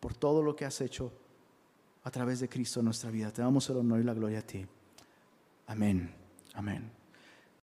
por 0.00 0.14
todo 0.14 0.42
lo 0.42 0.56
que 0.56 0.64
has 0.64 0.80
hecho 0.80 1.12
a 2.04 2.10
través 2.10 2.40
de 2.40 2.48
Cristo 2.48 2.80
en 2.80 2.86
nuestra 2.86 3.10
vida. 3.10 3.30
Te 3.32 3.42
damos 3.42 3.68
el 3.68 3.78
honor 3.78 4.00
y 4.00 4.04
la 4.04 4.14
gloria 4.14 4.38
a 4.38 4.42
ti. 4.42 4.66
Amén. 5.66 6.14
Amén. 6.54 6.95